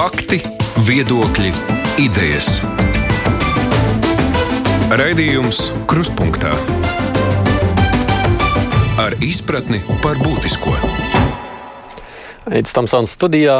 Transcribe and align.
Fakti, 0.00 0.38
viedokļi, 0.88 1.50
idejas. 2.00 2.46
Raidījums 4.96 5.58
Krustpunktā 5.90 6.54
ar 8.96 9.18
izpratni 9.20 9.82
par 10.00 10.16
būtisko. 10.22 10.72
Aizsmeļamies 12.48 12.72
Tamsānas 12.78 13.12
studijā. 13.12 13.58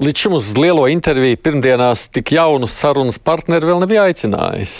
Līdz 0.00 0.22
šim 0.24 0.38
uz 0.38 0.48
lielo 0.56 0.86
interviju 0.88 1.42
pirmdienās 1.44 2.06
tik 2.08 2.32
jaunu 2.38 2.64
sarunas 2.72 3.20
partneri 3.20 3.68
vēl 3.68 3.84
nebija 3.84 4.08
aicinājis. 4.08 4.78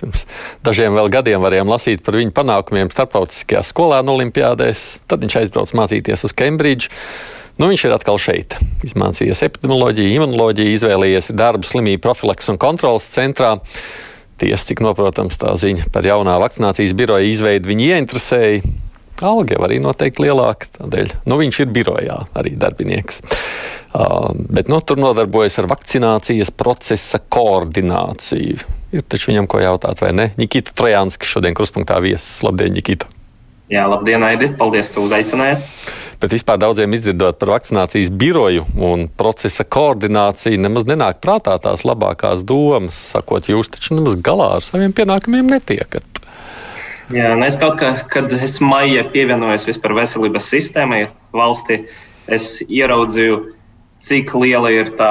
Pirms 0.00 0.26
dažiem 0.66 0.98
vēl 0.98 1.12
gadiem 1.20 1.46
varējām 1.46 1.70
lasīt 1.70 2.02
par 2.02 2.18
viņu 2.18 2.34
panākumiem 2.34 2.90
starptautiskajās 2.90 3.70
skolēnu 3.70 4.18
olimpiādēs. 4.18 4.88
Tad 5.06 5.22
viņš 5.22 5.40
aizbrauca 5.44 5.82
mācīties 5.84 6.26
uz 6.26 6.34
Cambridge. 6.34 6.90
Nu, 7.56 7.70
viņš 7.70 7.86
ir 7.88 7.94
atkal 7.96 8.18
šeit. 8.20 8.58
Izmācījies 8.84 9.40
epidemioloģiju, 9.46 10.12
imunoloģiju, 10.18 10.74
izvēlējies 10.76 11.32
darbu 11.36 11.64
slimību 11.64 12.02
profilaks 12.04 12.52
un 12.52 12.60
kontrolas 12.60 13.08
centrā. 13.12 13.54
Tiesa, 14.36 14.66
cik 14.68 14.82
noprotams, 14.84 15.38
tā 15.40 15.54
ziņa 15.56 15.88
par 15.94 16.04
jaunā 16.04 16.34
vakcinācijas 16.42 16.92
biroja 16.98 17.24
izveidi 17.24 17.72
viņu 17.72 17.86
ieinteresēja. 17.86 18.60
Alga 19.24 19.56
arī 19.64 19.78
noteikti 19.80 20.26
lielāka. 20.26 20.68
Tādēļ 20.76 21.14
nu, 21.24 21.40
viņš 21.40 21.62
ir 21.64 21.72
birojā 21.72 22.18
arī 22.36 22.52
darbinieks. 22.60 23.22
Uh, 23.96 24.34
bet 24.36 24.68
nu, 24.68 24.82
tur 24.84 25.00
nodarbojas 25.00 25.56
ar 25.62 25.70
vakcinācijas 25.72 26.52
procesa 26.52 27.22
koordināciju. 27.24 28.60
Ir 28.92 29.08
taču 29.08 29.32
viņam 29.32 29.48
ko 29.48 29.64
jautāt, 29.64 30.04
vai 30.04 30.12
ne? 30.12 30.32
Nikita 30.36 30.76
Trojāns, 30.76 31.16
kas 31.16 31.32
šodien 31.32 31.56
kruspunktā 31.56 31.96
viesis. 32.04 32.42
Labdien, 32.44 32.76
Nikita! 32.76 33.15
Jā, 33.66 33.82
labdien, 33.90 34.22
Aidi! 34.22 34.52
Paldies, 34.54 34.92
ka 34.94 35.02
uzaicinājāt! 35.02 35.64
Bet 36.22 36.32
vispār 36.32 36.60
daudziem 36.62 36.94
izdzirdot 36.96 37.36
par 37.40 37.50
vakcinācijas 37.56 38.12
biroju 38.14 38.62
un 38.78 39.08
procesa 39.18 39.66
koordināciju, 39.66 40.60
nemaz 40.62 40.86
nenāk 40.88 41.18
prātā 41.20 41.56
tās 41.60 41.82
labākās 41.84 42.44
domas, 42.46 43.00
sakot, 43.12 43.50
jūs 43.50 43.68
taču 43.74 43.98
nemaz 43.98 44.14
galā 44.24 44.52
ar 44.56 44.64
saviem 44.64 44.94
pienākumiem 44.96 45.50
netiekat. 45.50 46.06
Jā, 47.12 47.34
nu 47.34 47.42
es 47.46 47.58
kaut 47.58 47.76
kā, 47.82 47.90
kad 48.10 48.30
es 48.38 48.56
maijā 48.62 49.02
pievienojos 49.10 49.66
vispār 49.68 49.96
veselības 49.98 50.46
sistēmai 50.54 51.02
valstī, 51.34 51.82
es 52.30 52.62
ieraudzīju, 52.64 53.42
cik 54.06 54.30
liela 54.38 54.70
ir 54.70 54.94
tā, 54.94 55.10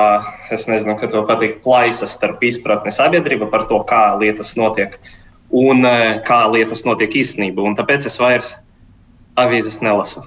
es 0.55 0.63
nezinu, 0.71 0.95
kā 0.99 1.11
to 1.11 1.21
pateikt, 1.27 1.61
plaisa 1.67 2.07
starp 2.07 2.43
izpratni 2.47 2.95
sabiedrība 2.95 3.51
par 3.51 3.67
to, 3.69 3.83
kā 3.87 4.07
lietas 4.19 4.55
notiek 4.55 4.95
un 5.51 5.85
eh, 5.85 6.21
kā 6.25 6.45
lietas 6.51 6.85
notiek 6.87 7.19
īstenībā. 7.21 7.63
Un 7.65 7.77
tāpēc 7.77 8.07
es 8.09 8.17
vairs 8.21 8.55
avīzes 9.35 9.81
nelasu. 9.83 10.23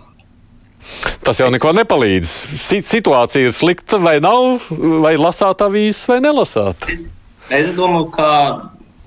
Tas 1.27 1.41
jau 1.41 1.49
neko 1.53 1.73
nepalīdz. 1.77 2.33
Situācija 2.87 3.49
ir 3.49 3.55
slikta 3.55 3.99
vai 4.01 4.19
nav, 4.25 4.69
vai 5.03 5.17
lasāt 5.21 5.65
avīzes 5.65 6.07
vai 6.09 6.21
nelasāt. 6.25 6.87
Es, 7.49 7.73
domāju, 7.77 8.11
ka 8.15 8.29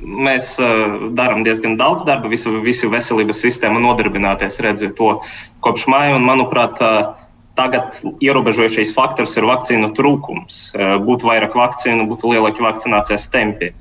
mēs 0.01 0.55
uh, 0.61 1.09
darām 1.17 1.45
diezgan 1.45 1.77
daudz 1.79 2.03
darba, 2.05 2.29
visu, 2.31 2.53
visu 2.65 2.89
veselības 2.91 3.41
sistēmu 3.45 3.81
nodarbināties, 3.83 4.59
redzēt 4.65 4.95
to 4.97 5.15
kopš 5.63 5.87
māja. 5.93 6.17
Un, 6.17 6.25
manuprāt, 6.27 6.81
uh, 6.81 7.13
tagad 7.57 7.97
ierobežojušais 8.23 8.93
faktors 8.97 9.35
ir 9.37 9.47
vakcīnu 9.49 9.91
trūkums. 9.97 10.61
Uh, 10.73 10.95
būtu 11.05 11.29
vairāk 11.29 11.57
vakcīnu, 11.57 12.07
būtu 12.09 12.33
lielāki 12.33 12.65
vakcinācijas 12.65 13.29
tempi. 13.33 13.71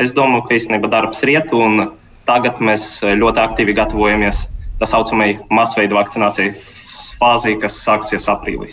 Es 0.00 0.14
domāju, 0.16 0.46
ka 0.48 0.56
īstenībā 0.58 0.90
darbs 0.90 1.22
riet, 1.26 1.52
un 1.54 1.90
tagad 2.26 2.58
mēs 2.64 3.04
ļoti 3.04 3.42
aktīvi 3.44 3.76
gatavojamies 3.76 4.48
tā 4.80 4.88
saucamajai 4.90 5.38
masveida 5.54 5.94
vakcinācijai 5.96 6.54
fāzī, 7.14 7.54
kas 7.60 7.76
sāksies 7.78 8.26
aprīlī. 8.30 8.72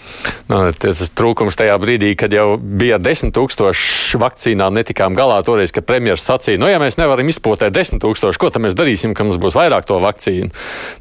No, 0.49 0.63
nu, 0.65 0.73
tas 0.75 1.03
trūkums 1.17 1.57
tajā 1.59 1.75
brīdī, 1.81 2.13
kad 2.19 2.33
jau 2.33 2.55
bija 2.57 2.99
desmit 3.01 3.35
tūkstoši 3.37 4.19
vakcīnām, 4.21 4.75
netikām 4.79 5.15
galā. 5.17 5.39
Toreiz, 5.45 5.73
kad 5.75 5.87
premjerministrs 5.87 6.29
sacīja, 6.33 6.61
nu, 6.61 6.69
ja 6.71 6.81
mēs 6.81 6.99
nevaram 6.99 7.29
izpotēt 7.31 7.75
desmit 7.75 8.01
tūkstoši, 8.03 8.41
ko 8.41 8.51
tad 8.51 8.65
mēs 8.65 8.77
darīsim, 8.77 9.15
ka 9.17 9.27
mums 9.27 9.39
būs 9.41 9.57
vairāk 9.57 9.87
to 9.89 9.99
vakcīnu? 10.01 10.51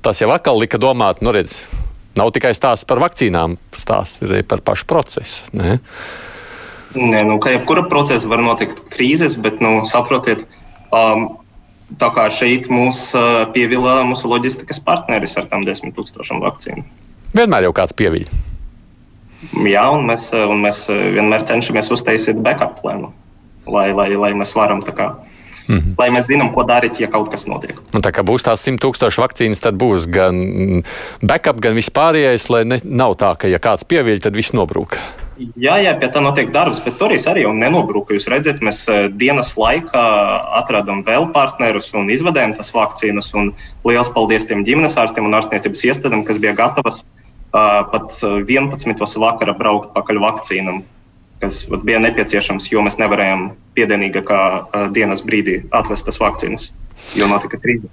Tas 0.05 0.23
jau 0.23 0.31
atkal 0.35 0.61
lika 0.61 0.81
domāt, 0.83 1.25
nu, 1.25 1.35
redz, 1.35 1.63
nav 2.19 2.33
tikai 2.37 2.53
stāsts 2.57 2.89
par 2.89 3.03
vakcīnām, 3.03 3.57
stāsts 3.77 4.25
arī 4.27 4.45
par 4.47 4.65
pašu 4.67 4.89
procesu. 4.91 5.51
Ne? 5.57 5.81
Nē, 6.95 7.23
nu, 7.29 7.39
kā 7.43 7.53
jebkura 7.55 7.85
procesa 7.87 8.29
var 8.31 8.43
notikt 8.43 8.83
krīzes, 8.91 9.37
bet, 9.39 9.61
nu, 9.63 9.85
saprotiet, 9.87 10.43
um, 10.91 11.29
tā 12.01 12.11
kā 12.15 12.27
šeit 12.35 12.67
mūs 12.73 13.11
uh, 13.15 13.45
pievila 13.55 14.01
mūsu 14.09 14.31
loģistikas 14.31 14.83
partneris 14.83 15.37
ar 15.39 15.47
tām 15.51 15.67
desmit 15.67 15.95
tūkstošiem 15.95 16.43
vakcīnu. 16.43 16.87
Vienmēr 17.37 17.69
jau 17.69 17.75
kāds 17.77 17.95
pieviļ. 17.95 18.27
Jā, 19.71 19.87
un 19.95 20.05
mēs, 20.09 20.29
un 20.35 20.59
mēs 20.61 20.85
vienmēr 20.91 21.47
cenšamies 21.49 21.89
uztaisīt 21.95 22.43
backup 22.45 22.81
plānu, 22.83 23.15
lai, 23.71 23.89
lai, 23.97 24.11
lai 24.19 24.35
mēs 24.37 24.53
varam 24.59 24.83
tā 24.85 24.93
kā. 24.97 25.13
Mm 25.71 25.79
-hmm. 25.79 25.95
Lai 25.99 26.11
mēs 26.11 26.27
zinām, 26.27 26.53
ko 26.55 26.65
darīt, 26.67 27.01
ja 27.01 27.07
kaut 27.07 27.31
kas 27.31 27.47
notiek. 27.47 27.79
Un 27.95 28.03
tā 28.03 28.11
kā 28.11 28.25
būs 28.27 28.43
tās 28.43 28.67
100 28.67 28.83
tūkstoši 28.83 29.21
vakcīnas, 29.21 29.61
tad 29.61 29.75
būs 29.75 30.11
gan 30.11 30.35
backup, 31.23 31.61
gan 31.61 31.75
vispārējais, 31.75 32.51
lai 32.51 32.65
ne, 32.65 32.81
nav 32.85 33.15
tā, 33.15 33.37
ka 33.37 33.49
ja 33.49 33.59
kāds 33.59 33.85
pieviļ, 33.85 34.21
tad 34.21 34.35
viss 34.35 34.53
nobrūk. 34.53 34.99
Jā, 35.41 35.79
jā, 35.81 35.93
pie 35.97 36.09
tā 36.13 36.21
notiek 36.21 36.51
darbs, 36.53 36.81
bet 36.85 36.99
tur 37.01 37.15
arī 37.15 37.45
jau 37.45 37.53
nenobruka. 37.57 38.13
Jūs 38.17 38.29
redzat, 38.29 38.61
mēs 38.65 38.83
eh, 38.93 39.07
dienas 39.09 39.55
laikā 39.57 40.03
atradām 40.61 41.01
vēl 41.07 41.31
partnerus 41.35 41.89
un 41.97 42.11
izvedējām 42.13 42.57
tas 42.59 42.73
vakcīnas. 42.75 43.33
Liels 43.89 44.13
paldies 44.13 44.49
tiem 44.49 44.65
ģimenes 44.67 44.99
ārstiem 45.01 45.29
un 45.29 45.39
ārstniecības 45.39 45.85
iestādēm, 45.89 46.27
kas 46.29 46.41
bija 46.43 46.53
gatavas 46.59 47.03
uh, 47.05 47.81
pat 47.93 48.13
11. 48.21 49.07
vakarā 49.25 49.57
braukt 49.57 49.95
pakaļ 49.97 50.21
vakcīnam, 50.27 50.83
kas 51.41 51.63
bija 51.71 52.03
nepieciešams, 52.05 52.69
jo 52.73 52.85
mēs 52.85 53.01
nevarējām 53.01 53.49
piedienīgākā 53.79 54.43
dienas 54.93 55.25
brīdī 55.25 55.63
atvest 55.73 56.11
tas 56.11 56.21
vakcīnas, 56.21 56.71
jo 57.17 57.31
notika 57.31 57.61
krīze. 57.63 57.89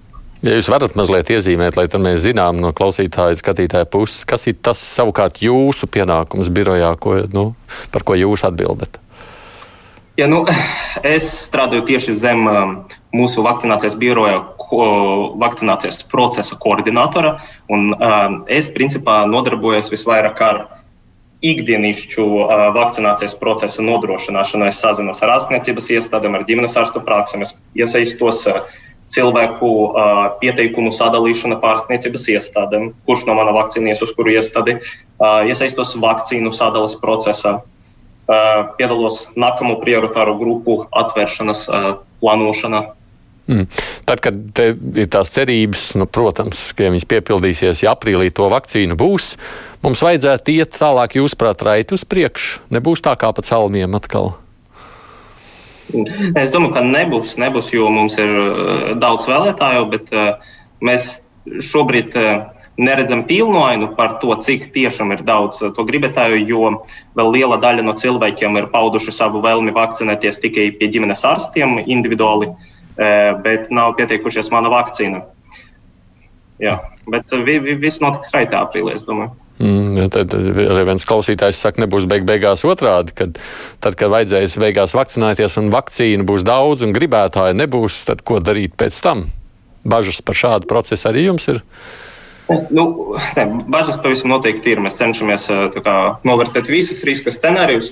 Ja 0.46 0.54
jūs 0.54 0.70
varat 0.70 0.94
mazliet 0.98 1.32
iezīmēt, 1.34 1.78
lai 1.80 1.88
mēs 2.04 2.22
zinām 2.28 2.60
no 2.62 2.70
klausītāja, 2.76 3.40
skatītāja 3.40 3.88
puses, 3.90 4.22
kas 4.28 4.46
ir 4.50 4.60
tas 4.62 4.78
savukārt 4.78 5.42
jūsu 5.42 5.90
pienākums 5.90 6.52
birojā, 6.54 6.94
ko, 7.02 7.18
nu, 7.34 7.50
par 7.94 8.06
ko 8.06 8.18
jūs 8.18 8.46
atbildat? 8.46 9.00
Ja, 10.18 10.30
nu, 10.30 10.44
es 11.06 11.26
strādāju 11.48 11.88
tieši 11.90 12.14
zem 12.18 12.46
mūsu 13.14 13.42
vakcinācijas 13.46 13.98
biroja 13.98 14.44
vakcinācijas 15.38 16.04
procesa 16.12 16.58
koordinatora. 16.60 17.38
Un, 17.70 17.94
uh, 17.94 18.42
es 18.52 18.68
principā 18.74 19.22
nodarbojos 19.30 19.92
visvairāk 19.94 20.42
ar 20.44 20.64
ikdienišķu 21.46 22.26
uh, 22.26 22.66
vakcinācijas 22.76 23.38
procesa 23.40 23.86
nodrošināšanu. 23.86 24.68
Es 24.68 24.82
sazinos 24.82 25.22
ar 25.24 25.38
ārstniecības 25.38 25.92
iestādēm, 25.98 26.36
ar 26.36 26.46
ģimenes 26.50 26.78
ārstu 26.82 27.04
praksēm, 27.06 27.46
es 27.46 27.56
iesaistos 27.78 28.44
uh, 28.52 28.66
cilvēku 29.12 29.70
uh, 29.70 30.20
pieteikumu 30.42 30.92
sadalīšana 30.96 31.60
pārsniecības 31.64 32.28
iestādēm, 32.36 32.92
kurš 33.08 33.26
no 33.30 33.38
mana 33.38 33.54
vakcīnijas 33.56 34.04
uz 34.04 34.12
kuru 34.16 34.36
iestādi, 34.36 34.78
uh, 34.82 35.48
iesaistos 35.48 35.96
vakcīnu 36.02 36.52
sadales 36.56 36.98
procesā, 37.00 37.58
uh, 37.62 38.62
piedalos 38.80 39.30
nākamo 39.40 39.80
prioritāro 39.84 40.36
grupu 40.40 40.82
atvēršanas 40.92 41.66
uh, 41.68 41.90
plānošanā. 42.22 42.84
Mm. 43.48 43.64
Tad, 44.04 44.20
kad 44.20 44.60
ir 45.00 45.08
tās 45.12 45.32
cerības, 45.32 45.94
nu, 45.96 46.04
protams, 46.12 46.74
ka 46.76 46.84
ja 46.84 46.92
viņas 46.92 47.08
piepildīsies, 47.08 47.86
ja 47.86 47.94
aprīlī 47.96 48.28
to 48.36 48.50
vakcīnu 48.52 48.98
būs, 49.00 49.38
mums 49.86 50.04
vajadzētu 50.04 50.58
iet 50.58 50.76
tālāk, 50.76 51.16
jūsuprāt, 51.16 51.64
raiti 51.64 51.96
uz 51.96 52.04
priekšu. 52.04 52.68
Nebūs 52.76 53.06
tā 53.08 53.16
kā 53.20 53.32
pa 53.32 53.46
celmiem 53.48 53.96
atkal. 53.96 54.36
Es 55.88 56.52
domāju, 56.52 56.74
ka 56.76 56.84
nebūs, 56.84 57.38
nebūs 57.40 57.72
jo 57.72 57.88
mums 57.94 58.18
ir 58.20 58.32
uh, 58.32 58.92
daudz 59.00 59.28
vēlētāju, 59.30 59.88
bet 59.94 60.12
uh, 60.16 60.54
mēs 60.84 61.10
šobrīd 61.64 62.18
uh, 62.20 62.32
neredzam 62.78 63.24
pilnu 63.28 63.62
ainu 63.64 63.90
par 63.98 64.18
to, 64.22 64.34
cik 64.44 64.68
tiešām 64.76 65.16
ir 65.16 65.24
daudz 65.28 65.64
to 65.64 65.86
gribētāju, 65.88 66.42
jo 66.46 66.74
vēl 67.18 67.32
liela 67.34 67.58
daļa 67.62 67.86
no 67.88 67.96
cilvēkiem 67.98 68.60
ir 68.60 68.70
pauduši 68.74 69.16
savu 69.16 69.42
vēlmi 69.46 69.74
vakcinēties 69.76 70.44
tikai 70.44 70.70
pie 70.78 70.92
ģimenes 70.94 71.26
ārstiem 71.26 71.80
individuāli. 71.86 72.52
Bet 72.98 73.68
nav 73.70 73.92
pietiekušies 73.98 74.50
mana 74.50 74.72
vakcīna. 74.74 75.20
Jā, 76.62 76.80
bet 77.06 77.34
vi, 77.46 77.60
vi, 77.62 77.76
viss 77.78 78.02
notiks 78.02 78.34
raitā 78.34 78.64
aprīlī, 78.66 78.96
es 78.98 79.06
domāju. 79.06 79.36
Mm, 79.58 80.12
tad 80.14 80.34
arī 80.38 80.84
viens 80.86 81.06
klausītājs 81.10 81.58
saka, 81.64 81.82
nebūs 81.82 82.06
beig 82.10 82.28
beigās 82.30 82.62
otrādi, 82.68 83.16
kad 83.18 83.40
tad, 83.82 83.96
kad 83.98 84.12
vajadzēs 84.14 84.58
beigās 84.62 84.94
vakcinēties 84.94 85.58
un 85.64 85.72
vakcīnu 85.74 86.28
būs 86.30 86.46
daudz 86.46 86.86
un 86.86 86.94
gribētāji 86.94 87.58
nebūs, 87.58 88.04
tad 88.06 88.22
ko 88.22 88.38
darīt 88.38 88.76
pēc 88.78 89.00
tam? 89.02 89.26
Bažas 89.88 90.22
par 90.22 90.38
šādu 90.38 90.70
procesu 90.70 91.10
arī 91.10 91.26
jums 91.26 91.50
ir? 91.50 91.64
Nu, 92.70 93.16
ne, 93.36 93.46
bažas 93.68 93.98
pavisam 94.00 94.32
noteikti 94.32 94.76
ir. 94.76 94.84
Mēs 94.84 95.00
cenšamies 95.00 95.50
kā, 95.82 95.96
novērtēt 96.28 96.70
visus 96.72 97.02
riska 97.08 97.34
scenārijus, 97.34 97.90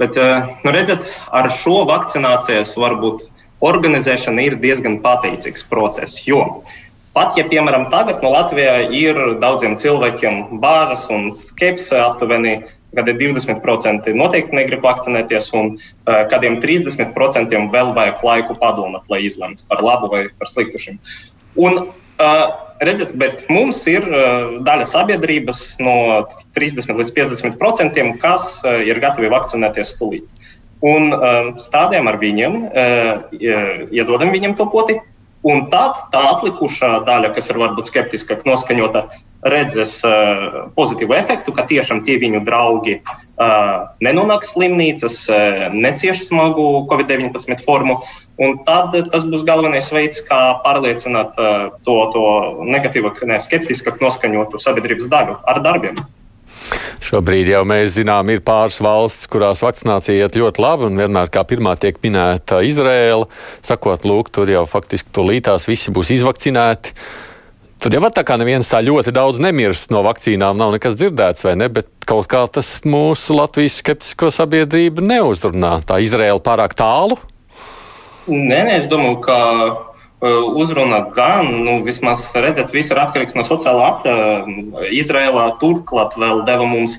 bet, 0.00 0.16
nu, 0.62 0.72
redzat, 0.72 1.04
ar 1.34 1.50
šo 1.52 1.82
vakcinācijas 1.90 2.76
varbūt 2.80 3.26
organizēšana 3.60 4.46
ir 4.46 4.56
diezgan 4.62 5.00
pateicīgs 5.04 5.66
process. 5.68 6.22
Jo 6.24 6.62
pat 7.14 7.38
ja, 7.38 7.46
piemēram, 7.48 7.88
tagad 7.92 8.22
no 8.24 8.32
Latvijā 8.34 8.76
ir 8.94 9.18
daudziem 9.42 9.76
cilvēkiem 9.80 10.60
bāžas 10.62 11.08
un 11.12 11.30
skepse 11.34 11.98
aptuveni 12.00 12.60
kad 12.94 13.08
ir 13.08 13.18
20% 13.20 14.14
noteikti 14.18 14.56
negrib 14.56 14.82
vakcinēties, 14.84 15.50
un 15.58 15.74
uh, 15.76 16.22
kādiem 16.30 16.58
30% 16.62 17.60
vēl 17.72 17.92
vajag 17.96 18.24
laiku 18.26 18.56
padomāt, 18.58 19.06
lai 19.12 19.22
izlemtu 19.26 19.66
par 19.70 19.82
labu 19.84 20.10
vai 20.10 20.24
par 20.38 20.50
sliktu 20.50 20.80
šim. 20.82 20.98
Un, 21.54 21.84
uh, 21.86 22.42
redziet, 22.82 23.14
bet 23.18 23.46
mums 23.52 23.82
ir 23.90 24.06
uh, 24.08 24.58
daļa 24.66 24.88
sabiedrības 24.90 25.62
no 25.84 25.96
30 26.56 26.98
līdz 27.02 27.14
50%, 27.20 28.10
kas 28.22 28.50
uh, 28.64 28.80
ir 28.86 29.02
gatavi 29.02 29.30
vakcinēties 29.32 29.94
tūlīt. 30.00 30.26
Un 30.80 31.12
uh, 31.12 31.54
strādājam 31.60 32.08
ar 32.08 32.18
viņiem, 32.18 32.60
uh, 32.66 33.88
iedodam 33.92 34.32
viņiem 34.34 34.56
to 34.58 34.66
poti, 34.72 34.98
Un 35.46 35.66
tad 35.72 35.96
tā 36.12 36.20
atlikušā 36.34 36.98
daļa, 37.06 37.32
kas 37.32 37.48
ir 37.48 37.58
varbūt 37.62 37.88
skeptiskāk 37.88 38.44
noskaņota, 38.44 39.06
redzēs 39.40 39.94
uh, 40.04 40.42
pozitīvu 40.76 41.16
efektu, 41.16 41.54
ka 41.56 41.64
tiešām 41.68 42.02
tie 42.04 42.18
viņu 42.20 42.42
draugi 42.44 42.98
uh, 43.00 43.88
nenonāk 44.04 44.44
slimnīcas, 44.44 45.16
uh, 45.32 45.64
necieš 45.72 46.26
smagu 46.26 46.84
Covid-19 46.90 47.64
formu. 47.64 48.02
Un 48.40 48.58
tad 48.68 48.92
tas 49.08 49.24
būs 49.24 49.46
galvenais 49.48 49.88
veids, 49.92 50.20
kā 50.28 50.60
pārliecināt 50.64 51.40
uh, 51.40 51.68
to, 51.88 51.96
to 52.12 52.24
negatīvāk, 52.68 53.24
ne 53.24 53.40
skeptiskāk 53.40 54.04
noskaņotu 54.04 54.60
sabiedrības 54.60 55.08
daļu 55.08 55.40
ar 55.40 55.64
darbiem. 55.64 56.04
Šobrīd 57.04 57.48
jau 57.50 57.62
mēs 57.68 57.94
zinām, 57.96 58.28
ir 58.32 58.42
pāris 58.44 58.80
valsts, 58.84 59.28
kurās 59.30 59.62
vakcinācija 59.64 60.26
iet 60.26 60.36
ļoti 60.38 60.62
labi, 60.62 60.86
un 60.90 61.00
vienmēr 61.00 61.32
kā 61.32 61.44
pirmā 61.48 61.74
tiek 61.80 61.98
minēta 62.04 62.60
Izraela, 62.66 63.26
sakot, 63.66 64.04
lūk, 64.06 64.30
tur 64.34 64.52
jau 64.52 64.66
faktiski 64.68 65.12
tūlītās 65.16 65.66
visi 65.70 65.94
būs 65.94 66.12
izvakcinēti. 66.18 66.94
Tur 67.80 67.96
jau 67.96 68.10
tā 68.12 68.26
kā 68.28 68.36
neviens 68.36 68.68
tā 68.68 68.82
ļoti 68.84 69.14
daudz 69.16 69.40
nemirst 69.40 69.88
no 69.94 70.02
vakcīnām, 70.04 70.58
nav 70.60 70.74
nekas 70.74 70.98
dzirdēts, 71.00 71.46
vai 71.46 71.54
ne? 71.56 71.70
Bet 71.72 71.88
kaut 72.04 72.28
kā 72.28 72.42
tas 72.52 72.74
mūsu 72.84 73.38
Latvijas 73.38 73.78
skeptisko 73.80 74.28
sabiedrību 74.36 75.00
neuzrunā. 75.00 75.78
Tā 75.88 75.96
Izraela 76.04 76.42
pārāk 76.44 76.76
tālu? 76.76 77.16
Nē, 78.28 78.58
nē, 78.68 78.74
es 78.82 78.90
domāju, 78.90 79.22
ka 79.24 79.38
uzruna 80.20 81.00
gan, 81.14 81.48
nu, 81.64 81.78
vismaz 81.86 82.28
redzēt, 82.36 82.74
viss 82.74 82.92
ir 82.92 83.00
atkarīgs 83.00 83.36
no 83.38 83.44
sociālā 83.46 83.86
apgabala. 83.94 84.84
Izrēlā 84.92 85.46
turklāt 85.62 86.16
vēl 86.20 86.44
deva 86.48 86.66
mums 86.68 86.98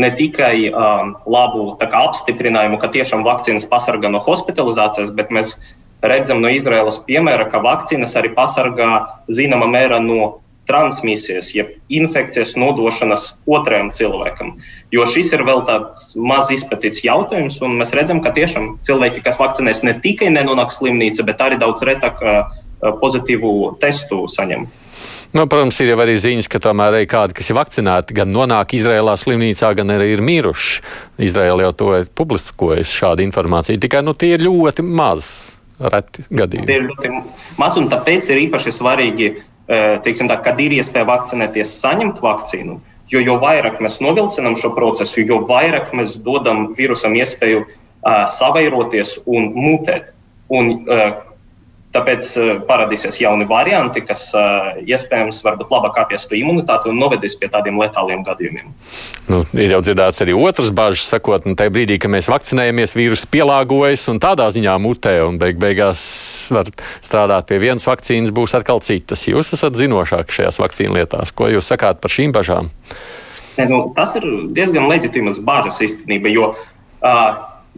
ne 0.00 0.10
tikai 0.16 0.70
um, 0.70 1.16
labu 1.28 1.74
kā, 1.80 2.04
apstiprinājumu, 2.06 2.78
ka 2.80 2.92
tiešām 2.94 3.24
vakcīnas 3.26 3.68
pasargā 3.68 4.08
no 4.12 4.22
hospitalizācijas, 4.22 5.10
bet 5.16 5.34
mēs 5.34 5.58
redzam 6.00 6.40
no 6.40 6.48
Izraēlas 6.52 7.02
piemēra, 7.04 7.48
ka 7.50 7.60
vakcīnas 7.64 8.14
arī 8.16 8.32
pasargā 8.36 8.90
zināmā 9.28 9.68
mērā 9.68 9.98
no 10.04 10.38
transmisijas, 10.70 11.50
jeb 11.56 11.74
infekcijas 11.90 12.54
nodošanas 12.60 13.26
otrajam 13.50 13.90
cilvēkam. 13.94 14.54
Jo 14.94 15.06
šis 15.10 15.34
ir 15.34 15.44
vēl 15.48 15.64
tāds 15.66 16.12
maz 16.14 16.52
izpētīts 16.54 17.02
jautājums, 17.06 17.58
un 17.66 17.74
mēs 17.82 17.94
redzam, 17.98 18.22
ka 18.22 18.32
tiešām 18.36 18.76
cilvēki, 18.86 19.24
kas 19.26 19.40
vakcinēs, 19.42 19.82
ne 19.86 19.98
tikai 19.98 20.30
nenonāk 20.30 20.70
slimnīcā, 20.74 21.26
bet 21.26 21.42
arī 21.42 21.58
daudz 21.60 21.82
retāk 21.86 22.22
pozitīvu 22.80 23.74
testu 23.82 24.24
saņem. 24.30 24.70
Nu, 25.36 25.44
protams, 25.46 25.78
ir 25.84 25.92
arī 25.94 26.16
ziņas, 26.18 26.48
ka 26.50 26.58
tomēr 26.64 26.96
arī 26.96 27.06
kādi, 27.08 27.36
kas 27.38 27.52
ir 27.52 27.56
vakcinēti, 27.60 28.16
gan 28.18 28.32
nonāk 28.34 28.74
Izrēlā 28.74 29.14
slimnīcā, 29.20 29.70
gan 29.78 29.92
arī 29.94 30.10
ir 30.16 30.24
miruši. 30.26 30.80
Izraēla 31.28 31.68
jau 31.68 31.74
to 31.82 31.92
ir 32.00 32.10
publiskojusi 32.18 32.98
šādu 32.98 33.24
informāciju, 33.28 33.80
tikai 33.84 34.02
nu, 34.02 34.16
tie 34.18 34.34
ir 34.34 34.42
ļoti 34.48 34.84
maz, 34.84 35.28
reti 35.80 36.26
gadījumi. 36.26 36.66
Tie 36.66 36.80
ir 36.80 36.88
ļoti 36.88 37.12
maz, 37.60 37.78
un 37.78 37.86
tāpēc 37.92 38.32
ir 38.32 38.42
īpaši 38.48 38.74
svarīgi 38.74 39.30
teiksim, 40.04 40.30
tā, 40.30 40.36
kad 40.42 40.58
ir 40.62 40.74
iespēja 40.80 41.06
vakcinēties, 41.08 41.76
saņemt 41.82 42.22
vakcīnu. 42.24 42.80
Jo, 43.10 43.20
jo 43.22 43.36
vairāk 43.42 43.80
mēs 43.82 43.98
novilcinām 44.02 44.54
šo 44.58 44.70
procesu, 44.74 45.24
jo 45.26 45.40
vairāk 45.48 45.90
mēs 45.98 46.16
dodam 46.22 46.68
vīrusam 46.76 47.16
iespēju 47.18 47.64
uh, 47.64 48.24
savairoties 48.30 49.16
un 49.26 49.50
mutēt. 49.56 50.12
Un, 50.50 50.72
uh, 50.86 51.29
Tāpēc 51.90 52.26
uh, 52.38 52.50
parādīsies 52.68 53.16
jauni 53.18 53.48
varianti, 53.50 54.04
kas 54.06 54.28
uh, 54.38 54.76
iespējams 54.86 55.40
varbūt 55.42 55.72
labāk 55.74 55.96
apjās 56.04 56.28
to 56.30 56.36
imunitāti 56.38 56.86
un 56.86 57.00
novedīs 57.02 57.34
pie 57.40 57.48
tādiem 57.50 57.80
letāliem 57.82 58.22
gadījumiem. 58.26 58.68
Nu, 59.26 59.40
ir 59.58 59.74
jau 59.74 59.80
dzirdēts 59.82 60.22
arī 60.22 60.36
otrs 60.38 60.70
bažas, 60.70 61.08
sakot, 61.10 61.48
nu, 61.50 61.56
tajā 61.58 61.72
brīdī, 61.74 61.96
kad 61.98 62.12
mēs 62.14 62.30
vakcinējamies, 62.30 62.94
vīrus 62.94 63.26
pielāgojas 63.30 64.06
un 64.12 64.22
tādā 64.22 64.46
ziņā 64.54 64.76
mutē 64.82 65.16
un 65.26 65.40
beig 65.42 65.58
beigās 65.58 66.04
var 66.54 66.70
strādāt 67.02 67.48
pie 67.50 67.58
vienas 67.62 67.86
vakcīnas, 67.88 68.34
būs 68.34 68.54
atkal 68.58 68.82
citas. 68.86 69.26
Jūs 69.26 69.50
esat 69.56 69.78
zinošāki 69.78 70.36
šajās 70.38 70.60
vakcīnu 70.62 70.94
lietās. 70.98 71.34
Ko 71.34 71.50
jūs 71.50 71.70
sakāt 71.72 71.98
par 72.02 72.14
šīm 72.14 72.34
bažām? 72.36 72.70
Ne, 73.58 73.66
nu, 73.66 73.82
tas 73.96 74.14
ir 74.18 74.26
diezgan 74.54 74.86
leģitīmas 74.90 75.40
bažas 75.44 75.82
īstenībā, 75.84 76.30
jo, 76.32 76.52
uh, 76.54 77.26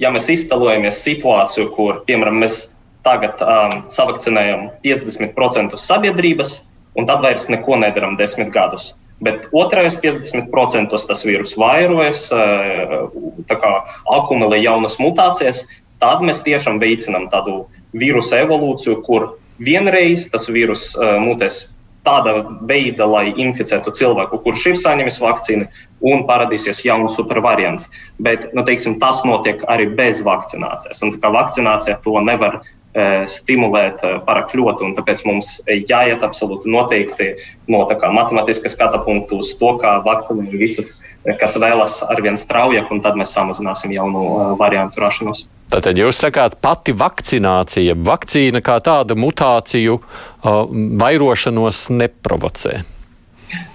ja 0.01 0.13
mēs 0.13 0.29
iztēlojamies 0.37 1.01
situāciju, 1.01 1.71
kur, 1.75 2.03
piemēram, 2.07 2.43
mēs 2.45 2.67
tagad 3.07 3.43
um, 3.43 3.77
savakcinējam 3.93 4.69
50% 4.85 5.79
sabiedrības, 5.81 6.61
un 6.99 7.09
tad 7.09 7.23
vairs 7.25 7.49
neko 7.53 7.79
nedaram 7.81 8.17
desmit 8.19 8.53
gadus. 8.55 8.93
Bet 9.23 9.47
otrajos 9.55 9.97
50% 10.03 10.99
tas 11.09 11.27
vīrus 11.27 11.55
vairojas, 11.59 12.27
uh, 12.35 13.77
akumulē 14.17 14.59
jaunas 14.63 14.99
mutācijas. 15.03 15.65
Tad 16.03 16.25
mēs 16.27 16.43
tiešām 16.43 16.81
veicinām 16.83 17.29
tādu 17.31 17.67
vīrusu 17.95 18.41
evolūciju, 18.41 18.99
kur 19.07 19.37
vienreiz 19.63 20.27
tas 20.33 20.49
vīrus 20.51 20.91
uh, 20.97 21.21
mutēs 21.23 21.67
tāda 22.03 22.35
veida, 22.67 23.07
lai 23.07 23.31
inficētu 23.39 23.93
cilvēku, 23.95 24.41
kurš 24.43 24.67
ir 24.73 24.79
saņēmis 24.81 25.21
vakcīnu, 25.23 25.69
un 26.13 26.25
parādīsies 26.27 26.83
jauns 26.87 27.17
supervariants. 27.19 27.89
Bet 28.19 28.51
nu, 28.57 28.65
teiksim, 28.67 28.99
tas 29.03 29.23
notiek 29.27 29.63
arī 29.71 29.87
bez 29.95 30.23
vakcinācijas. 30.27 31.03
Un, 31.07 31.15
vakcinācija 31.23 32.01
to 32.03 32.19
nevar 32.25 32.63
stimulēt 32.93 34.03
pārāk 34.27 34.53
ļoti. 34.57 34.91
Tāpēc 34.99 35.25
mums 35.25 35.55
jāiet 35.67 36.25
absolūti 36.27 36.69
noteikti 36.73 37.31
no 37.73 37.87
matemātiskas 37.89 38.77
skata 38.77 39.01
punktu 39.05 39.41
uz 39.41 39.55
to, 39.57 39.73
kā 39.81 39.97
vakcinēt 40.05 40.53
visus, 40.61 40.93
kas 41.41 41.57
vēlas 41.57 42.03
arvien 42.13 42.37
straujāk, 42.37 42.91
un 42.93 43.01
tad 43.01 43.17
mēs 43.17 43.33
samazināsim 43.33 43.95
jaunu 43.97 44.55
variantu 44.61 45.01
rašanos. 45.01 45.47
Tātad 45.73 45.97
jūs 45.97 46.19
sakāt, 46.21 46.59
pati 46.61 46.93
vakcinācija, 46.93 47.97
vakcīna 47.97 48.61
kā 48.61 48.77
tāda 48.85 49.17
mutāciju 49.17 49.97
uh, 49.97 50.67
vairošanos 51.01 51.87
neprovocē. 51.97 52.83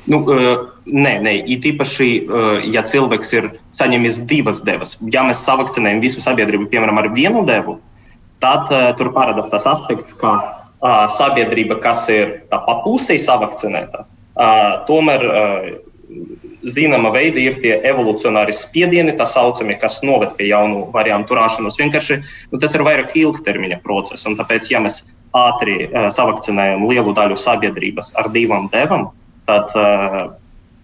Nu, 0.08 0.22
nē, 0.86 1.14
nē, 1.22 1.34
it 1.52 1.66
īpaši, 1.68 2.08
ja 2.72 2.84
cilvēks 2.88 3.34
ir 3.36 3.50
saņēmis 3.76 4.22
divas 4.30 4.62
devas. 4.66 4.96
Ja 5.14 5.26
mēs 5.28 5.44
savakcinējam 5.46 6.00
visu 6.02 6.24
sabiedrību, 6.24 6.70
piemēram, 6.72 7.02
ar 7.02 7.10
vienu 7.14 7.44
devu, 7.48 7.78
tad 8.44 8.72
uh, 8.72 8.92
tur 8.98 9.12
parādās 9.16 9.50
tas 9.52 9.66
aspekts, 9.68 10.20
ka 10.22 10.34
uh, 10.38 11.06
sabiedrība, 11.12 11.80
kas 11.84 12.06
ir 12.14 12.42
tā 12.52 12.62
pa 12.66 12.80
pusē 12.86 13.18
savakcinēta, 13.22 14.06
uh, 14.08 14.72
tomēr 14.90 15.28
uh, 15.28 15.68
zināmā 16.68 17.12
veidā 17.14 17.44
ir 17.44 17.60
tie 17.62 17.76
evolūcionāri 17.90 18.56
spiedieni, 18.56 19.16
tā 19.18 19.28
saucamie, 19.30 19.78
kas 19.80 20.00
noved 20.06 20.34
pie 20.40 20.50
jaunu 20.52 20.88
variantu 20.94 21.38
rašanos. 21.38 21.78
Vienkārši 21.80 22.20
nu, 22.52 22.60
tas 22.62 22.74
ir 22.76 22.84
vairāk 22.88 23.16
ilgtermiņa 23.20 23.80
process, 23.84 24.26
un 24.30 24.38
tāpēc, 24.40 24.72
ja 24.74 24.82
mēs 24.84 25.04
ātri 25.36 25.86
uh, 25.88 26.10
savakcinējam 26.14 26.88
lielu 26.90 27.14
daļu 27.16 27.40
sabiedrības 27.40 28.14
ar 28.20 28.32
divām 28.34 28.70
devām, 28.74 29.10
tad 29.48 29.74
uh, 29.78 30.22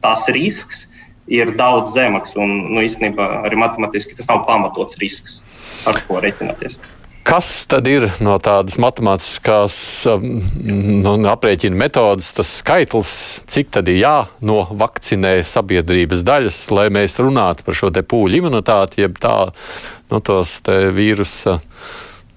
tas 0.03 0.27
risks 0.36 0.88
ir 1.31 1.53
daudz 1.55 1.95
zemāks, 1.95 2.36
un 2.39 2.51
nu, 2.74 2.81
īstenībā 2.83 3.45
arī 3.48 3.60
matemātiski 3.60 4.17
tas 4.17 4.27
nav 4.31 4.43
pamatots 4.48 5.00
risks, 5.00 5.39
ar 5.88 6.01
ko 6.07 6.19
reiķināties. 6.24 6.77
Kas 7.24 7.50
tad 7.72 7.88
ir 7.88 8.10
no 8.20 8.36
tādas 8.44 8.75
matemātiskās 8.84 9.75
um, 10.12 10.42
nu, 11.00 11.13
aprēķina 11.32 11.77
metodas, 11.80 12.34
tas 12.36 12.50
skaitlis, 12.60 13.13
cik 13.48 13.72
tad 13.72 13.88
ir 13.88 14.01
jānovakcinē 14.01 15.38
sabiedrības 15.48 16.25
daļas, 16.27 16.60
lai 16.75 16.89
mēs 16.92 17.15
runātu 17.24 17.63
par 17.63 17.80
šo 17.80 17.94
te 17.96 18.03
pūļu 18.03 18.42
imunitāti, 18.42 19.06
jeb 19.06 19.15
tā, 19.24 19.38
nu, 20.12 20.20
tos 20.20 20.58
vīrusa 20.68 21.62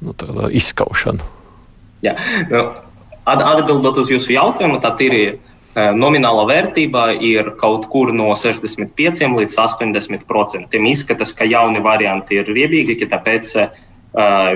nu, 0.06 0.14
izskaušanu? 0.54 1.32
Jā, 2.06 2.14
nu, 2.52 2.62
atbildot 3.26 3.98
uz 4.04 4.12
jūsu 4.14 4.36
jautājumu, 4.36 4.78
tad 4.84 5.02
ir 5.02 5.16
e, 5.18 5.26
nomināla 5.98 6.44
vērtība 6.46 7.08
ir 7.18 7.56
kaut 7.58 7.88
kur 7.90 8.14
no 8.14 8.28
65 8.38 9.26
līdz 9.34 9.58
80 9.64 10.28
procentiem. 10.30 10.86
Izskatās, 10.92 11.34
ka 11.34 11.48
jauni 11.48 11.82
varianti 11.82 12.38
ir 12.38 12.54
riebīgāki, 12.54 13.10
tāpēc 13.10 13.56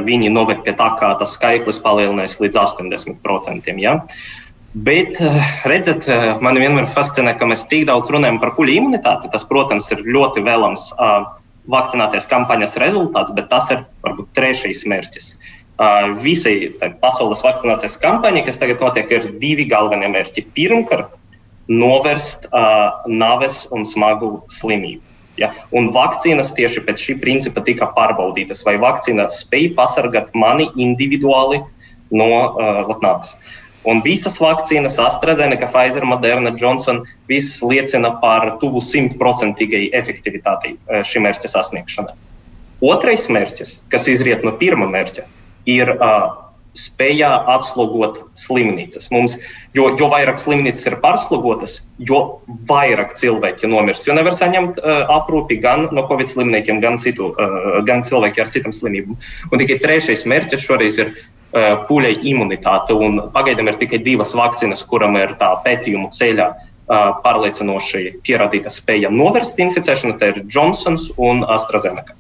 viņi 0.06 0.30
noved 0.32 0.62
pie 0.64 0.72
tā, 0.76 0.88
ka 0.96 1.12
tas 1.20 1.34
skaitlis 1.36 1.80
palielinās 1.84 2.38
līdz 2.40 2.56
80%. 2.62 3.74
Ja? 3.82 3.98
Bet, 4.70 5.18
redziet, 5.66 6.06
man 6.40 6.56
vienmēr 6.56 6.88
fascinē, 6.94 7.34
ka 7.36 7.48
mēs 7.50 7.66
tik 7.68 7.88
daudz 7.88 8.10
runājam 8.12 8.38
par 8.40 8.54
kuģa 8.56 8.76
imunitāti. 8.78 9.30
Tas, 9.32 9.44
protams, 9.48 9.90
ir 9.90 10.04
ļoti 10.06 10.44
vēlams 10.46 10.90
vakcinācijas 11.70 12.28
kampaņas 12.30 12.78
rezultāts, 12.80 13.34
bet 13.36 13.50
tas 13.50 13.70
ir 13.74 13.84
varbūt 14.04 14.30
trešais 14.36 14.84
mērķis. 14.90 15.32
Visai 16.22 16.54
pasaules 17.00 17.42
vakcinācijas 17.44 17.98
kampaņai, 18.00 18.44
kas 18.46 18.60
tagad 18.60 18.82
notiek, 18.84 19.10
ir 19.10 19.30
divi 19.42 19.66
galvenie 19.68 20.10
mērķi. 20.12 20.46
Pirmkārt, 20.56 21.16
novērst 21.70 22.48
uh, 22.50 23.04
naves 23.06 23.64
un 23.70 23.86
smagu 23.86 24.40
slimību. 24.50 25.09
Ja? 25.40 25.50
Un 25.72 25.90
vakcīnas 25.94 26.52
tieši 26.56 26.84
pēc 26.86 27.06
šī 27.06 27.16
principa 27.22 27.64
tika 27.64 27.88
pārbaudītas, 27.96 28.62
vai 28.66 28.76
vakcīna 28.82 29.30
spēj 29.32 29.72
pasargāt 29.78 30.34
mani 30.36 30.68
individuāli 30.76 31.62
no 32.12 32.30
uh, 32.30 32.94
nāves. 33.02 33.36
Un 33.88 34.02
visas 34.04 34.36
vakcīnas, 34.36 34.98
AstraZeneca, 35.00 35.70
Pfizer, 35.72 36.04
Moderna, 36.04 36.52
Johnson, 36.52 37.00
visas 37.30 37.62
liecina 37.64 38.10
par 38.20 38.58
tuvu 38.60 38.82
simtprocentīgai 38.84 39.86
efektivitātei 39.96 40.74
šī 41.08 41.22
mērķa 41.24 41.48
sasniegšanai. 41.48 42.12
Otrais 42.84 43.24
mērķis, 43.32 43.78
kas 43.92 44.08
izriet 44.12 44.44
no 44.44 44.52
pirmā 44.60 44.88
mērķa, 44.92 45.24
ir 45.68 45.94
uh, 45.96 46.49
spējā 46.76 47.30
atslogot 47.50 48.20
slimnīcas. 48.38 49.08
Mums, 49.10 49.36
jo, 49.76 49.88
jo 49.98 50.08
vairāk 50.12 50.38
slimnīcas 50.40 50.86
ir 50.86 50.98
pārslogotas, 51.02 51.80
jo 51.98 52.20
vairāk 52.68 53.16
cilvēki 53.18 53.70
nomirst. 53.70 54.06
Jo 54.06 54.14
nevar 54.16 54.36
saņemt 54.36 54.78
uh, 54.78 55.02
aprūpi 55.18 55.58
gan 55.62 55.88
no 55.94 56.06
covid 56.08 56.30
slimniekiem, 56.30 56.80
gan, 56.84 57.00
citu, 57.02 57.32
uh, 57.34 57.80
gan 57.86 58.04
cilvēki 58.06 58.44
ar 58.44 58.54
citām 58.54 58.74
slimībām. 58.76 59.18
Un 59.50 59.62
tikai 59.62 59.80
trešais 59.82 60.24
mērķis 60.30 60.64
šoreiz 60.66 61.02
ir 61.02 61.12
uh, 61.16 61.82
pūļai 61.90 62.14
imunitāte. 62.30 62.96
Pagaidām 63.34 63.72
ir 63.72 63.80
tikai 63.82 64.02
divas 64.06 64.36
vakcīnas, 64.38 64.86
kuram 64.86 65.18
ir 65.20 65.36
tā 65.40 65.52
pētījumu 65.66 66.12
ceļā. 66.14 66.50
Uh, 66.50 66.66
pārliecinoši 67.22 68.16
pierādīta 68.26 68.70
spēja 68.72 69.12
novērst 69.14 69.60
inficēšanu, 69.62 70.16
tā 70.18 70.32
ir 70.32 70.40
Johnsons 70.50 71.12
un 71.22 71.44
AstraZeneca. 71.46 72.16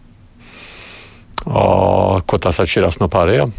O, 1.42 2.20
ko 2.22 2.38
tās 2.38 2.60
atšķirās 2.62 3.00
no 3.00 3.08
pārējām? 3.10 3.50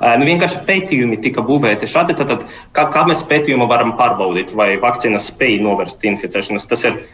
Nu, 0.00 0.28
vienkārši 0.28 0.62
pētījumi 0.68 1.20
tika 1.24 1.44
būvēti 1.46 1.88
šādi. 1.90 2.16
Tad, 2.18 2.30
tad, 2.32 2.46
kā, 2.76 2.88
kā 2.94 3.04
mēs 3.08 3.24
pētījumu 3.28 3.68
varam 3.70 3.96
pārbaudīt, 3.98 4.54
vai 4.56 4.74
vakcīna 4.82 5.22
spēj 5.22 5.60
novērst 5.64 6.04
inficēšanos? 6.10 6.68
Tas 6.70 6.86
ir 6.88 7.04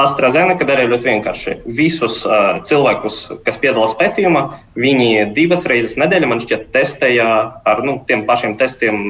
AstraZeneca 0.00 0.64
darīja 0.64 0.88
ļoti 0.88 1.06
vienkārši. 1.10 1.54
Visus 1.76 2.22
uh, 2.24 2.62
cilvēkus, 2.64 3.18
kas 3.44 3.58
piedalās 3.60 3.92
pētījumā, 3.98 4.42
viņi 4.72 5.26
divas 5.36 5.66
reizes 5.68 5.98
nedēļā, 6.00 6.30
man 6.30 6.40
šķiet, 6.40 6.70
testēja 6.72 7.26
ar 7.68 7.82
nu, 7.84 7.98
tiem 8.08 8.24
pašiem 8.28 8.56
testiem, 8.60 9.02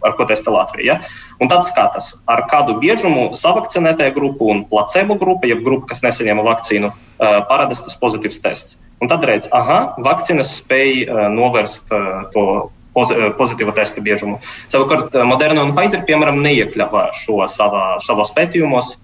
ar 0.00 0.16
ko 0.16 0.24
testa 0.28 0.54
Latvija. 0.54 0.96
Ja? 0.96 1.36
Un 1.44 1.52
tad 1.52 1.66
skatās, 1.68 2.14
ar 2.24 2.46
kādu 2.48 2.78
biežumu 2.80 3.34
savakcinētajā 3.36 4.14
grupu 4.16 4.48
un 4.54 4.64
placebo 4.70 5.18
grupa, 5.20 5.50
jeb 5.50 5.60
grupa, 5.66 5.92
kas 5.92 6.00
nesaņēma 6.06 6.46
vakcīnu, 6.48 6.88
uh, 6.88 7.42
parādās 7.50 7.84
tas 7.84 7.98
pozitīvs 8.00 8.40
tests. 8.40 8.80
Un 9.02 9.10
tad 9.10 9.24
redz, 9.26 9.48
ah, 9.50 9.96
vakcīnas 9.98 10.52
spēj 10.60 10.92
uh, 11.08 11.24
novērst 11.34 11.90
uh, 11.90 12.22
to 12.34 12.44
pozitīvo 12.92 13.72
testu 13.74 14.02
biežumu. 14.04 14.36
Savukārt 14.70 15.14
Moderna 15.24 15.64
un 15.64 15.72
Pfizer, 15.72 16.02
piemēram, 16.04 16.42
neiekļāva 16.44 17.06
šo 17.16 17.40
savā, 17.48 17.96
savos 18.04 18.34
pētījumos. 18.36 18.98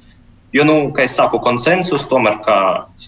Jo, 0.53 0.65
nu, 0.69 0.77
kā 0.97 1.05
jau 1.05 1.13
saku, 1.13 1.41
konsensus 1.45 2.07
tomēr 2.09 2.39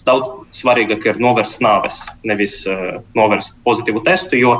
daudz 0.05 0.33
svarīgāk 0.53 1.05
ir 1.07 1.21
novērst 1.21 1.61
nāves, 1.63 2.01
nevis 2.27 2.59
uh, 2.69 2.99
novērst 3.17 3.61
pozitīvu 3.65 4.03
testu. 4.05 4.41
Jo 4.41 4.55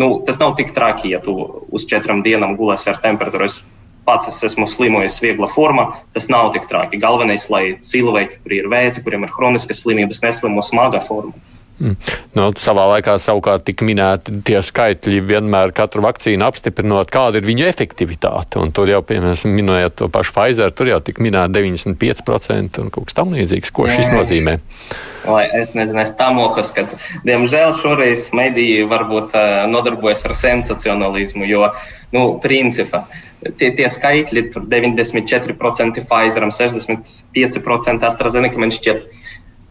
nu, 0.00 0.14
tas 0.26 0.40
nav 0.40 0.56
tik 0.56 0.74
traki, 0.76 1.12
ja 1.14 1.20
tu 1.22 1.36
uz 1.70 1.86
četrām 1.88 2.24
dienām 2.24 2.56
gulēsi 2.58 2.90
ar 2.92 3.00
temperatūru. 3.04 3.46
Es 3.46 3.60
pats 4.08 4.30
es 4.30 4.40
esmu 4.50 4.66
slimojis 4.66 5.20
viegla 5.22 5.48
formā, 5.50 5.86
tas 6.16 6.26
nav 6.32 6.50
tik 6.56 6.66
traki. 6.70 6.98
Galvenais, 7.00 7.46
lai 7.52 7.64
cilvēki, 7.84 8.40
kuriem 8.44 8.64
ir 8.64 8.70
vēzi, 8.72 9.04
kuriem 9.04 9.26
ir 9.26 9.34
chroniskas 9.34 9.84
slimības, 9.84 10.22
neslimo 10.24 10.64
smagā 10.66 11.04
formā. 11.04 11.36
Mm. 11.80 11.96
Nu, 12.36 12.46
savā 12.60 12.84
laikā 12.92 13.14
savukārt 13.22 13.64
tika 13.64 13.86
minēti 13.88 14.34
tie 14.44 14.58
skaitļi, 14.64 15.22
vienmēr 15.24 15.72
katru 15.76 16.04
vakcīnu 16.04 16.44
apstiprinot, 16.44 17.08
kāda 17.12 17.40
ir 17.40 17.48
viņu 17.48 17.64
efektivitāte. 17.70 18.60
Un 18.60 18.74
tur 18.76 18.90
jau, 18.92 19.00
piemēram, 19.06 19.54
minējot 19.56 19.96
to 20.02 20.10
pašu 20.12 20.34
Pfizer, 20.36 20.74
tur 20.76 20.92
jau 20.92 21.00
tika 21.04 21.24
minēta 21.24 21.48
95% 21.56 22.84
un 22.84 22.92
kaut 22.92 23.08
kas 23.08 23.16
tam 23.16 23.32
līdzīgs. 23.36 23.72
Ko 23.72 23.88
šis 23.88 24.12
nozīmē? 24.12 24.58
Lai 25.24 25.46
es 25.56 25.72
nezinu, 25.76 25.98
es 26.00 26.12
tā 26.16 26.30
mokas, 26.36 26.70
ka, 26.76 26.84
diemžēl, 27.28 27.74
šoreiz 27.80 28.28
mediji 28.36 28.86
varbūt 28.88 29.34
uh, 29.36 29.64
nodarbojas 29.68 30.24
ar 30.28 30.36
sensacionalismu, 30.36 31.44
jo, 31.48 31.66
nu, 32.14 32.22
principā, 32.40 33.04
tie, 33.60 33.68
tie 33.76 33.88
skaitļi, 33.92 34.46
tur 34.52 34.64
94% 34.68 36.04
Pfizeram, 36.08 36.52
65% 36.56 38.08
AstraZeneca, 38.08 38.64
man 38.64 38.72
šķiet, 38.72 39.04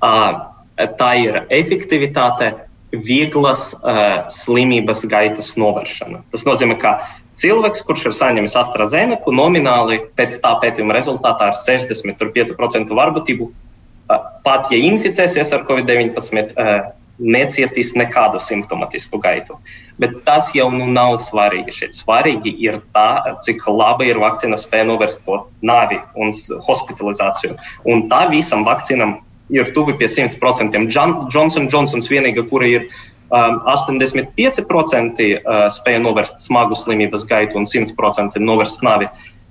uh, 0.06 0.59
tā 1.00 1.14
ir 1.20 1.42
efektivitāte, 1.50 2.54
vieglas 2.90 3.72
uh, 3.78 4.26
slimības 4.34 5.04
gaitas 5.10 5.54
novēršana. 5.60 6.24
Tas 6.34 6.46
nozīmē, 6.48 6.78
ka 6.82 6.96
cilvēks, 7.38 7.84
kurš 7.86 8.10
ir 8.10 8.16
saņēmis 8.18 8.58
AstraZeneca, 8.58 9.34
nomināli 9.36 10.02
pēc 10.18 10.40
tā 10.42 10.56
pētījuma 10.64 10.96
rezultātā 10.98 11.52
ar 11.52 11.60
65% 11.60 12.96
varbūtību, 13.02 13.50
uh, 13.52 14.24
pat 14.46 14.72
ja 14.74 14.82
inficēsies 14.90 15.54
ar 15.54 15.68
COVID-19, 15.70 16.56
uh, 16.56 16.90
necietīs 17.20 17.94
nekādu 18.00 18.40
simptomatisku 18.42 19.20
gaitu. 19.22 19.58
Bet 20.00 20.22
tas 20.26 20.54
jau 20.56 20.70
nu 20.72 20.88
nav 20.88 21.18
svarīgi. 21.20 21.76
Šeit 21.76 21.98
svarīgi 21.98 22.54
ir 22.64 22.80
tā, 22.96 23.36
cik 23.44 23.66
labi 23.68 24.08
ir 24.10 24.22
vakcīna 24.24 24.58
spēja 24.60 24.88
novērst 24.88 25.26
to 25.28 25.42
nāvi 25.60 26.00
un 26.16 26.32
hospitalizāciju. 26.66 27.58
Un 27.92 28.08
tā 28.12 28.24
visam 28.32 28.64
vakcīnam 28.68 29.18
ir 29.50 29.72
tuvi 29.74 29.96
pie 30.00 30.10
100%. 30.12 30.86
Johnson 31.34 31.68
Johnsons 31.72 32.10
vienīgā, 32.12 32.46
kura 32.50 32.70
ir 32.70 32.88
um, 33.30 33.60
85% 33.66 35.26
uh, 35.26 35.66
spēja 35.74 36.00
novērst 36.04 36.46
smagu 36.46 36.78
slimības 36.78 37.26
gaitu 37.30 37.60
un 37.60 37.68
100% 37.70 38.40
novērst 38.44 38.86
nāvi. 38.86 39.10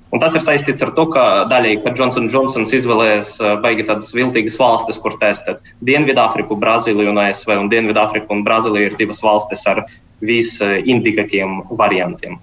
Un 0.09 0.23
tas 0.23 0.33
ir 0.33 0.41
saistīts 0.41 0.81
ar 0.81 0.95
to, 0.97 1.05
ka 1.13 1.25
daļai, 1.51 1.75
kad 1.85 1.99
Johnson 1.99 2.31
Johnsons 2.33 2.73
izvēlējās 2.79 3.35
uh, 3.43 3.55
baigi 3.61 3.85
tādas 3.89 4.09
viltīgas 4.17 4.57
valstis, 4.61 5.01
kur 5.03 5.19
testēt 5.21 5.61
Dienvidāfriku, 5.85 6.57
Brazīliju 6.59 7.13
un 7.13 7.23
ASV. 7.27 7.53
Un 7.61 7.69
Dienvidāfrika 7.73 8.33
un 8.33 8.45
Brazīlija 8.47 8.93
ir 8.93 9.01
divas 9.01 9.21
valstis 9.25 9.67
ar 9.69 9.85
visindīgākiem 10.25 11.61
variantiem. 11.79 12.39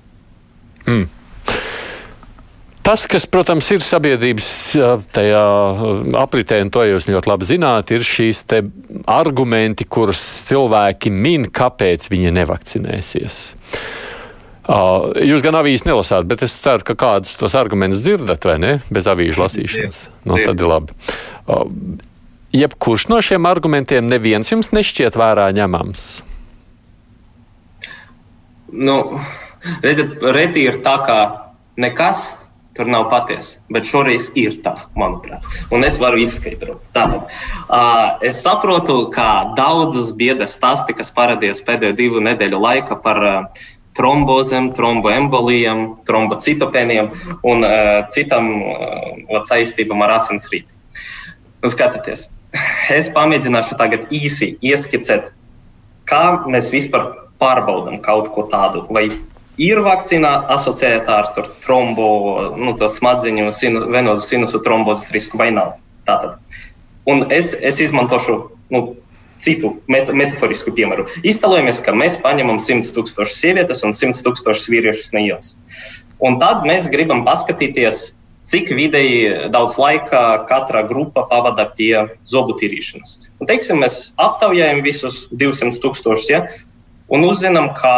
Mm. 0.85 1.07
Tas, 2.85 3.07
kas, 3.09 3.23
protams, 3.25 3.65
ir 3.73 3.81
sabiedrības 3.81 4.47
tajā 5.15 5.43
apritē, 6.21 6.59
un 6.61 6.69
to 6.69 6.83
jūs 6.85 7.07
ļoti 7.09 7.31
labi 7.31 7.47
zināt, 7.49 7.89
ir 7.95 8.05
šīs 8.05 8.43
argumenti, 9.09 9.87
kurus 9.89 10.21
cilvēki 10.45 11.09
min, 11.09 11.47
kāpēc 11.49 12.05
viņi 12.13 12.33
nevakcinēsies. 12.37 13.39
Jūs 14.65 15.45
gan 15.45 15.57
avīzes 15.57 15.87
nelasāt, 15.89 16.29
bet 16.29 16.45
es 16.45 16.59
ceru, 16.61 16.85
ka 16.85 16.97
kādus 16.97 17.33
tos 17.41 17.57
argumentus 17.57 18.05
dzirdat, 18.05 18.45
vai 18.45 18.59
ne? 18.61 18.75
Bez 18.93 19.09
avīžu 19.09 19.41
lasīšanas. 19.41 19.99
No, 20.21 20.35
nu, 20.35 20.45
tad 20.45 20.61
ir 20.61 20.69
labi. 20.69 20.93
Jebkurš 22.53 23.09
no 23.09 23.17
šiem 23.25 23.49
argumentiem 23.49 24.05
neviens 24.13 24.53
jums 24.53 24.69
nešķiet 24.77 25.17
vērā 25.17 25.49
ņemams. 25.57 26.07
Nu, 28.77 28.97
redziet, 29.81 30.17
reti 30.37 30.69
ir 30.69 30.83
tā, 30.85 30.99
ka 31.05 31.21
nekas 31.81 32.27
Tur 32.75 32.89
nav 32.91 33.05
patiesa, 33.07 33.61
bet 33.71 33.87
šoreiz 33.87 34.27
ir 34.35 34.57
tā, 34.63 34.73
manuprāt. 34.99 35.45
Un 35.71 35.85
es 35.87 35.95
varu 36.01 36.19
izskaidrot. 36.19 36.81
Tātad, 36.95 37.29
uh, 37.69 38.17
es 38.25 38.41
saprotu, 38.43 38.97
ka 39.15 39.55
daudzus 39.55 40.11
biedas 40.17 40.57
stāsti, 40.59 40.95
kas 40.97 41.13
parādījās 41.15 41.63
pēdējo 41.63 41.95
divu 41.95 42.23
nedēļu 42.25 42.59
laikā 42.59 42.97
par 43.05 43.21
uh, 43.23 43.65
trombozēm, 43.95 44.73
tromboembolijām, 44.75 45.85
trombocitopēniem 46.07 47.11
un 47.47 47.63
uh, 47.63 48.03
citām 48.11 48.51
uh, 48.59 49.39
saistībām 49.47 50.03
ar 50.03 50.17
asinsrīti. 50.17 50.67
Nu, 51.63 51.71
skatieties, 51.71 52.27
es 52.99 53.07
pamēģināšu 53.15 53.79
tagad 53.79 54.11
īsi 54.11 54.57
ieskicēt, 54.59 55.31
kā 56.11 56.25
mēs 56.43 56.73
vispār 56.75 57.13
pārbaudām 57.39 58.01
kaut 58.03 58.29
ko 58.35 58.45
tādu, 58.51 58.83
vai 58.91 59.07
ir 59.61 59.81
vakcīnā 59.85 60.33
asociēta 60.55 61.19
ar 61.21 61.49
trombo, 61.63 62.09
nu, 62.59 62.75
smadzeņu, 62.75 63.49
sinu, 63.55 63.85
venozu 63.93 64.27
sinusu 64.27 64.61
trombozes 64.65 65.11
risku 65.15 65.39
vai 65.41 65.51
nav. 65.55 65.77
Tātad. 66.05 66.37
Un 67.09 67.25
es, 67.33 67.53
es 67.57 67.79
izmantošu 67.81 68.37
nu, 68.73 68.81
citu 69.41 69.75
met 69.91 70.09
metaforisku 70.13 70.73
piemēru. 70.75 71.07
Iztēlojamies, 71.25 71.81
ka 71.85 71.93
mēs 71.97 72.19
paņemam 72.23 72.59
100 72.61 72.93
tūkstošus 72.95 73.41
sievietes 73.41 73.83
un 73.85 73.95
100 73.95 74.23
tūkstošus 74.25 74.69
vīriešus 74.71 75.11
no 75.15 75.23
ielas. 75.23 75.55
Un 76.23 76.39
tad 76.41 76.63
mēs 76.67 76.87
gribam 76.91 77.25
paskatīties, 77.27 78.13
cik 78.45 78.69
vidēji 78.77 79.49
daudz 79.53 79.77
laika 79.81 80.45
katra 80.49 80.85
grupa 80.87 81.25
pavada 81.29 81.65
pie 81.77 82.05
zobu 82.27 82.55
tīrīšanas. 82.59 83.17
Un, 83.41 83.49
teiksim, 83.49 83.81
mēs 83.81 84.13
aptaujājam 84.21 84.83
visus 84.85 85.25
200 85.33 85.81
tūkstošus 85.83 86.29
ja, 86.31 86.45
un 87.11 87.25
uzzinām, 87.27 87.71
ka 87.77 87.95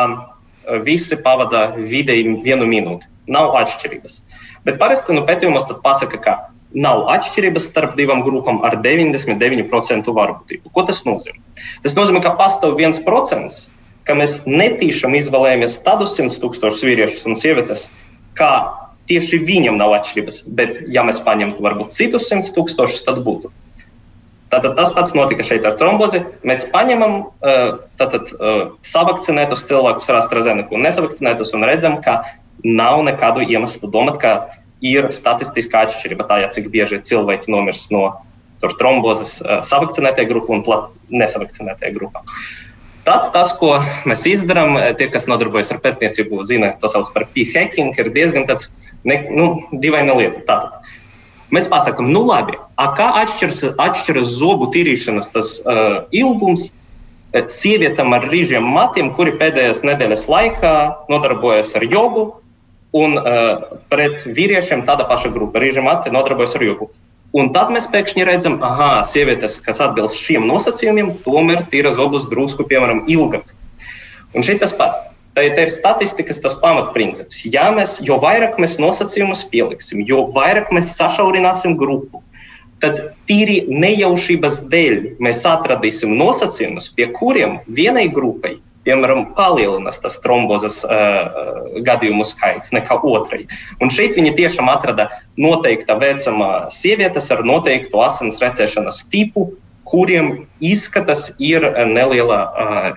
visi 0.86 1.18
pavada 1.24 1.70
vidēji 1.78 2.38
vienu 2.44 2.68
minūti. 2.70 3.10
Nav 3.28 3.56
atšķirības. 3.60 4.22
Bet 4.68 4.80
parasti 4.80 5.16
nu, 5.16 5.24
pētījumos 5.28 5.68
pasaka, 5.84 6.20
ka 6.22 6.36
nav 6.76 7.08
atšķirības 7.12 7.70
starp 7.70 7.96
divām 8.00 8.24
grupām 8.26 8.60
ar 8.68 8.78
99% 8.84 10.12
varbūtību. 10.14 10.72
Ko 10.74 10.84
tas 10.88 11.04
nozīmē? 11.08 11.40
Tas 11.84 11.96
nozīmē, 11.98 12.22
ka 12.24 12.36
pastāv 12.40 12.76
viens 12.80 13.00
procents, 13.04 13.68
ka 14.08 14.16
mēs 14.16 14.42
netīšām 14.48 15.16
izvēlējamies 15.20 15.80
tādus 15.86 16.16
100 16.20 16.40
tūkstošus 16.44 16.86
vīriešus 16.88 17.28
un 17.28 17.40
sievietes, 17.40 17.88
kā 18.38 18.52
tieši 19.08 19.40
viņam 19.48 19.80
nav 19.80 19.96
atšķirības. 20.00 20.42
Bet, 20.48 20.82
ja 20.92 21.04
mēs 21.08 21.22
paņemtu 21.24 21.64
varbūt 21.64 21.96
citus 21.96 22.30
100 22.32 22.54
tūkstošus, 22.56 23.04
tad 23.08 23.24
būtu. 23.26 23.52
Tātad 24.48 24.78
tas 24.78 24.94
pats 24.96 25.12
notika 25.18 25.44
šeit 25.44 25.66
ar 25.68 25.76
trombozi. 25.80 26.22
Mēs 26.48 26.68
paņemam 26.72 27.18
tātad, 28.00 28.30
savakcinētus 28.88 29.66
cilvēkus 29.68 30.08
ar 30.12 30.22
AstraZeneca 30.22 30.76
un 30.78 30.86
nesavakcinētus 30.88 31.52
un 31.58 31.68
redzam, 31.68 31.98
ka 32.04 32.22
nav 32.64 33.02
nekādu 33.08 33.44
iemeslu 33.44 33.90
domāt, 33.92 34.22
ka 34.22 34.32
ir 34.80 35.10
statistiska 35.12 35.84
atšķirība 35.88 36.30
tajā, 36.30 36.48
cik 36.56 36.72
bieži 36.72 37.02
cilvēki 37.10 37.52
nomirst 37.52 37.92
no 37.92 38.06
trombozes 38.80 39.36
savakcinētajā 39.44 40.30
grupā 40.32 40.56
un 40.56 40.64
nesavakcinētajā 41.12 41.92
grupā. 41.98 42.24
Tad 43.08 43.30
tas, 43.32 43.54
ko 43.56 43.78
mēs 44.10 44.26
izdarām, 44.28 44.76
tie, 45.00 45.06
kas 45.12 45.30
nodarbojas 45.32 45.70
ar 45.72 45.78
pētniecību, 45.84 46.42
zina, 46.48 46.74
to 46.80 46.90
sauc 46.92 47.08
par 47.16 47.24
p-hacking, 47.32 47.96
ir 47.96 48.10
diezgan 48.16 48.48
tāds 48.50 48.68
ne, 49.08 49.22
nu, 49.32 49.46
dīvaina 49.72 50.16
lieta. 50.18 50.42
Tātad, 50.50 50.87
Mēs 51.54 51.70
pasakām, 51.72 52.10
nu 52.12 52.26
labi, 52.28 52.58
kā 52.76 53.08
atšķiras, 53.22 53.62
atšķiras 53.80 54.34
zobu 54.36 54.68
tīrīšanas 54.74 55.32
tas, 55.32 55.54
uh, 55.64 56.04
ilgums 56.12 56.70
sievietēm 57.32 58.16
ar 58.18 58.28
rīžiem 58.28 58.64
matiem, 58.64 59.14
kuri 59.16 59.36
pēdējās 59.40 59.84
nedēļas 59.88 60.28
laikā 60.32 60.74
nodarbojas 61.12 61.74
ar 61.80 61.86
jogu, 61.88 62.28
un 62.96 63.18
uh, 63.20 63.80
pret 63.92 64.26
vīriešiem 64.28 64.86
tāda 64.88 65.08
paša 65.08 65.32
grupa 65.32 65.62
rīža 65.64 65.84
mati 65.86 66.12
nodarbojas 66.12 66.56
ar 66.60 66.66
jogu. 66.68 66.90
Un 67.36 67.52
tad 67.56 67.72
mēs 67.76 67.90
pēkšņi 67.92 68.26
redzam, 68.28 68.56
ka 68.62 69.04
sievietes, 69.08 69.60
kas 69.64 69.82
atbilst 69.84 70.20
šiem 70.20 70.48
nosacījumiem, 70.48 71.18
tomēr 71.26 71.66
tīra 71.72 71.92
zobus 71.96 72.26
drusku, 72.32 72.64
piemēram, 72.68 73.04
ilgāk. 73.12 73.52
Un 74.36 74.48
šeit 74.48 74.64
tas 74.64 74.74
pats. 74.76 75.04
Tā 75.38 75.44
ir 75.46 75.70
statistikas 75.70 76.40
pamatprincips. 76.58 77.44
Ja 77.46 77.68
mēs, 77.70 78.00
jo 78.02 78.16
vairāk 78.18 78.56
mēs 78.58 78.80
nosacījumus 78.82 79.44
pieliksim, 79.52 80.02
jo 80.10 80.24
vairāk 80.34 80.72
mēs 80.74 80.96
sašaurināsim 80.98 81.76
grupu, 81.78 82.24
tad 82.82 83.14
tīri 83.30 83.60
nejaušības 83.70 84.64
dēļ 84.72 84.98
mēs 85.22 85.44
atradīsim 85.46 86.16
nosacījumus, 86.18 86.90
pie 86.90 87.10
kuriem 87.14 87.60
vienai 87.70 88.08
grupai, 88.10 88.56
piemēram, 88.88 89.28
palielinās 89.38 90.02
tas 90.02 90.18
trombozes 90.24 90.80
uh, 90.88 91.70
gadījumu 91.86 92.26
skaits 92.26 92.74
nekā 92.74 92.98
otrai. 93.06 93.46
Un 93.78 93.94
šeit 93.94 94.18
viņi 94.18 94.34
tiešām 94.42 94.74
atrada 94.74 95.12
noteikta 95.38 96.00
vecuma 96.02 96.52
sievietes 96.74 97.30
ar 97.30 97.46
noteiktu 97.46 98.02
asins 98.02 98.42
recēšanas 98.42 99.04
tipu, 99.14 99.52
kuriem 99.86 100.48
izskatās 100.58 101.36
ir 101.38 101.70
neliela. 101.86 102.48
Uh, 102.48 102.96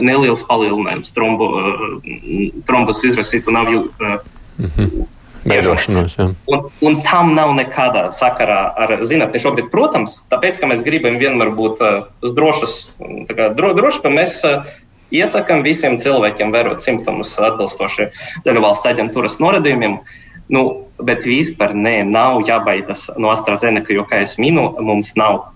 neliels 0.00 0.44
palielinājums 0.48 1.14
trombo, 1.16 1.48
eh, 1.58 2.52
trombus 2.68 3.02
izraisītu 3.08 3.54
navju. 3.54 3.88
Mm 3.98 4.20
-hmm. 4.66 5.10
Beidošanos, 5.42 6.14
un, 6.46 6.68
un 6.80 7.00
tam 7.02 7.32
nav 7.34 7.50
nekāda 7.58 8.04
sakara 8.14 8.60
ar 8.78 9.00
zinātnē 9.02 9.40
šobrīd. 9.42 9.72
Protams, 9.72 10.20
tāpēc, 10.30 10.60
ka 10.60 10.68
mēs 10.70 10.84
gribam 10.86 11.18
vienmēr 11.18 11.50
būt 11.56 11.82
uh, 11.82 12.04
drošas, 12.22 12.76
kā, 13.26 13.48
dro, 13.50 13.72
droši, 13.74 14.12
mēs 14.14 14.36
uh, 14.46 14.68
iesakām 15.10 15.64
visiem 15.66 15.98
cilvēkiem 15.98 16.52
vērot 16.54 16.82
simptomus 16.84 17.34
atbilstoši 17.42 18.10
valsts 18.46 18.86
aģentūras 18.92 19.40
norādījumiem. 19.42 19.98
Nu, 20.52 20.62
bet 21.02 21.26
vispār 21.26 21.74
nē, 21.74 22.02
nav 22.06 22.42
jābaidās 22.46 23.08
no 23.18 23.30
AstraZeneca, 23.32 23.94
jo, 23.94 24.04
kā 24.06 24.22
jau 24.22 24.42
minēju, 24.42 24.84
mums 24.84 25.14
nav 25.18 25.46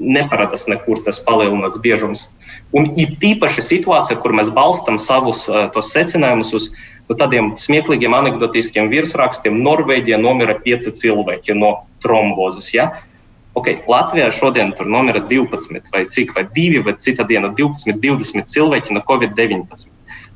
neparādās 0.00 0.64
nekur 0.70 1.02
tas 1.04 1.20
palielināts 1.22 1.78
biežums. 1.82 2.26
Un 2.72 2.88
ir 2.98 3.14
tīpaši 3.20 3.62
situācija, 3.64 4.18
kur 4.20 4.34
mēs 4.36 4.50
balstām 4.54 4.98
savus 4.98 5.44
uh, 5.52 5.68
secinājumus 5.68 6.54
uz 6.56 6.70
nu, 6.72 7.16
tādiem 7.18 7.52
smieklīgiem, 7.60 8.16
anekdotiskiem 8.16 8.90
virsrakstiem. 8.92 9.60
Norvēģijā 9.66 10.18
nomira 10.20 10.56
pieci 10.58 10.94
cilvēki 10.96 11.56
no 11.58 11.76
trombozes. 12.02 12.72
Ja? 12.74 12.90
Okay, 13.58 13.80
Latvijā 13.90 14.30
šodien 14.32 14.72
tur 14.78 14.88
nomira 14.88 15.20
12 15.20 15.92
vai 15.92 16.04
cik, 16.08 16.34
vai 16.36 16.46
2, 16.48 16.84
vai 16.86 16.96
cita 17.02 17.26
diena 17.28 17.50
12, 17.52 17.96
20 18.00 18.48
cilvēki 18.48 18.94
no 18.96 19.04
Covid-19. 19.06 19.90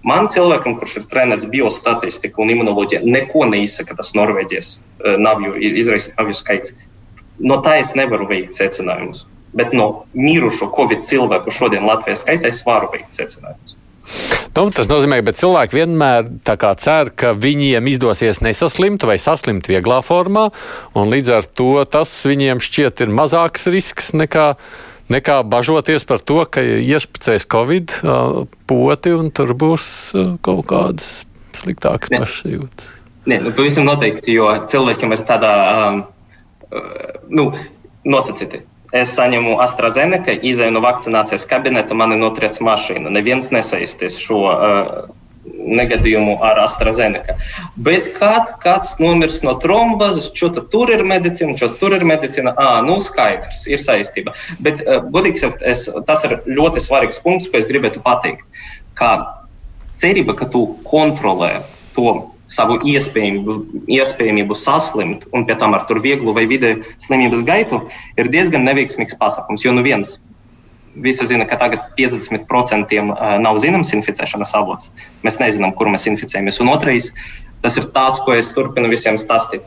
Man 0.05 0.27
cilvēkam, 0.29 0.75
kurš 0.77 0.99
ir 0.99 1.05
trenēts 1.09 1.47
biostatistika 1.49 2.43
un 2.45 2.51
imunoloģija, 2.53 3.01
neko 3.09 3.47
neizsaka 3.49 3.97
tas 3.97 4.13
Norvēģijas 4.19 4.75
uh, 4.77 5.15
navju, 5.17 5.55
izraisīt 5.57 6.19
navju 6.19 6.37
skaits. 6.37 6.75
No 7.41 7.63
tā 7.65 7.79
es 7.81 7.97
nevaru 7.99 8.29
veikt 8.29 8.53
secinājumus 8.55 9.25
bet 9.55 9.73
no 9.77 10.05
mirušo 10.15 10.71
Covid 10.75 11.05
cilvēku 11.05 11.55
šodien 11.55 11.87
Latvijā 11.87 12.19
skaitā 12.19 12.51
es 12.51 12.63
varu 12.67 12.91
veikt 12.93 13.17
secinājumus. 13.17 13.79
Nu, 14.55 14.69
tas 14.71 14.87
nozīmē, 14.91 15.19
ka 15.25 15.33
cilvēki 15.35 15.79
vienmēr 15.79 16.27
cer, 16.79 17.11
ka 17.17 17.33
viņiem 17.35 17.89
izdosies 17.91 18.43
nesaslimt 18.45 19.07
vai 19.09 19.17
saslimt 19.19 19.69
vieglā 19.71 20.03
formā, 20.05 20.51
un 20.95 21.11
līdz 21.11 21.31
ar 21.39 21.49
to 21.49 21.71
tas 21.91 22.13
viņiem 22.29 22.61
šķiet 22.63 23.07
ir 23.07 23.15
mazāks 23.15 23.67
risks 23.73 24.13
nekā, 24.15 24.53
nekā 25.11 25.41
bažoties 25.49 26.05
par 26.07 26.21
to, 26.21 26.45
ka 26.45 26.63
iesprūcēs 26.63 27.49
Covid 27.51 27.97
poti 28.71 29.17
un 29.17 29.33
tur 29.35 29.57
būs 29.59 29.87
kaut 30.45 30.67
kādas 30.71 31.25
sliktākas 31.57 32.13
pašsajūtas. 32.13 32.93
Nē, 33.25 33.41
nu, 33.41 33.55
pavisam 33.57 33.89
noteikti, 33.89 34.37
jo 34.37 34.51
cilvēkiem 34.69 35.17
ir 35.17 35.25
tāda 35.25 35.51
um, 35.89 36.03
nu, 37.33 37.49
nosacīta 38.05 38.61
Es 38.95 39.17
saņemu 39.17 39.57
AstraZeneca, 39.65 40.37
izēju 40.47 40.77
no 40.77 40.83
vakcinācijas 40.85 41.49
kabineta, 41.51 41.97
man 41.99 42.15
ir 42.15 42.21
notriec 42.21 42.61
mašīna. 42.63 43.11
Neviens 43.11 43.51
nesaisties 43.55 44.21
šo 44.23 44.41
uh, 44.47 44.93
negadījumu 45.45 46.37
ar 46.45 46.61
AstraZeneca. 46.63 47.35
Bet 47.75 48.13
kād, 48.15 48.55
kāds 48.63 48.95
nomirs 49.03 49.41
no 49.45 49.57
trombozes, 49.61 50.31
čo 50.37 50.53
tur 50.55 50.93
ir 50.95 51.03
medicīna, 51.07 51.57
čo 51.59 51.73
tur 51.81 51.97
ir 51.99 52.07
medicīna, 52.07 52.55
ah, 52.55 52.79
nu 52.87 53.01
skaidrs, 53.03 53.65
ir 53.71 53.83
saistība. 53.83 54.37
Bet, 54.63 54.85
uh, 54.85 55.03
godīgi 55.11 55.43
sakot, 55.43 55.67
tas 56.07 56.29
ir 56.29 56.39
ļoti 56.47 56.85
svarīgs 56.85 57.19
punkts, 57.25 57.51
ko 57.51 57.59
es 57.59 57.67
gribētu 57.71 58.05
pateikt. 58.05 58.47
Kā 58.95 59.17
cerība, 59.99 60.37
ka 60.39 60.47
tu 60.51 60.69
kontrolē 60.87 61.65
to 61.99 62.34
savu 62.51 62.77
iespējamību, 62.85 63.57
iespējamību 63.97 64.57
saslimt, 64.59 65.25
un 65.33 65.47
pie 65.49 65.57
tam 65.61 65.75
ar 65.77 65.87
vieglu 65.89 66.35
vai 66.37 66.45
vidēju 66.51 66.85
slimības 67.03 67.45
gaitu, 67.47 67.81
ir 68.21 68.31
diezgan 68.33 68.67
neveiksmīgs 68.69 69.17
pasākums. 69.21 69.65
Jo 69.65 69.73
nu 69.73 69.85
viens, 69.87 70.19
visi 70.95 71.27
zina, 71.27 71.47
ka 71.49 71.59
tagad 71.59 71.91
50% 71.99 73.01
nav 73.43 73.61
zināms 73.63 73.93
inficēšanas 73.97 74.55
avots. 74.59 74.93
Mēs 75.25 75.41
nezinām, 75.43 75.75
kur 75.75 75.91
mēs 75.93 76.07
inficējamies. 76.11 76.61
Un 76.63 76.73
otrais, 76.75 77.11
tas 77.65 77.79
ir 77.81 77.89
tas, 77.95 78.21
ko 78.23 78.37
es 78.37 78.53
turpinu 78.55 78.93
visiem 78.93 79.19
stāstīt. 79.21 79.65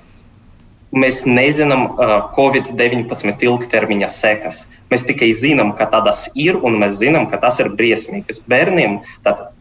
Mēs 0.95 1.25
nezinām 1.27 1.81
uh, 1.89 2.13
Covid-19 2.37 3.43
ilgtermiņa 3.43 4.07
sekas. 4.07 4.61
Mēs 4.87 5.03
tikai 5.03 5.33
zinām, 5.35 5.73
ka 5.75 5.89
tādas 5.91 6.29
ir, 6.31 6.55
un 6.63 6.79
mēs 6.79 7.01
zinām, 7.01 7.27
ka 7.27 7.41
tas 7.41 7.59
ir 7.59 7.73
briesmīgas 7.75 8.39
bērniem. 8.47 9.01
Tātad 9.25 9.51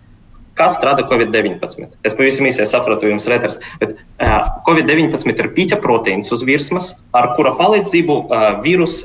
Kas 0.56 0.78
rada 0.80 1.04
Covid-19? 1.08 1.90
Es 2.06 2.16
pavisam 2.16 2.48
īsi 2.48 2.64
saprotu, 2.68 3.10
jums 3.10 3.28
retars. 3.28 3.60
Bet 3.80 3.96
uh, 3.96 4.50
Covid-19 4.66 5.32
ir 5.34 5.52
pīķa 5.56 5.80
proteīns 5.84 6.32
uz 6.32 6.44
virsmas, 6.48 6.94
ar 7.12 7.34
kura 7.36 7.52
palīdzību 7.58 8.18
vīrus 8.64 9.02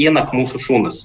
ienāk 0.00 0.32
mūsu 0.36 0.60
šūnas. 0.64 1.04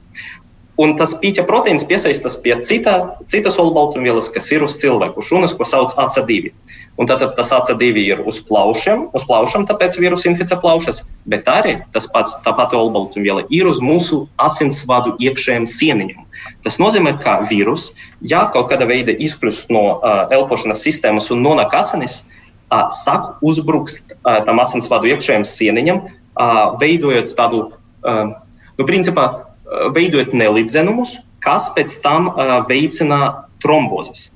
Un 0.79 0.93
tas 0.95 1.11
pīķa 1.19 1.43
proteīns 1.47 1.83
piesaistās 1.87 2.37
pie 2.39 2.53
cita, 2.63 2.93
citas 3.27 3.57
olbaltumvielas, 3.59 4.29
kas 4.31 4.47
ir 4.55 4.63
uz 4.63 4.77
cilvēku 4.79 5.23
šūnas, 5.27 5.55
ko 5.59 5.67
sauc 5.67 5.91
AC2. 5.99 6.53
Un 6.99 7.07
tad 7.07 7.21
tas 7.31 7.51
AC2 7.55 8.01
ir 8.01 8.21
uz 8.27 8.41
plaušiem, 8.43 9.05
uz 9.15 9.23
plaušiem, 9.23 9.63
tāpēc 9.69 9.95
vīrusu 10.01 10.27
inficē 10.33 10.57
plaušas, 10.59 11.05
bet 11.23 11.47
arī 11.47 11.77
tas 11.95 12.09
pats, 12.11 12.33
tā 12.43 12.51
pati 12.57 12.75
olbaltumviela 12.75 13.45
ir 13.55 13.69
uz 13.69 13.79
mūsu 13.79 14.25
asinsvadu 14.35 15.13
iekšējiem 15.23 15.67
sieniņiem. 15.69 16.25
Tas 16.65 16.75
nozīmē, 16.81 17.13
ka 17.23 17.37
vīrus, 17.47 17.93
ja 18.19 18.41
kaut 18.51 18.67
kāda 18.71 18.89
veida 18.89 19.15
izkļūst 19.15 19.71
no 19.71 19.83
uh, 19.93 20.25
elpošanas 20.35 20.83
sistēmas 20.83 21.31
un 21.31 21.39
nonāk 21.45 21.77
asinis, 21.79 22.25
uh, 22.67 22.89
sāk 22.91 23.39
uzbrukt 23.47 24.11
uh, 24.17 24.41
tam 24.43 24.59
asinsvadu 24.59 25.07
iekšējiem 25.13 25.45
sieniņam, 25.47 26.01
uh, 26.03 26.57
veidojot 26.83 27.31
tādu, 27.39 27.61
uh, 28.03 28.25
nu, 28.75 28.89
principā, 28.89 29.29
veidojot 29.95 30.35
nelīdzenumus, 30.35 31.15
kas 31.39 31.71
pēc 31.75 31.95
tam 32.03 32.27
uh, 32.33 32.57
veicina 32.67 33.47
trombozes. 33.63 34.33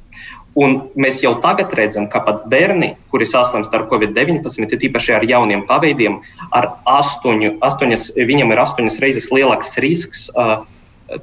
Un 0.54 0.76
mēs 0.94 1.18
jau 1.24 1.32
tagad 1.42 1.72
redzam, 1.74 2.06
ka 2.06 2.22
pat 2.22 2.44
bērni, 2.50 2.92
kuri 3.10 3.26
saslimst 3.26 3.74
ar 3.74 3.88
covid-19, 3.90 4.46
ir 4.62 4.86
īpaši 4.90 5.16
ar 5.18 5.26
jauniem 5.26 5.64
paveidiem, 5.66 6.20
ar 6.54 6.76
astoņu, 6.86 7.56
astoņas, 7.66 8.12
viņam 8.14 8.54
ir 8.54 8.62
astoņas 8.62 9.00
reizes 9.02 9.32
lielāks 9.34 9.74
risks 9.82 10.28
uh, 10.38 10.62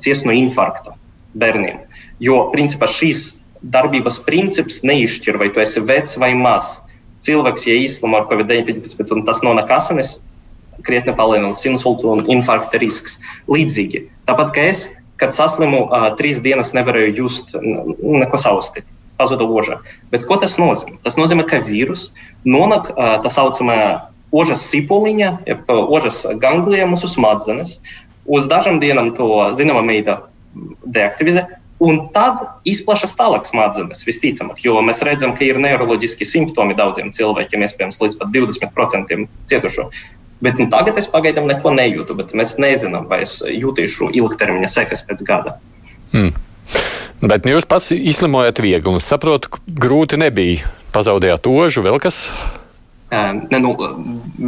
ciest 0.02 0.26
no 0.26 0.34
infarkta 0.34 0.96
bērniem. 1.38 1.78
Jo 2.18 2.48
principā 2.50 2.90
šīs 2.90 3.28
darbības 3.62 4.18
princips 4.26 4.82
neizšķir, 4.82 5.38
vai 5.38 5.52
tu 5.54 5.62
esi 5.62 5.82
vecs 5.84 6.18
vai 6.18 6.32
mazs. 6.34 6.80
Cilvēks, 7.22 7.68
ja 7.68 7.76
izslimo 7.76 8.18
ar 8.18 8.26
covid-19 8.26 9.14
un 9.14 9.26
tas 9.28 9.44
nonāk 9.46 9.70
asinis, 9.76 10.16
krietni 10.82 11.14
palielinās 11.14 11.62
insultu 11.68 12.10
un 12.10 12.24
infarkta 12.32 12.80
risks. 12.82 13.20
Līdzīgi. 13.46 14.08
Tāpat 14.26 14.54
kā 14.56 14.70
es, 14.72 14.88
kad 15.20 15.36
saslimu, 15.36 15.84
uh, 15.86 16.08
trīs 16.18 16.40
dienas 16.42 16.74
nevarēju 16.74 17.20
just 17.20 17.54
neko 17.54 18.40
saustīt. 18.40 18.88
Pazuda 19.20 19.44
oža. 19.44 19.82
Bet 20.12 20.24
ko 20.28 20.40
tas 20.40 20.56
nozīmē? 20.60 20.96
Tas 21.04 21.20
nozīmē, 21.20 21.44
ka 21.48 21.60
vīrus 21.64 22.10
nonāk 22.48 22.90
uh, 22.94 23.18
tā 23.20 23.32
saucamā 23.32 23.80
ožas 24.32 24.64
sipuliņa, 24.70 25.30
jeb 25.46 25.70
ožas 25.70 26.24
ganglija 26.40 26.88
mūsu 26.88 27.10
smadzenes. 27.10 27.80
uz 28.30 28.46
dažām 28.46 28.78
dienām 28.80 29.14
to 29.16 29.26
zināmā 29.58 29.82
veidā 29.86 30.20
deaktivizē. 30.86 31.46
Un 31.80 32.10
tad 32.12 32.42
izplatās 32.68 33.14
tālāk 33.16 33.46
smadzenes, 33.48 34.04
visticamāk, 34.04 34.58
jo 34.60 34.76
mēs 34.84 35.00
redzam, 35.06 35.32
ka 35.32 35.46
ir 35.46 35.56
neiroloģiski 35.64 36.28
simptomi 36.28 36.76
daudziem 36.76 37.08
cilvēkiem, 37.16 37.64
iespējams, 37.64 37.98
līdz 38.02 38.18
pat 38.20 38.34
20% 38.34 39.16
cietušo. 39.48 39.86
Bet 40.44 40.60
nu, 40.60 40.68
tagad 40.72 41.00
es 41.00 41.08
pagaidām 41.08 41.48
neko 41.48 41.72
nejūtu, 41.72 42.16
bet 42.20 42.34
mēs 42.36 42.58
nezinām, 42.60 43.08
vai 43.08 43.22
es 43.24 43.38
jutīšu 43.44 44.10
ilgtermiņa 44.20 44.70
sekas 44.72 45.02
pēc 45.08 45.24
gada. 45.24 45.56
Hmm. 46.12 46.36
Bet 47.20 47.44
jūs 47.44 47.68
pats 47.68 47.90
izslimojat 47.92 48.62
viegli, 48.64 48.88
un 48.88 49.02
saprotu, 49.04 49.60
grūti 49.68 50.16
nebija. 50.20 50.70
Pazaudējāt 50.94 51.46
ožu, 51.46 51.84
vēl 51.84 52.00
kas? 52.02 52.30
Ne, 53.10 53.58
nu, 53.58 53.74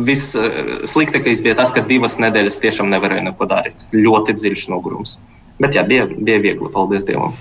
Vissliktākais 0.06 1.42
bija 1.44 1.56
tas, 1.58 1.72
ka 1.74 1.82
divas 1.86 2.16
nedēļas 2.22 2.60
tiešām 2.62 2.88
nevarēju 2.94 3.26
neko 3.28 3.48
darīt. 3.50 3.84
Ļoti 3.94 4.36
dziļš 4.38 4.68
nogurums. 4.72 5.18
Bet 5.60 5.76
jā, 5.76 5.84
bija, 5.86 6.06
bija 6.08 6.40
viegli, 6.42 6.70
paldies 6.72 7.04
Dievam. 7.06 7.34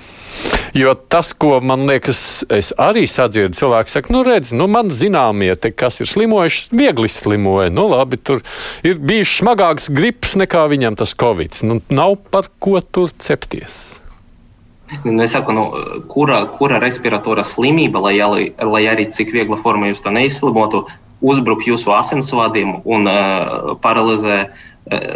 Jo 0.75 0.93
tas, 0.95 1.33
ko 1.35 1.57
man 1.63 1.83
liekas, 1.89 2.43
es 2.51 2.71
arī 2.79 3.03
sadzirdu, 3.09 3.57
cilvēki 3.59 3.91
saka, 3.91 4.13
nu, 4.15 4.21
redz, 4.27 4.53
nu, 4.55 4.67
man 4.71 4.91
zināmie, 4.95 5.51
te, 5.59 5.73
kas 5.75 5.99
ir 6.03 6.09
slimojuši, 6.11 6.69
viegli 6.75 7.11
slimoja. 7.11 7.71
Nu, 7.73 7.89
labi, 7.91 8.19
tur 8.19 8.43
ir 8.87 8.99
bijis 8.99 9.37
smagāks 9.41 9.91
grips 9.93 10.37
nekā 10.39 10.63
viņam 10.71 10.99
tas 10.99 11.15
covid. 11.15 11.59
Nu, 11.67 11.81
nav 11.91 12.15
par 12.31 12.51
ko 12.63 12.79
tur 12.81 13.11
cepties. 13.19 14.00
Nu, 15.03 15.15
es 15.23 15.31
saku, 15.31 15.53
nu, 15.55 15.69
kura, 16.11 16.43
kura 16.57 16.79
respiratora 16.83 17.45
slimība, 17.47 18.01
lai, 18.03 18.17
lai 18.59 18.83
arī 18.91 19.07
cik 19.11 19.31
viegla 19.33 19.59
forma 19.59 19.87
jūs 19.87 20.03
to 20.03 20.11
neizslimotu, 20.11 20.83
uzbruk 21.21 21.63
jūsu 21.69 21.93
asinsvadiem 21.95 22.81
un 22.83 23.07
uh, 23.07 23.71
paralizē 23.81 24.37
uh, 24.49 24.51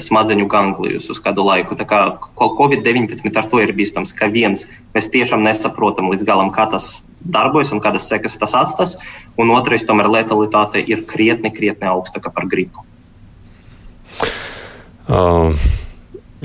smadzeņu 0.06 0.48
ganglijus 0.50 1.10
uz 1.12 1.20
kādu 1.22 1.44
laiku. 1.48 1.76
Tā 1.76 1.88
kā 1.90 2.02
Covid-19 2.40 3.30
ar 3.36 3.50
to 3.52 3.62
ir 3.64 3.76
bīstams, 3.76 4.16
ka 4.16 4.30
viens 4.32 4.68
mēs 4.96 5.12
tiešām 5.14 5.44
nesaprotam 5.44 6.12
līdz 6.14 6.28
galam, 6.28 6.54
kā 6.56 6.70
tas 6.72 7.08
darbojas 7.20 7.74
un 7.76 7.82
kādas 7.84 8.08
sekas 8.12 8.38
tas 8.40 8.56
atstās, 8.56 8.98
un 9.36 9.52
otrais, 9.58 9.84
tomēr 9.84 10.12
letalitāte 10.22 10.80
ir 10.80 11.04
krietni, 11.10 11.52
krietni 11.52 11.90
augstāka 11.92 12.32
par 12.32 12.48
gripu. 12.48 12.86
Um. 15.10 15.58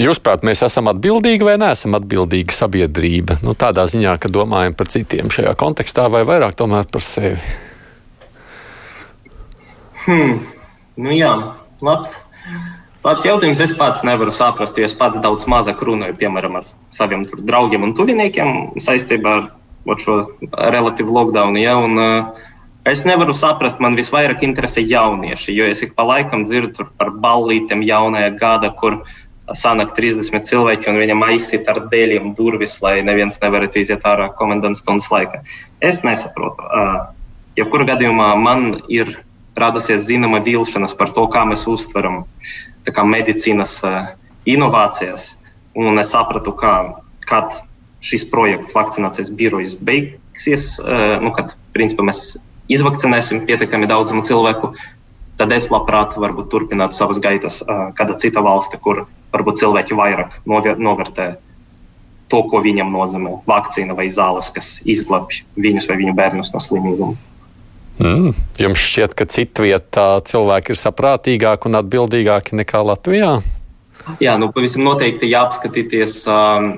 Jūsuprāt, 0.00 0.44
mēs 0.46 0.62
esam 0.64 0.88
atbildīgi 0.88 1.44
vai 1.44 1.58
neesam 1.60 1.96
atbildīgi 1.98 2.54
sabiedrība? 2.56 3.36
Nu, 3.44 3.52
tādā 3.58 3.84
ziņā, 3.90 4.14
ka 4.22 4.30
domājam 4.32 4.72
par 4.78 4.88
citiem 4.88 5.28
šajā 5.32 5.52
kontekstā, 5.60 6.06
vai 6.12 6.22
vairāk 6.28 6.56
tomēr 6.56 6.88
par 6.88 7.04
sevi? 7.04 7.36
Hmm. 10.06 10.38
Nu, 10.96 11.12
jā, 11.12 11.34
labs. 11.84 12.16
Labs 13.04 13.24
jautājums. 13.24 13.60
Es 13.60 13.76
pats 13.76 14.00
nevaru 14.04 14.32
saprast, 14.32 14.76
jo 14.80 14.88
es 14.88 14.96
pats 14.96 15.20
daudz 15.20 15.44
mazāk 15.48 15.80
runāju, 15.84 16.16
piemēram, 16.20 16.60
ar 16.60 16.70
saviem 16.92 17.26
draugiem 17.36 17.84
un 17.84 17.94
tuviniekiem 17.96 18.80
saistībā 18.80 19.36
ar 19.40 20.00
šo 20.00 20.16
relatīvu 20.50 21.12
lockdown. 21.16 21.56
Ja, 21.60 21.76
un, 21.80 21.96
uh, 22.00 22.48
es 22.88 23.04
nevaru 23.08 23.36
saprast, 23.36 23.80
man 23.84 23.96
visvairāk 24.00 24.44
interesē 24.44 24.84
jaunieši, 24.84 25.56
jo 25.56 25.68
es 25.68 25.84
ik 25.84 25.96
pa 25.96 26.08
laikam 26.08 26.44
dzirdu 26.48 26.88
par 27.00 27.12
ballītēm 27.24 27.84
jaunajā 27.84 28.32
gada, 28.40 28.72
kur 28.72 29.02
sanāk 29.56 29.94
30 29.96 30.44
cilvēki 30.46 30.90
un 30.90 31.00
viņam 31.00 31.24
aizsit 31.28 31.68
ar 31.70 31.82
dēļiem 31.90 32.34
durvis, 32.38 32.78
lai 32.84 33.00
neviens 33.06 33.40
nevarētu 33.42 33.80
iziet 33.82 34.04
ārā 34.06 34.30
komandas 34.36 34.82
stundas 34.82 35.08
laikā. 35.12 35.42
Es 35.82 36.02
nesaprotu. 36.06 36.66
Jebkurā 37.58 37.88
gadījumā 37.94 38.30
man 38.38 38.70
ir 38.88 39.18
radusies 39.58 40.06
zināma 40.06 40.40
vilšanās 40.44 40.94
par 40.96 41.10
to, 41.14 41.26
kā 41.32 41.44
mēs 41.48 41.66
uztveram 41.68 42.22
kā, 42.86 43.04
medicīnas 43.04 43.80
inovācijas. 44.48 45.34
Un 45.76 45.98
es 46.02 46.12
sapratu, 46.14 46.54
ka, 46.56 47.02
kad 47.26 47.60
šis 48.02 48.24
projekts, 48.30 48.74
vakcinācijas 48.74 49.30
birojas 49.36 49.76
beigsies, 49.76 50.72
nu, 51.22 51.34
kad 51.36 51.54
principā, 51.74 52.06
mēs 52.06 52.38
izvakcinēsim 52.70 53.44
pietiekami 53.46 53.90
daudzumu 53.90 54.24
cilvēku, 54.26 54.72
tad 55.40 55.52
es 55.56 55.70
labprāt 55.72 56.16
varbūt 56.20 56.50
turpinātu 56.52 56.96
savas 56.96 57.20
gaitas 57.22 57.60
kāda 57.98 58.16
cita 58.20 58.42
valsts, 58.44 58.78
kur 58.82 59.06
varbūt 59.34 59.62
cilvēki 59.62 59.96
vairāk 59.98 60.40
novērtē 60.46 61.30
to, 62.30 62.42
ko 62.46 62.60
viņam 62.62 62.92
nozīmē 62.94 63.40
vakcīna 63.48 63.96
vai 63.98 64.06
zāles, 64.12 64.52
kas 64.54 64.78
izglābj 64.86 65.42
viņus 65.58 65.88
vai 65.90 65.98
viņu 66.04 66.14
bērnus 66.18 66.52
no 66.54 66.62
slimībām. 66.62 67.16
Mm. 68.00 68.36
Jums 68.56 68.80
šķiet, 68.80 69.14
ka 69.18 69.26
citvietā 69.28 70.06
cilvēki 70.24 70.72
ir 70.72 70.78
saprātīgāki 70.80 71.68
un 71.68 71.80
atbildīgāki 71.82 72.56
nekā 72.62 72.80
Latvijā? 72.86 73.32
Jā, 74.24 74.36
nu 74.40 74.48
pavisam 74.54 74.86
noteikti 74.86 75.28
jāapskatīties 75.28 76.14
um, 76.32 76.70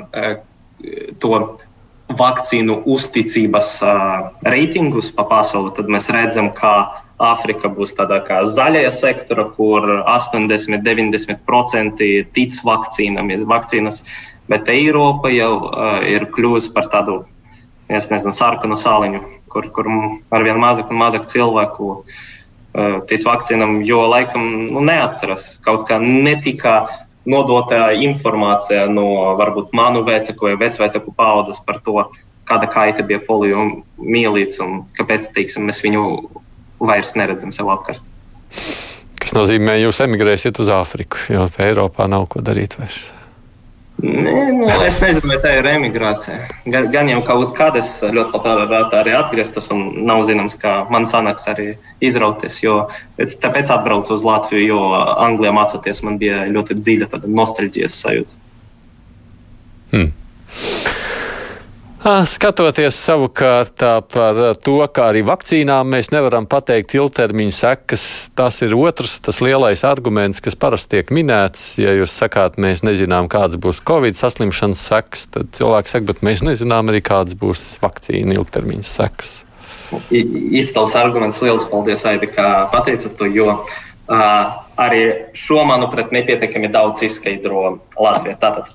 to 1.23 1.39
vakcīnu 2.13 2.81
uzticības 2.91 3.69
uh, 3.87 4.33
reitingus 4.43 5.13
pa 5.15 5.25
pasauli. 5.29 5.71
Tad 5.77 5.89
mēs 5.93 6.11
redzam, 6.13 6.51
ka 6.57 6.75
Āfrika 7.23 7.71
būs 7.71 7.95
tādā 7.95 8.19
kā 8.27 8.43
zaļajā 8.51 8.91
sektora, 8.97 9.45
kur 9.57 9.87
80-90% 10.01 12.09
tic 12.35 12.53
vakcīnām, 12.67 13.31
vakcīnas, 13.47 14.03
bet 14.51 14.69
Eiropa 14.73 15.31
jau 15.31 15.53
uh, 15.69 16.01
ir 16.03 16.27
kļuvusi 16.35 16.73
par 16.75 16.91
tādu, 16.91 17.21
es 17.87 18.11
nezinu, 18.11 18.35
sarkanu 18.35 18.75
sāliņu 18.81 19.21
kur, 19.53 19.69
kur 19.75 19.89
ar 20.33 20.47
vien 20.47 20.61
mazāk 20.61 20.91
un 20.91 21.01
mazāk 21.01 21.29
cilvēku 21.31 21.89
uh, 21.93 22.99
tic 23.09 23.25
vakcīnam, 23.27 23.81
jo 23.87 24.03
laikam 24.09 24.69
nu, 24.73 24.83
neatceras. 24.85 25.53
Kaut 25.65 25.87
kā 25.89 26.01
netika 26.03 26.83
nodota 27.29 27.93
informācija 27.95 28.89
no 28.91 29.35
varbūt 29.39 29.75
manu 29.77 30.03
vecāku 30.07 30.49
vai 30.49 30.57
vecvecāku 30.65 31.15
paudzes 31.17 31.61
par 31.67 31.79
to, 31.85 32.09
kāda 32.49 32.67
kaita 32.71 33.05
bija 33.07 33.21
poliomielīts 33.23 34.59
un 34.65 34.83
kāpēc 34.97 35.29
teiksim, 35.37 35.69
mēs 35.69 35.83
viņu 35.85 36.03
vairs 36.83 37.17
neredzam 37.19 37.55
sev 37.55 37.71
apkārt. 37.73 38.03
Tas 39.23 39.35
nozīmē, 39.39 39.79
ka 39.79 39.83
jūs 39.87 40.03
emigrēsiet 40.05 40.59
uz 40.61 40.71
Āfriku, 40.75 41.21
jo 41.33 41.49
Eiropā 41.63 42.09
nav 42.11 42.27
ko 42.33 42.43
darīt 42.45 42.77
vairs. 42.81 43.05
Nē, 44.03 44.33
nu, 44.57 44.67
es 44.83 44.97
nezinu, 44.99 45.29
vai 45.31 45.37
tā 45.39 45.53
ir 45.61 45.67
emigrācija. 45.69 46.39
Gan, 46.65 46.89
gan 46.91 47.11
jau 47.13 47.21
kaut 47.27 47.53
kad 47.55 47.77
es 47.79 47.91
ļoti 48.03 48.35
labprāt 48.35 48.97
arī 48.99 49.13
atgrieztos, 49.15 49.69
un 49.75 49.85
nav 50.09 50.25
zināms, 50.27 50.57
kā 50.59 50.73
man 50.91 51.07
sanāks 51.07 51.47
arī 51.53 51.69
izrauties. 52.03 52.59
Jo, 52.65 52.79
tāpēc 53.19 53.71
atbraucu 53.71 54.17
uz 54.17 54.25
Latviju, 54.27 54.65
jo 54.73 54.81
Anglijā 54.97 55.53
mācoties 55.55 56.03
man 56.03 56.19
bija 56.19 56.43
ļoti 56.51 56.81
dziļa 56.81 57.23
nostalģijas 57.29 58.01
sajūta. 58.07 58.41
Hmm. 59.93 60.11
Skatoties 62.03 62.97
savukārt 62.99 63.79
par 64.11 64.39
to, 64.59 64.75
kā 64.91 65.05
arī 65.13 65.21
vakcīnām 65.23 65.87
mēs 65.95 66.09
nevaram 66.11 66.49
pateikt 66.51 66.97
ilgtermiņa 66.99 67.55
sekas, 67.55 68.07
tas 68.35 68.59
ir 68.67 68.75
otrs, 68.75 69.21
tas 69.23 69.39
lielais 69.45 69.85
arguments, 69.87 70.43
kas 70.43 70.59
parasti 70.59 70.97
tiek 70.97 71.13
minēts. 71.15 71.77
Ja 71.79 71.95
jūs 71.95 72.17
sakāt, 72.19 72.59
mēs 72.59 72.83
nezinām, 72.83 73.29
kādas 73.31 73.61
būs 73.63 73.79
Covid 73.87 74.19
saslimšanas 74.19 74.83
sekas, 74.89 75.29
tad 75.31 75.53
cilvēks 75.55 75.95
saka, 75.95 76.09
bet 76.11 76.25
mēs 76.27 76.43
nezinām 76.43 76.91
arī, 76.91 77.05
kādas 77.07 77.39
būs 77.39 77.63
vakcīna 77.85 78.35
ilgtermiņa 78.35 78.89
sekas. 78.89 79.37
Izcils 80.11 80.97
arguments, 80.99 81.39
liels 81.45 81.69
paldies, 81.71 82.03
Aidi, 82.11 82.33
kā 82.35 82.65
pateicat 82.73 83.15
to, 83.15 83.31
jo 83.31 83.61
uh, 83.61 84.43
arī 84.75 85.05
šo, 85.39 85.63
manuprāt, 85.71 86.11
nepietiekami 86.11 86.73
daudz 86.73 87.07
izskaidro 87.07 87.77
Latvijā. 87.95 88.35
Tātad, 88.43 88.75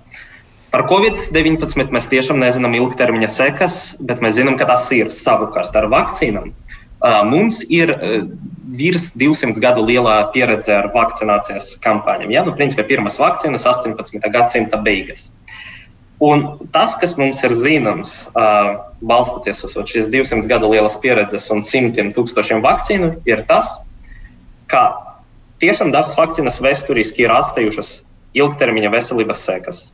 Par 0.67 0.84
Covid-19 0.89 1.93
mēs 1.95 2.10
tiešām 2.12 2.41
nezinām 2.43 2.75
ilgtermiņa 2.75 3.30
sekas, 3.32 3.77
bet 4.03 4.19
mēs 4.23 4.36
zinām, 4.36 4.58
ka 4.60 4.67
tas 4.67 4.89
ir 4.91 5.13
savukārt 5.15 5.75
ar 5.80 5.88
vakcīnām. 5.93 6.51
Mums 7.30 7.62
ir 7.71 7.93
virs 8.67 9.13
200 9.15 9.62
gadu 9.63 9.86
lielā 9.88 10.17
pieredze 10.34 10.73
ar 10.75 10.89
vakcinācijas 10.91 11.77
kampaņām. 11.84 12.34
Ja? 12.36 12.43
Nu, 12.43 12.56
principā 12.58 12.84
pirmās 12.89 13.15
vakcīnas 13.21 13.63
18. 13.69 14.19
gadsimta 14.34 14.82
beigas. 14.84 15.30
Un 16.19 16.45
tas, 16.73 16.97
kas 16.99 17.13
mums 17.15 17.39
ir 17.45 17.53
zināms, 17.56 18.19
balstoties 18.99 19.63
uz 19.63 19.75
šīs 19.77 20.12
200 20.12 20.49
gadu 20.49 20.71
lielas 20.73 20.97
pieredzes 20.99 21.47
un 21.53 21.62
simtiem 21.63 22.10
tūkstošiem 22.12 22.63
vakcīnu, 22.65 23.13
ir 23.30 23.45
tas, 23.47 23.77
ka 24.67 24.89
tiešām 25.63 25.93
dažas 25.95 26.17
vakcīnas 26.17 26.60
vēsturiski 26.60 27.23
ir 27.23 27.38
atstājušas 27.38 28.01
ilgtermiņa 28.36 28.91
veselības 28.97 29.45
sekas 29.47 29.86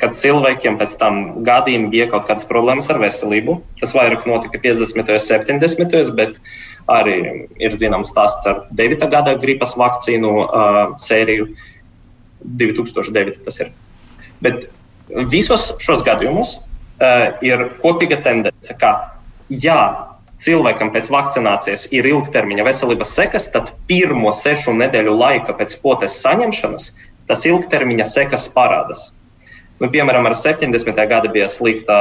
kad 0.00 0.16
cilvēkiem 0.18 0.76
pēc 0.80 0.96
tam 1.00 1.20
gadiem 1.46 1.88
bija 1.92 2.08
kaut 2.10 2.26
kādas 2.28 2.46
problēmas 2.48 2.90
ar 2.92 3.00
veselību. 3.02 3.60
Tas 3.80 3.94
vairāk 3.96 4.26
notika 4.28 4.60
50. 4.62 5.00
un 5.14 5.22
70. 5.22 6.14
bet 6.18 6.40
arī 6.90 7.16
ir 7.62 7.76
zināms 7.76 8.10
stāsts 8.12 8.46
ar 8.50 8.64
9. 8.74 9.06
gada 9.12 9.36
gripas 9.40 9.76
vakcīnu 9.78 10.32
uh, 10.44 10.80
sēriju. 11.00 11.52
2009. 12.44 13.38
tas 13.46 13.60
ir. 13.62 13.70
Bet 14.44 14.66
visos 15.32 15.70
šos 15.80 16.02
gadījumos 16.04 16.58
uh, 16.58 17.38
ir 17.44 17.70
kopīga 17.80 18.18
tendence, 18.24 18.74
ka, 18.76 18.92
ja 19.48 19.78
cilvēkam 20.40 20.90
pēc 20.92 21.08
vakcinācijas 21.12 21.86
ir 21.94 22.08
ilgtermiņa 22.10 22.66
veselības 22.66 23.14
sekas, 23.16 23.48
tad 23.54 23.72
pirmo 23.88 24.32
sešu 24.34 24.74
nedēļu 24.76 25.16
laika 25.16 25.56
pēc 25.56 25.78
potes 25.80 26.18
saņemšanas 26.20 26.92
tas 27.28 27.44
ilgtermiņa 27.48 28.06
sekas 28.08 28.48
parādās. 28.52 29.12
Nu, 29.82 29.90
piemēram, 29.90 30.26
ar 30.28 30.36
70. 30.38 30.94
gada 31.10 31.30
bija 31.32 31.48
sliktā 31.50 31.98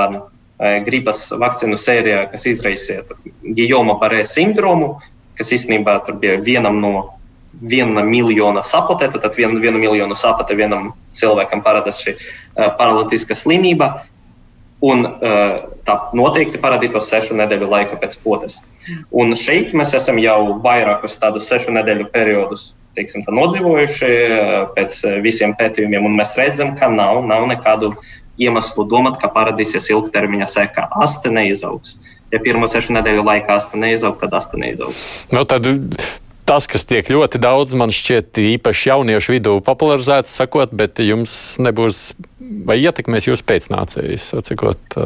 gribas 0.85 1.25
vakcīnu 1.33 1.77
sērijā, 1.81 2.27
kas 2.31 2.45
izraisīja 2.47 3.17
Gijoma 3.57 3.97
Barē 3.99 4.21
sindromu, 4.27 4.99
kas 5.37 5.51
īstenībā 5.55 5.97
bija 6.21 6.37
vienam 6.41 6.79
no 6.81 6.93
viena 7.61 8.03
miljona 8.05 8.63
sapotēta, 8.65 9.19
tad 9.21 9.37
vienu, 9.37 9.59
vienu 9.61 9.81
miljonu 9.81 10.15
sapotē 10.17 10.55
vienam 10.57 10.91
cilvēkam 11.17 11.61
parādās 11.65 12.01
šī 12.01 12.15
uh, 12.15 12.69
paralītiska 12.77 13.37
slimība. 13.37 14.05
Un 14.83 15.05
uh, 15.07 15.69
tā 15.87 15.95
noteikti 16.17 16.59
parādītos 16.59 17.07
sešu 17.07 17.37
nedēļu 17.39 17.69
laika 17.71 17.97
pēc 18.01 18.17
potes. 18.23 18.57
Un 19.15 19.31
šeit 19.39 19.71
mēs 19.77 19.93
esam 19.95 20.19
jau 20.19 20.57
vairākus 20.63 21.15
tādus 21.21 21.47
sešu 21.47 21.71
nedēļu 21.71 22.09
periodus 22.11 22.73
teiksim, 22.97 23.25
nodzīvojuši 23.27 24.11
pēc 24.75 24.97
visiem 25.23 25.55
pētījumiem, 25.59 26.05
un 26.09 26.17
mēs 26.19 26.35
redzam, 26.39 26.73
ka 26.79 26.89
nav, 26.91 27.21
nav 27.27 27.47
nekādu 27.51 27.93
iemeslu 28.41 28.87
domāt, 28.89 29.19
ka 29.21 29.29
parādīsies 29.33 29.91
ilgtermiņa 29.93 30.49
seka. 30.49 30.87
Asta 31.03 31.31
neizaugs. 31.33 31.97
Ja 32.33 32.41
pirmo 32.41 32.65
sešu 32.69 32.95
nedēļu 32.95 33.25
laikā 33.27 33.59
asta 33.59 33.77
neizaugs, 33.77 34.21
tad 34.23 34.33
asta 34.33 34.57
neizaugs. 34.57 35.01
Nu, 35.33 35.43
tad 35.45 35.67
tas, 36.49 36.67
kas 36.69 36.85
tiek 36.89 37.07
ļoti 37.13 37.39
daudz, 37.41 37.75
man 37.77 37.93
šķiet, 37.93 38.39
īpaši 38.57 38.89
jauniešu 38.89 39.35
vidū 39.35 39.57
popularizēts, 39.65 40.33
sakot, 40.41 40.73
bet 40.75 41.01
jums 41.03 41.35
nebūs 41.61 42.01
vai 42.67 42.79
ietekmēs 42.81 43.29
jūsu 43.29 43.45
pēcnācējus, 43.47 44.31
sakot, 44.49 44.97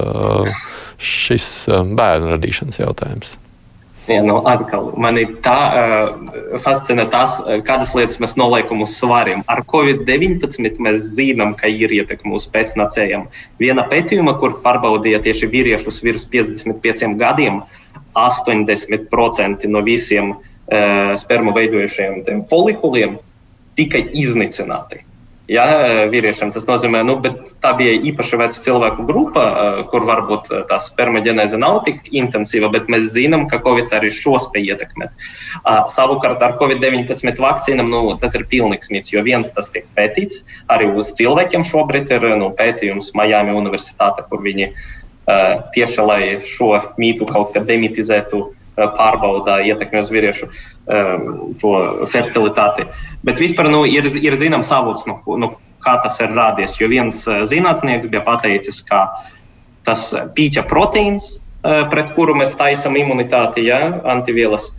šis 0.98 1.50
bērnu 1.70 2.32
radīšanas 2.36 2.82
jautājums. 2.82 3.36
Ja, 4.08 4.22
nu, 4.24 4.38
atkal, 4.48 4.94
man 4.96 5.18
ir 5.20 5.34
tā 5.44 5.56
uh, 5.68 6.60
fascinē 6.64 7.10
tas, 7.12 7.42
kādas 7.68 7.92
lietas 7.92 8.22
mēs 8.24 8.38
noliekam 8.40 8.86
uz 8.86 8.94
svariem. 8.96 9.42
Ar 9.52 9.66
Covid-19 9.68 10.80
mēs 10.84 11.10
zinām, 11.18 11.52
ka 11.60 11.68
ir 11.68 11.92
ietekme 11.98 12.32
uz 12.38 12.46
pēcnācējiem. 12.54 13.26
Viena 13.60 13.84
pētījuma, 13.92 14.38
kur 14.40 14.62
pārbaudīja 14.64 15.20
tieši 15.26 15.52
vīriešus 15.52 16.00
virs 16.06 16.24
55 16.32 17.18
gadiem, 17.20 17.60
80% 18.16 19.68
no 19.68 19.84
visiem 19.84 20.38
uh, 20.38 21.12
spermu 21.20 21.52
veidojušiem 21.60 22.24
folikuliem 22.48 23.20
tika 23.78 24.00
iznīcināti 24.00 25.04
ja, 25.52 25.66
vīriešiem. 26.12 26.52
Tas 26.56 26.68
nozīmē, 26.68 27.02
nu, 27.08 27.18
tā 27.64 27.72
bija 27.78 27.96
īpaša 28.10 28.40
veca 28.42 28.64
cilvēku 28.64 29.06
grupa, 29.08 29.46
kur 29.92 30.06
varbūt 30.08 30.52
tā 30.70 30.80
spermaģenēze 30.84 31.60
nav 31.62 31.80
tik 31.88 32.10
intensīva, 32.12 32.70
bet 32.74 32.92
mēs 32.92 33.10
zinām, 33.16 33.48
ka 33.52 33.62
Covid 33.64 33.92
arī 33.98 34.12
šo 34.14 34.38
spēj 34.44 34.74
ietekmēt. 34.74 35.28
Savukārt 35.94 36.44
ar 36.44 36.58
Covid-19 36.60 37.42
vakcīnām 37.44 37.92
nu, 37.94 38.04
tas 38.22 38.36
ir 38.38 38.48
pilnīgs 38.52 38.92
mīts, 38.94 39.14
jo 39.16 39.24
viens 39.26 39.52
tas 39.56 39.72
tiek 39.74 39.88
pētīts 39.98 40.44
arī 40.72 40.92
uz 40.92 41.14
cilvēkiem. 41.18 41.66
Šobrīd 41.68 42.12
ir 42.18 42.30
nu, 42.36 42.52
pētījums 42.58 43.14
Miami 43.18 43.56
Universitāte, 43.58 44.28
kur 44.30 44.44
viņi 44.44 44.72
tieši 45.76 46.04
lai 46.08 46.22
šo 46.48 46.72
mītu 47.00 47.28
kaut 47.28 47.52
kā 47.56 47.64
demitizētu 47.68 48.46
pārbauda 48.78 49.60
ietekmi 49.66 50.04
uz 50.04 50.12
vīriešu 50.14 50.50
um, 50.50 52.04
fertilitāti. 52.10 52.88
Bet 53.26 53.42
vispār 53.42 53.72
nu, 53.74 53.84
ir, 53.90 54.10
ir 54.22 54.38
zināms 54.40 54.72
avots, 54.76 55.08
nu, 55.10 55.20
nu, 55.42 55.56
kā 55.84 55.98
tas 56.04 56.20
ir 56.22 56.34
rādies. 56.36 56.78
Jo 56.80 56.90
viens 56.92 57.24
zinātnieks 57.26 58.10
bija 58.12 58.24
pateicis, 58.26 58.82
ka 58.86 59.08
tas 59.88 60.10
pīķa 60.36 60.66
proteīns, 60.68 61.38
pret 61.92 62.12
kuru 62.16 62.36
mēs 62.38 62.56
taisām 62.60 62.98
imunitāti, 63.00 63.66
ja, 63.68 63.80
antivielas, 64.08 64.72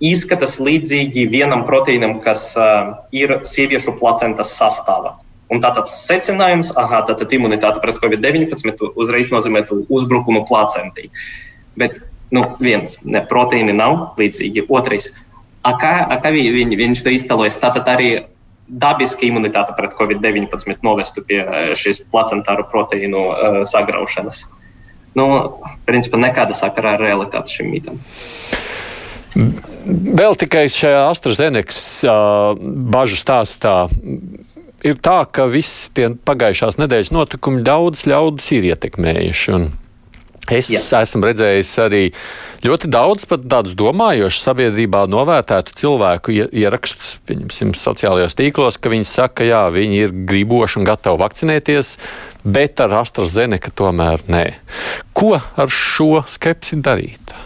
izskatās 0.00 0.58
līdzīgi 0.62 1.26
vienam 1.28 1.66
proteīnam, 1.68 2.18
kas 2.24 2.50
uh, 2.56 2.94
ir 3.12 3.40
sieviešu 3.44 3.98
placentas 4.00 4.54
sastāvā. 4.56 5.18
Un 5.50 5.60
tātad 5.62 5.90
secinājums, 5.90 6.70
ka 6.76 7.02
tātad 7.08 7.32
imunitāte 7.34 7.82
pret 7.82 7.98
covid-19 8.00 8.92
uzreiz 8.94 9.32
nozīmē 9.34 9.64
uzbrukumu 9.90 10.44
placentī. 10.48 11.08
Bet 11.78 11.98
Nu, 12.30 12.44
viens, 12.62 12.94
ne, 13.02 13.22
proteīni 13.26 13.74
nav 13.74 14.20
līdzīgi. 14.20 14.68
Otrais, 14.70 15.10
a 15.66 15.74
kā, 15.78 15.94
a 16.06 16.18
kā 16.22 16.30
viņi, 16.34 16.78
viņš 16.78 17.02
to 17.04 17.14
iztēlojas, 17.14 17.58
tātad 17.62 17.88
arī 17.90 18.10
dabiska 18.70 19.26
imunitāte 19.26 19.74
pret 19.74 19.96
covid-19 19.98 20.84
novestu 20.86 21.24
pie 21.26 21.40
eh, 21.42 21.72
šīs 21.78 22.04
placentāru 22.10 22.68
proteīnu 22.70 23.24
uh, 23.26 23.60
sagraušanas. 23.66 24.44
Nu, 25.18 25.26
principā 25.88 26.20
nekāda 26.22 26.54
sakara 26.54 26.94
ar 26.94 27.02
realitāti 27.02 27.56
šim 27.56 27.72
mītam. 27.72 27.98
Vēl 29.34 30.36
tikai 30.38 30.68
šajā 30.70 31.02
AstraZenekas 31.08 31.80
uh, 32.06 32.54
bažu 32.94 33.18
stāstā 33.18 33.74
ir 34.86 34.98
tā, 35.02 35.22
ka 35.26 35.46
visi 35.50 35.90
tie 35.96 36.10
pagājušās 36.14 36.78
nedēļas 36.80 37.12
notikumi 37.14 37.64
daudz 37.66 38.06
ļaudis 38.10 38.50
ir 38.56 38.70
ietekmējuši. 38.70 39.54
Un 39.56 39.68
Es 40.50 40.70
Jā. 40.72 40.80
esmu 41.04 41.28
redzējis 41.28 41.70
arī 41.84 42.02
ļoti 42.66 42.90
daudz 42.90 43.26
tādus 43.30 43.76
domājošus 43.78 44.46
sabiedrībā 44.48 45.04
novērtētu 45.10 45.76
cilvēku 45.78 46.34
ierakstus, 46.50 47.18
pieņemsim, 47.28 47.74
sociālajos 47.78 48.34
tīklos, 48.38 48.80
ka 48.80 48.92
viņi 48.92 49.06
saka, 49.08 49.46
jā, 49.46 49.62
viņi 49.74 50.02
ir 50.06 50.16
griboši 50.30 50.80
un 50.80 50.88
gatavi 50.88 51.22
vakcinēties, 51.22 51.92
bet 52.44 52.82
ar 52.82 52.98
AstraZeneca 53.02 53.72
tomēr 53.78 54.26
nē. 54.30 54.46
Ko 55.14 55.36
ar 55.38 55.70
šo 55.70 56.24
skepsi 56.30 56.80
darīt? 56.82 57.36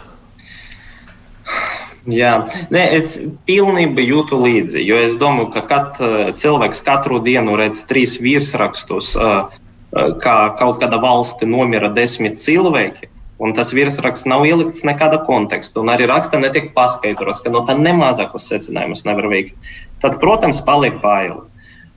Jā, 2.05 2.35
Nē, 2.69 2.83
es 2.99 3.15
pilnībā 3.49 4.03
jūtu 4.05 4.37
līdzi, 4.37 4.81
jo 4.85 4.97
es 5.01 5.15
domāju, 5.17 5.49
ka 5.55 5.63
kat, 5.65 6.01
cilvēks 6.37 6.83
katru 6.85 7.17
dienu 7.25 7.55
redz 7.57 7.81
trīs 7.89 8.19
virsrakstus. 8.21 9.15
Uh, 9.17 9.49
kā 9.95 10.37
kaut 10.59 10.81
kāda 10.81 10.99
valsts 11.01 11.45
nomira 11.47 11.89
desmit 11.93 12.39
cilvēki. 12.41 13.11
Un 13.35 13.51
tas 13.51 13.73
virsraksts 13.75 14.27
nav 14.31 14.45
ielikts 14.47 14.85
nekāda 14.87 15.19
konteksta, 15.27 15.81
un 15.81 15.91
arī 15.91 16.07
rakstā 16.07 16.39
netiek 16.39 16.69
paskaidrots, 16.75 17.41
ka 17.43 17.51
no 17.51 17.65
tā 17.67 17.75
nemazākus 17.75 18.47
secinājumus 18.47 19.03
nevar 19.03 19.27
veikt. 19.27 19.57
Tad, 19.99 20.21
protams, 20.21 20.61
paliek 20.63 21.01
baili. 21.03 21.41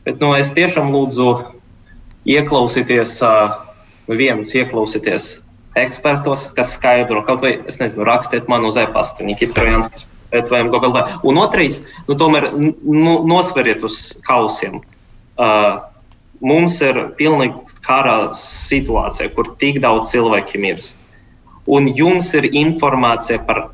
Bet 0.03 0.19
nu, 0.19 0.33
es 0.35 0.51
tiešām 0.57 0.91
lūdzu 0.91 1.29
ieklausīties, 2.27 3.21
viens 4.11 4.55
ieklausīties 4.57 5.29
ekspertos, 5.79 6.49
kas 6.57 6.73
skaidro, 6.75 7.23
kaut 7.27 7.45
vai, 7.45 7.53
es 7.71 7.79
nezinu, 7.79 8.03
rakstiet 8.09 8.49
man 8.51 8.67
uz 8.67 8.79
e-pasta, 8.81 9.23
Nikita 9.23 9.61
Trojanskis. 9.61 10.09
Un 10.29 11.39
otrais, 11.41 11.79
nu, 12.09 12.17
tomēr 12.19 12.51
nu, 12.59 13.15
nosveriet 13.31 13.87
uz 13.87 14.19
kausiem. 14.27 14.83
Uh, 15.39 15.87
mums 16.41 16.79
ir 16.85 17.01
pilnīgi 17.19 17.79
kara 17.85 18.31
situācija, 18.37 19.31
kur 19.35 19.55
tik 19.61 19.81
daudz 19.83 20.13
cilvēku 20.13 20.61
mirst. 20.63 20.99
Un 21.69 21.91
jums 21.93 22.31
ir 22.39 22.49
informācija 22.57 23.43
par 23.45 23.69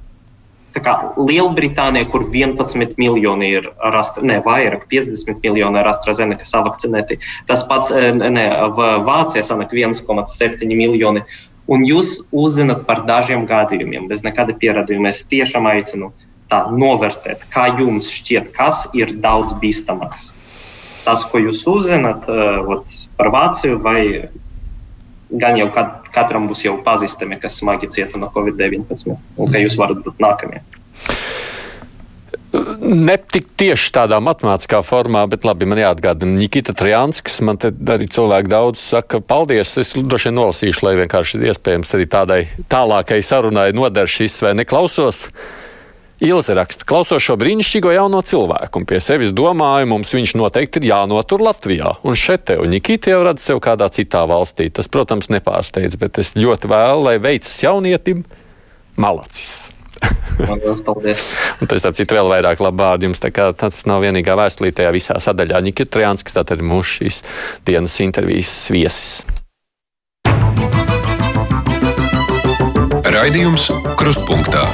Lielbritāniju, 0.75 2.09
kur 2.11 2.25
11 2.35 2.97
miljoni 2.99 3.53
ir 3.61 3.69
rastra, 3.79 4.25
ne 4.27 4.41
vairāk, 4.43 4.89
50 4.91 5.39
miljoni 5.45 5.79
ir 5.79 5.87
AstraZeneca 5.87 6.49
savakcinēti. 6.49 7.21
Tas 7.47 7.63
pats 7.71 7.93
eh, 7.95 8.11
ne, 8.11 8.49
Vācijā 9.07 9.45
sanāk 9.47 9.71
1,7 9.71 10.67
miljoni. 10.75 11.23
Un 11.71 11.87
jūs 11.87 12.25
uzzināt 12.35 12.83
par 12.89 13.05
dažiem 13.07 13.47
gadījumiem 13.47 14.11
bez 14.11 14.27
nekāda 14.27 14.57
pierādījuma. 14.59 15.15
Es 15.15 15.23
tiešām 15.31 15.71
aicinu 15.71 16.11
tā 16.51 16.65
novērtēt, 16.75 17.47
kā 17.55 17.71
jums 17.79 18.11
šķiet, 18.11 18.51
kas 18.59 18.89
ir 18.99 19.15
daudz 19.23 19.55
bīstamāks 19.63 20.33
tas, 21.05 21.25
ko 21.29 21.41
jūs 21.43 21.63
uzzināt 21.71 22.29
uh, 22.33 22.73
par 23.19 23.31
Vāciju, 23.35 23.79
vai 23.85 24.01
gan 25.35 25.59
jau 25.59 25.69
kat, 25.75 26.09
katram 26.15 26.49
būs 26.51 26.65
jau 26.67 26.77
pazīstami, 26.85 27.41
kas 27.43 27.59
smagi 27.61 27.91
cieta 27.93 28.21
no 28.21 28.31
Covid-19, 28.35 29.17
un 29.37 29.53
ka 29.53 29.63
jūs 29.63 29.79
varat 29.81 30.05
būt 30.05 30.23
nākamie. 30.23 30.63
Ne 32.55 33.17
tik 33.19 33.49
tieši 33.59 33.91
tādā 33.97 34.21
matemātiskā 34.23 34.79
formā, 34.87 35.25
bet 35.31 35.47
labi, 35.47 35.67
man 35.67 35.81
jāatgādina. 35.81 36.37
Nikita 36.39 36.75
Trianskis, 36.77 37.41
man 37.47 37.59
te 37.59 37.73
arī 37.91 38.07
cilvēki 38.15 38.51
daudz 38.53 38.79
saka, 38.79 39.19
paldies. 39.19 39.73
Es 39.81 39.91
droši 39.97 40.31
vien 40.31 40.39
nolasīšu, 40.39 40.85
lai 40.87 40.95
vienkārši 41.01 41.43
iespējams 41.51 41.95
arī 41.99 42.07
tādai 42.11 42.41
tālākai 42.71 43.19
sarunai 43.27 43.73
noder 43.75 44.11
šis 44.11 44.39
vai 44.47 44.55
neklausos. 44.61 45.25
Ilze 46.25 46.55
raksta, 46.57 46.87
klausos 46.89 47.21
šo 47.21 47.35
brīnišķīgo 47.37 47.91
jauno 47.93 48.23
cilvēku, 48.25 48.81
un 48.81 48.87
pie 48.89 48.97
sevis 49.05 49.33
domāju, 49.37 49.91
mums 49.91 50.13
viņš 50.17 50.33
noteikti 50.41 50.81
ir 50.81 50.87
jānotur 50.89 51.43
Latvijā. 51.45 51.99
Un 52.01 52.17
šeit 52.17 52.47
te, 52.49 52.57
un 52.61 52.73
Nikita 52.73 53.13
jau 53.13 53.21
redz 53.27 53.45
sev 53.45 53.61
kādā 53.65 53.91
citā 53.93 54.23
valstī. 54.31 54.71
Tas, 54.73 54.89
protams, 54.89 55.29
nepārsteidz, 55.35 55.99
bet 56.01 56.23
es 56.23 56.33
ļoti 56.39 56.71
vēlu, 56.73 57.05
lai 57.11 57.19
veicas 57.21 57.59
jaunietim 57.61 58.25
malacis. 58.97 59.69
Paldies. 60.85 61.27
un 61.61 61.69
tas, 61.69 61.83
starp 61.83 61.99
citu, 61.99 62.17
vēl 62.17 62.33
vairāk 62.33 62.65
labu 62.65 62.81
vārdu 62.81 63.11
jums. 63.11 63.21
Tas 63.21 63.85
nav 63.89 64.01
vienīgā 64.05 64.37
vēstulī 64.41 64.73
tajā 64.73 64.95
visā 64.97 65.21
sadaļā. 65.21 65.61
Nikita 65.65 65.99
Trianskis, 65.99 66.39
tātad 66.41 66.65
ir 66.65 66.69
mūsu 66.73 67.03
šīs 67.03 67.21
dienas 67.69 68.01
intervijas 68.01 68.57
viesis. 68.73 69.13
Raidījums 73.13 73.69
Krustpunktā. 74.01 74.67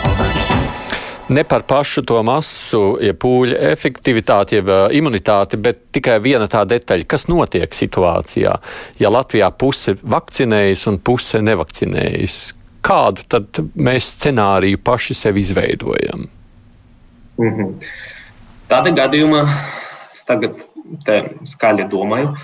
Ne 1.30 1.44
par 1.44 1.62
pašu 1.62 2.02
to 2.06 2.18
masu, 2.26 2.82
ja 3.02 3.14
pūļu 3.14 3.56
efektivitāti, 3.70 4.58
jeb 4.58 4.70
imunitāti, 4.98 5.58
bet 5.62 5.86
tikai 5.94 6.18
viena 6.22 6.48
tā 6.50 6.64
detaļa, 6.68 7.06
kas 7.08 7.28
notiek 7.30 7.74
situācijā, 7.74 8.54
ja 8.98 9.12
Latvijā 9.12 9.50
puse 9.54 9.96
vakcinējas 10.02 10.86
un 10.90 10.98
puse 11.04 11.42
nevakcinējas. 11.46 12.38
Kādu 12.80 13.26
tad 13.28 13.60
mēs 13.76 14.08
scenāriju 14.14 14.80
paši 14.84 15.14
sev 15.14 15.38
izveidojam? 15.38 16.26
Mm 17.38 17.52
-hmm. 17.56 17.74
Tādā 18.68 18.94
gadījumā, 18.96 19.44
es 20.14 20.24
tagad 20.24 20.56
skaļi 21.44 21.88
domāju, 21.90 22.34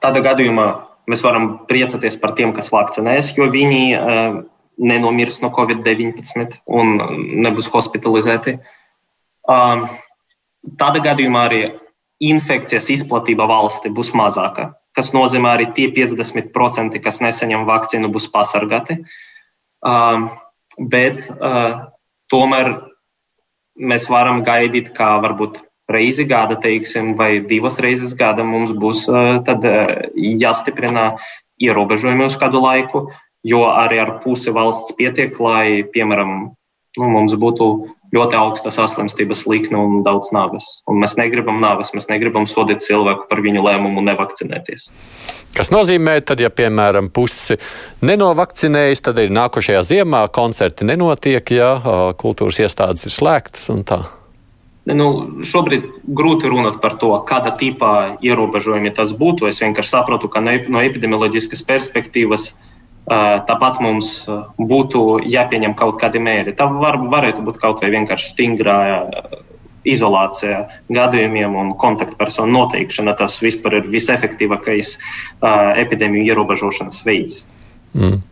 tādā 0.00 0.22
gadījumā 0.24 0.66
mēs 1.10 1.22
varam 1.22 1.58
priecāties 1.68 2.16
par 2.20 2.32
tiem, 2.32 2.52
kas 2.52 2.70
vakcinējas, 2.72 3.34
jo 3.36 3.48
viņi 3.50 3.82
uh, 3.98 4.42
nenomirs 4.78 5.40
no 5.42 5.50
Covid-19 5.54 6.60
un 6.66 6.96
nebūs 7.44 7.70
hospitalizēti. 7.72 8.58
Um, 9.50 9.86
tādā 10.80 11.02
gadījumā 11.04 11.44
arī 11.48 11.60
infekcijas 12.24 12.88
izplatība 12.94 13.46
valsti 13.50 13.92
būs 13.92 14.14
mazāka, 14.16 14.72
kas 14.96 15.12
nozīmē 15.16 15.54
arī 15.56 15.68
tie 15.76 15.90
50%, 15.94 16.98
kas 17.02 17.20
nesaņem 17.24 17.66
vakcīnu, 17.68 18.10
būs 18.12 18.30
pasargāti. 18.32 19.02
Um, 19.84 20.30
bet 20.78 21.26
uh, 21.34 21.90
tomēr 22.32 22.72
mēs 23.74 24.08
varam 24.10 24.42
gaidīt, 24.46 24.92
kā 24.96 25.16
varbūt 25.22 25.60
reizi 25.90 26.24
gada, 26.24 26.56
teiksim, 26.56 27.12
vai 27.18 27.42
divas 27.44 27.76
reizes 27.82 28.14
gada 28.16 28.46
mums 28.46 28.72
būs 28.72 29.04
uh, 29.12 29.42
tad, 29.44 29.66
uh, 29.68 30.08
jāstiprina 30.16 31.12
ierobežojumi 31.60 32.24
uz 32.26 32.38
kādu 32.40 32.62
laiku 32.64 33.04
jo 33.44 33.64
arī 33.70 34.00
ar 34.02 34.18
pusi 34.24 34.52
valsts 34.54 34.96
pietiek, 34.98 35.36
lai, 35.40 35.84
piemēram, 35.94 36.32
nu, 36.98 37.10
mums 37.12 37.36
būtu 37.40 37.68
ļoti 38.14 38.38
augsta 38.38 38.70
saslimstības 38.74 39.44
likme 39.50 39.78
un 39.80 40.02
daudz 40.06 40.30
nāves. 40.34 40.68
Un 40.90 41.00
mēs 41.02 41.16
negribam 41.18 41.58
nāves, 41.62 41.90
mēs 41.96 42.06
negribam 42.10 42.46
sodīt 42.50 42.84
cilvēku 42.84 43.26
par 43.30 43.42
viņu 43.44 43.64
lēmumu 43.64 44.04
nevakcinēties. 44.06 44.90
Tas 45.54 45.70
nozīmē, 45.74 46.20
ka, 46.26 46.36
ja 46.38 46.50
piemēram 46.50 47.10
pusi 47.14 47.58
nenovakcinējas, 48.06 49.02
tad 49.06 49.22
arī 49.22 49.34
nākošajā 49.34 49.82
ziemā 49.90 50.26
koncerti 50.34 50.86
nenotiek, 50.86 51.54
ja 51.54 51.70
kultūras 52.20 52.60
iestādes 52.62 53.08
ir 53.08 53.14
slēgtas 53.14 53.70
un 53.74 53.82
tā. 53.86 54.04
Nu, 54.84 55.06
šobrīd 55.40 55.86
grūti 56.04 56.50
runāt 56.52 56.76
par 56.82 56.98
to, 57.00 57.14
kāda 57.24 57.54
tipa 57.56 58.18
ierobežojumi 58.20 58.92
tas 58.92 59.14
būtu. 59.16 59.48
Es 59.48 59.62
vienkārši 59.62 59.94
saprotu, 59.94 60.28
ka 60.28 60.42
no 60.44 60.82
epidemioloģiskas 60.84 61.64
perspektīvas 61.64 62.50
Tāpat 63.04 63.82
mums 63.84 64.10
būtu 64.56 65.18
jāpieņem 65.28 65.74
kaut 65.76 65.98
kādi 66.00 66.22
mēri. 66.24 66.54
Tā 66.56 66.64
var, 66.72 66.96
varētu 66.96 67.44
būt 67.44 67.58
kaut 67.60 67.82
vai 67.84 67.90
vienkārši 67.92 68.30
stingrā 68.30 68.78
izolācija 69.84 70.62
gadījumiem 70.88 71.56
un 71.60 71.72
kontaktpersonu 71.76 72.54
noteikšana. 72.54 73.12
Tas 73.18 73.36
vispār 73.44 73.82
ir 73.82 73.90
visefektīvākais 73.92 74.94
epidēmiju 75.84 76.32
ierobežošanas 76.32 77.04
veids. 77.04 77.42
Mm. 77.92 78.22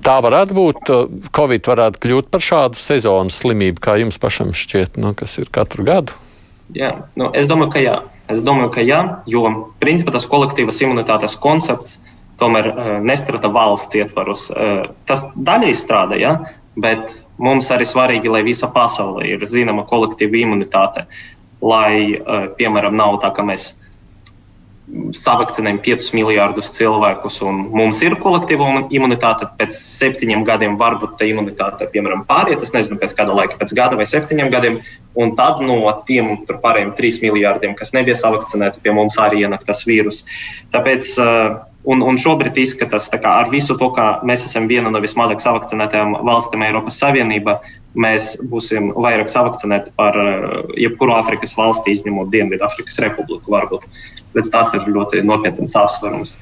Tā 0.00 0.16
varētu 0.24 0.56
būt. 0.56 0.92
Covid 1.36 1.68
varētu 1.68 2.00
kļūt 2.00 2.30
par 2.32 2.44
šādu 2.46 2.80
sezonas 2.80 3.42
slimību, 3.42 3.82
kā 3.84 3.98
jums 4.00 4.16
pašam 4.22 4.54
šķiet, 4.56 4.96
nu, 5.02 5.12
kas 5.18 5.36
ir 5.42 5.52
katru 5.52 5.84
gadu. 5.84 6.16
Jā, 6.72 6.94
nu, 7.18 7.28
es 7.36 7.50
domāju, 7.50 7.74
ka 7.74 7.84
jā. 7.84 7.98
Es 8.30 8.40
domāju, 8.46 8.70
ka 8.72 8.82
jā, 8.86 9.00
jo 9.26 9.42
principā 9.82 10.14
tas 10.14 10.28
kolektīvas 10.30 10.78
imunitātes 10.86 11.34
koncepts 11.42 11.96
uh, 11.98 12.09
tomēr 12.40 12.70
eh, 12.70 12.92
nestrādā 13.04 13.50
valsts 13.52 13.98
ietvaros. 14.00 14.48
Eh, 14.50 14.88
tas 15.08 15.26
daļai 15.36 15.74
strādā, 15.78 16.20
ja? 16.20 16.38
bet 16.80 17.12
mums 17.40 17.66
arī 17.74 17.84
svarīgi, 17.88 18.30
lai 18.30 18.44
visa 18.46 18.70
pasaule 18.70 19.26
ir 19.26 19.44
zināma 19.50 19.84
kolektīva 19.88 20.38
imunitāte. 20.40 21.06
Lai, 21.60 22.16
eh, 22.16 22.48
piemēram, 22.56 22.96
nav 22.96 23.20
tā, 23.24 23.34
ka 23.36 23.44
mēs 23.44 23.74
savakcinējam 25.14 25.78
5 25.84 26.08
miljardus 26.16 26.72
cilvēkus, 26.74 27.36
un 27.46 27.60
mums 27.78 28.00
ir 28.02 28.16
kolektīva 28.18 28.88
imunitāte. 28.90 29.46
Pēc 29.58 29.76
septiņiem 29.76 30.42
gadiem 30.46 30.76
varbūt 30.80 31.14
tā 31.20 31.28
imunitāte, 31.30 31.86
piemēram, 31.92 32.24
pāriet, 32.26 32.62
es 32.64 32.72
nezinu, 32.74 32.98
pēc 32.98 33.14
kāda 33.18 33.36
laika, 33.36 33.58
pēc 33.60 33.74
gada 33.76 33.98
vai 34.00 34.08
septiņiem 34.10 34.50
gadiem, 34.50 34.80
un 35.14 35.34
tad 35.38 35.62
no 35.62 35.78
tiem 36.08 36.40
pārējiem 36.50 36.94
3 36.98 37.22
miljardiem, 37.22 37.76
kas 37.78 37.94
nebija 37.94 38.18
savakcinēti, 38.18 38.82
pie 38.82 38.94
mums 38.96 39.18
arī 39.22 39.44
ienāk 39.44 39.62
tas 39.68 39.84
vīrus. 39.86 40.24
Tāpēc 40.74 41.14
uh, 41.22 41.60
Un, 41.88 42.02
un 42.04 42.18
šobrīd 42.20 42.58
izskatās, 42.60 43.06
ka 43.08 43.30
ar 43.40 43.48
visu 43.48 43.72
to, 43.80 43.86
ka 43.96 44.18
mēs 44.28 44.42
esam 44.44 44.66
viena 44.68 44.90
no 44.92 45.00
vismazāk 45.00 45.40
savakcinētajām 45.40 46.18
valstīm 46.28 46.66
Eiropas 46.66 46.98
Savienībā, 47.00 47.54
mēs 47.96 48.34
būsim 48.52 48.90
vairāk 48.92 49.32
savakcinēti 49.32 49.94
par 49.96 50.18
uh, 50.20 50.74
jebkuru 50.76 51.14
Āfrikas 51.16 51.56
valsti, 51.56 51.94
izņemot 51.96 52.28
Dienvidāfrikas 52.34 53.00
Republiku. 53.06 53.54
Varbūt. 53.56 53.88
Bet 54.36 54.52
tas 54.52 54.74
ir 54.76 54.84
ļoti 54.92 55.24
nopietns 55.24 55.78
apsvērums. 55.80 56.36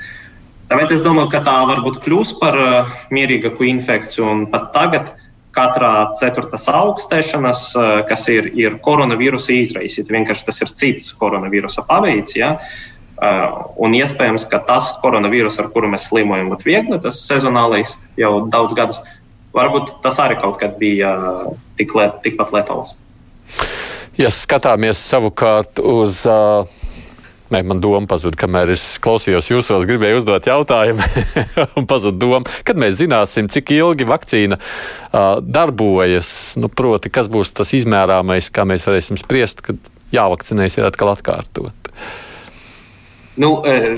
Tāpēc 0.69 0.97
es 0.99 1.07
domāju, 1.07 1.31
ka 1.33 1.45
tā 1.47 1.57
varbūt 1.71 2.03
kļūs 2.03 2.35
par 2.43 2.59
uh, 2.59 2.93
mierīgāku 3.15 3.71
infekciju. 3.71 4.35
Pat 4.51 4.73
tagad 4.75 5.15
katrā 5.55 6.11
ceturtās 6.19 6.67
augstēšanas, 6.75 7.65
uh, 7.79 7.89
kas 8.11 8.27
ir, 8.35 8.51
ir 8.59 8.83
koronavīrusa 8.83 9.55
izraisīta, 9.55 10.19
vienkārši 10.19 10.51
tas 10.51 10.63
ir 10.67 10.79
cits 10.83 11.15
koronavīrusa 11.23 11.87
paveids. 11.87 12.35
Ja? 12.43 12.57
Uh, 12.59 12.88
un 13.19 13.95
iespējams, 13.99 14.47
ka 14.51 14.61
tas 14.63 14.93
koronavīrus, 15.03 15.59
ar 15.59 15.71
kuru 15.75 15.91
mēs 15.91 16.09
slimojam, 16.11 16.53
būtu 16.53 16.69
viegli, 16.69 17.01
tas 17.03 17.21
sezonālais 17.27 17.97
jau 18.19 18.33
daudz 18.51 18.77
gadus. 18.79 19.01
Varbūt 19.57 19.97
tas 20.05 20.19
arī 20.23 20.37
kaut 20.39 20.59
kad 20.61 20.77
bija 20.79 21.15
uh, 21.17 21.53
tik 21.79 21.95
liet, 21.99 22.21
tikpat 22.23 22.53
letāls. 22.55 22.95
Ja 24.19 24.31
skatāmies 24.35 25.01
savukārt 25.03 25.83
uz. 25.83 26.25
Uh... 26.29 26.69
Nē, 27.49 27.63
man 27.65 27.79
doma 27.81 28.05
pazuda, 28.05 28.37
kamēr 28.37 28.75
es 28.75 28.83
klausījos 29.01 29.47
jūsos, 29.49 29.87
gribēju 29.89 30.19
uzdot 30.21 30.45
jautājumu, 30.51 31.01
un 31.81 31.87
pazuda 31.89 32.21
doma, 32.21 32.59
kad 32.69 32.77
mēs 32.77 32.99
zināsim, 32.99 33.49
cik 33.49 33.73
ilgi 33.73 34.05
vakcīna 34.05 34.59
uh, 34.61 35.39
darbojas. 35.41 36.29
Nu, 36.61 36.69
proti, 36.69 37.09
kas 37.09 37.33
būs 37.33 37.55
tas 37.57 37.73
izmērāmais, 37.79 38.53
kā 38.53 38.69
mēs 38.69 38.85
varēsim 38.85 39.17
spriest, 39.17 39.65
kad 39.65 39.81
jāvakcinēs 40.13 40.77
ir 40.77 40.91
atkal 40.91 41.15
atkārtot. 41.15 41.73
Nu, 43.39 43.53
e, 43.63 43.97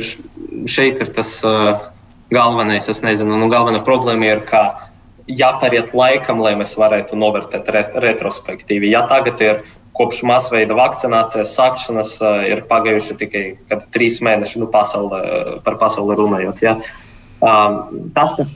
šeit 0.69 1.01
ir 1.01 1.11
tas 1.17 1.33
uh, 1.47 1.81
galvenais. 2.33 2.89
Es 2.93 3.01
nezinu, 3.05 3.39
nu, 3.41 3.49
galvenā 3.53 3.81
problēma 3.87 4.29
ir, 4.29 4.43
ka 4.49 4.91
jāpariet 5.31 5.95
laikam, 5.97 6.43
lai 6.45 6.53
mēs 6.61 6.77
varētu 6.77 7.17
novērtēt 7.17 7.71
ret 7.73 7.97
retrospektīvi. 8.05 8.91
Ja 8.93 9.07
tagad 9.09 9.41
ir 9.45 9.63
kopš 9.97 10.23
masveida 10.29 10.77
vakcinācijas 10.77 11.55
sākšanas, 11.57 12.13
uh, 12.21 12.43
ir 12.51 12.67
pagājuši 12.69 13.17
tikai 13.23 13.45
trīs 13.95 14.21
mēneši, 14.25 14.61
nu, 14.61 14.69
pasaulē, 14.73 15.23
par 15.65 15.81
pasauli 15.81 16.19
runājot. 16.21 16.61
Ja? 16.67 16.77
Tas, 17.41 18.37
kas 18.37 18.55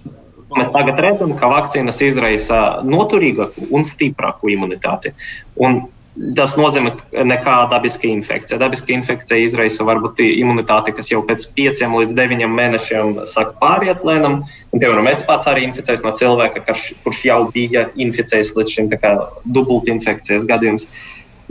mēs 0.59 0.68
tagad 0.75 1.01
redzam, 1.01 1.33
ka 1.40 1.49
vakcīnas 1.49 2.03
izraisa 2.05 2.61
noturīgāku 2.85 3.70
un 3.73 3.88
stiprāku 3.88 4.53
imunitāti. 4.53 5.14
Un 5.57 5.87
Tas 6.14 6.53
nozīmē, 6.55 6.92
ka 6.94 7.24
nekā 7.27 7.55
dabiska 7.72 8.07
infekcija. 8.07 8.59
Dabiska 8.61 8.92
infekcija 8.94 9.42
izraisa 9.42 9.83
varbūt 9.87 10.20
imunitāti, 10.22 10.92
kas 10.94 11.11
jau 11.11 11.24
pēc 11.27 11.48
pieciem 11.57 11.96
līdz 11.98 12.12
deviņiem 12.14 12.55
mēnešiem 12.55 13.16
sāk 13.27 13.57
pāriet 13.59 14.05
lēnām. 14.07 14.44
Piemēram, 14.70 15.09
es 15.11 15.24
pats 15.27 15.48
arī 15.50 15.64
inficējos 15.66 16.05
no 16.07 16.12
cilvēka, 16.14 16.62
kurš, 16.68 16.85
kurš 17.03 17.24
jau 17.27 17.40
bija 17.55 17.88
inficējis 17.98 18.53
līdz 18.55 18.77
šim 18.77 18.92
dubultinfekcijas 19.57 20.46
gadījums. 20.46 20.87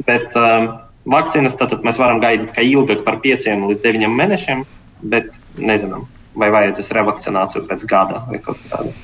Bet 0.07 0.31
um, 0.39 0.69
vakcīnas 1.11 1.59
tātad 1.59 1.83
mēs 1.83 1.99
varam 1.99 2.23
gaidīt, 2.23 2.55
ka 2.55 2.63
ilgāk 2.63 3.03
par 3.03 3.19
pieciem 3.25 3.67
līdz 3.67 3.83
deviņiem 3.83 4.15
mēnešiem, 4.21 4.63
bet 5.11 5.27
nezinām, 5.59 6.07
vai 6.39 6.53
vajadzēs 6.55 6.93
revakcināciju 6.95 7.67
pēc 7.67 7.83
gada 7.91 8.23
vai 8.31 8.39
kaut 8.39 8.63
kā 8.63 8.77
tāda. 8.77 8.95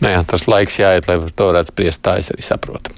Nu 0.00 0.16
tas 0.24 0.48
laiks 0.48 0.80
jāiet, 0.80 1.10
lai 1.10 1.20
to 1.28 1.52
varētu 1.52 1.74
spriest, 1.74 2.00
tā 2.06 2.16
es 2.22 2.32
arī 2.32 2.46
saprotu. 2.46 2.94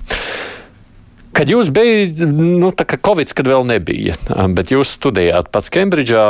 Kad 1.31 1.47
jūs 1.53 1.69
bijat, 1.71 2.19
nu, 2.35 2.73
tā 2.75 2.83
kā 2.91 2.97
Covid, 2.99 3.31
kad 3.39 3.47
vēl 3.47 3.63
nebija, 3.69 4.17
bet 4.57 4.73
jūs 4.75 4.97
studējāt 4.97 5.53
pats 5.55 5.71
Kembridžā, 5.71 6.25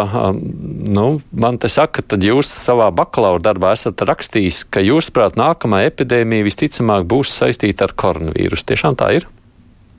nu, 0.93 1.07
man 1.33 1.57
te 1.62 1.70
saka, 1.72 2.05
tad 2.05 2.24
jūs 2.27 2.51
savā 2.53 2.91
bakalaura 2.93 3.41
darbā 3.49 3.72
esat 3.77 4.05
rakstījis, 4.05 4.66
ka 4.68 4.85
jūsuprāt 4.85 5.41
nākamā 5.41 5.87
epidēmija 5.89 6.45
visticamāk 6.51 7.09
būs 7.09 7.33
saistīta 7.41 7.89
ar 7.89 7.97
koronavīrusu. 7.97 8.68
Tiešām 8.68 9.01
tā 9.01 9.14
ir? 9.16 9.29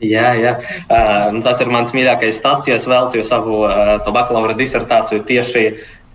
Jā, 0.01 0.31
jā. 0.37 0.55
Uh, 0.85 1.41
tas 1.45 1.61
ir 1.61 1.69
mans 1.73 1.93
mīļākais 1.93 2.37
stāsts, 2.37 2.69
jo 2.69 2.77
es 2.77 2.87
veltīju 2.89 3.25
savu 3.25 3.63
uh, 3.65 3.97
bakalaura 4.13 4.53
disertāciju 4.57 5.25
tieši 5.29 5.67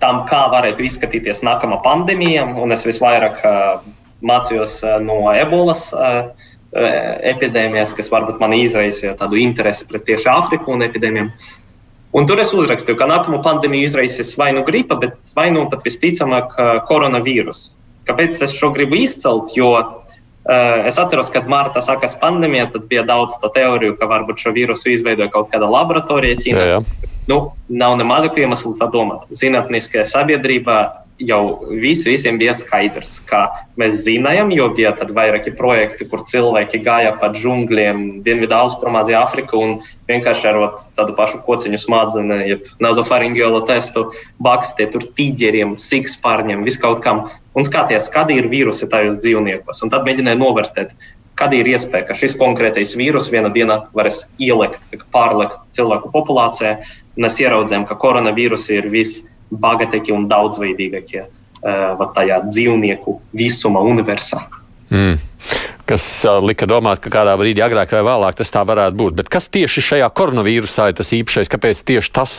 tam, 0.03 0.25
kā 0.31 0.47
varētu 0.53 0.87
izskatīties 0.87 1.45
nākamā 1.47 1.79
pandēmija. 1.85 2.49
Un 2.63 2.75
es 2.75 2.83
visvairāk 2.87 3.43
uh, 3.47 3.87
mācījos 4.27 4.81
uh, 4.83 4.99
no 5.03 5.21
ebolas. 5.35 5.89
Uh, 5.95 6.55
epidēmijas, 6.73 7.95
kas 7.97 8.11
varbūt 8.12 8.41
man 8.43 8.57
izraisīja 8.57 9.14
tādu 9.21 9.39
interesi 9.41 9.87
pret 9.89 10.05
tieši 10.09 10.29
Āfriku 10.33 10.75
un 10.75 10.85
epidēmijām. 10.87 11.31
Un 12.17 12.27
tur 12.29 12.41
es 12.41 12.53
uzrakstīju, 12.57 12.97
ka 12.99 13.09
nākamo 13.11 13.43
pandēmiju 13.45 13.91
izraisīs 13.91 14.35
vai 14.41 14.53
nu 14.57 14.64
gripa, 14.67 14.97
bet 15.01 15.19
vai 15.37 15.51
nu 15.53 15.67
pat 15.71 15.85
visticamāk 15.85 16.57
koronavīrus. 16.89 17.71
Kāpēc 18.09 18.39
es 18.47 18.55
šo 18.57 18.71
gribu 18.75 18.99
izcelt? 19.03 19.53
Jo 19.57 19.75
Es 20.87 20.95
atceros, 21.03 21.27
kad 21.35 21.49
Mārta 21.51 21.81
sākās 21.83 22.12
pandēmija, 22.21 22.69
tad 22.71 22.85
bija 22.87 23.03
daudz 23.07 23.35
to 23.43 23.49
teoriju, 23.51 23.97
ka 23.99 24.07
varbūt 24.07 24.45
šo 24.45 24.53
vīrusu 24.55 24.93
izveidoja 24.93 25.27
kaut 25.33 25.49
kāda 25.51 25.67
laboratorija 25.67 26.39
Ķīnā. 26.39 26.67
Nu, 27.27 27.39
nav 27.67 27.97
ne 27.99 28.07
mazāk 28.07 28.39
iemeslu 28.39 28.71
tā 28.79 28.87
domāt. 28.93 29.25
Zinātniskajā 29.35 30.05
sabiedrībā 30.07 30.77
jau 31.19 31.41
vis, 31.81 32.03
visiem 32.07 32.37
bija 32.41 32.55
skaidrs, 32.57 33.19
ka 33.29 33.47
mēs 33.81 34.03
zinājām, 34.05 34.51
jo 34.55 34.69
bija 34.77 34.93
vairāki 35.17 35.53
projekti, 35.57 36.07
kur 36.09 36.25
cilvēki 36.27 36.83
gāja 36.85 37.14
pa 37.21 37.31
džungļiem, 37.33 38.23
Dienvidu 38.27 38.57
Austrumāzijā, 38.59 39.23
Afrikā 39.25 39.57
un 39.61 39.79
vienkārši 40.11 40.49
ar 40.51 40.61
tādu 40.99 41.17
pašu 41.17 41.41
kociņu 41.47 41.81
smadzenē, 41.81 42.41
jeb 42.51 42.71
nazofaringiolu 42.83 43.64
testu, 43.69 44.11
bakstē 44.43 44.89
tur 44.93 45.09
tīģeriem, 45.17 45.77
sikspārņiem, 45.81 46.64
viskaut 46.67 47.03
kam 47.05 47.27
un 47.57 47.67
skaties, 47.67 48.11
kādi 48.12 48.37
ir 48.41 48.51
vīrusi 48.53 48.89
tajos 48.93 49.21
dzīvniekos. 49.23 49.83
Un 49.85 49.93
tad 49.93 50.05
mēģināja 50.09 50.41
novērtēt, 50.41 50.93
kad 51.37 51.53
ir 51.53 51.69
iespēja, 51.69 52.07
ka 52.09 52.17
šis 52.17 52.37
konkrētais 52.41 52.95
vīrus 52.97 53.29
vienā 53.33 53.51
dienā 53.53 53.83
varēs 53.97 54.25
ielikt, 54.41 54.81
pārlikt 55.12 55.59
cilvēku 55.77 56.12
populācijā. 56.12 56.79
Mēs 57.21 57.39
ieraudzījām, 57.41 57.85
ka 57.89 57.97
koronavīrusi 58.01 58.77
ir 58.77 58.89
visbagātākie 59.51 60.15
un 60.17 60.29
daudzveidīgākie 60.31 61.23
uh, 61.27 62.07
tajā 62.17 62.43
dzīvnieku 62.49 63.21
visuma 63.37 63.85
universā. 63.87 64.43
Mm 64.91 65.19
kas 65.87 66.03
uh, 66.27 66.41
lika 66.43 66.67
domāt, 66.69 67.01
ka 67.03 67.13
kādā 67.15 67.37
brīdī 67.39 67.63
agrāk 67.65 67.93
vai 67.95 68.03
vēlāk 68.07 68.39
tas 68.41 68.51
tā 68.53 68.65
varētu 68.67 68.99
būt. 68.99 69.17
Bet 69.21 69.31
kas 69.33 69.49
tieši 69.55 69.85
šajā 69.91 70.09
koronavīrusā 70.19 70.91
ir 70.91 70.99
tas 70.99 71.13
īpašais, 71.15 71.51
kāpēc 71.53 71.85
tieši 71.87 72.13
tas 72.17 72.35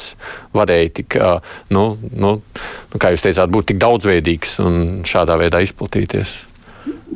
varēja 0.58 0.91
tik, 0.99 1.16
uh, 1.16 1.55
nu, 1.74 1.86
nu, 2.12 2.34
nu, 2.43 2.99
kā 2.99 3.14
jūs 3.16 3.24
teicāt, 3.24 3.51
būt 3.53 3.72
tik 3.72 3.82
daudzveidīgs 3.84 4.58
un 4.64 4.82
šādā 5.08 5.39
veidā 5.39 5.64
izplatīties? 5.64 6.41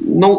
Nu, 0.02 0.30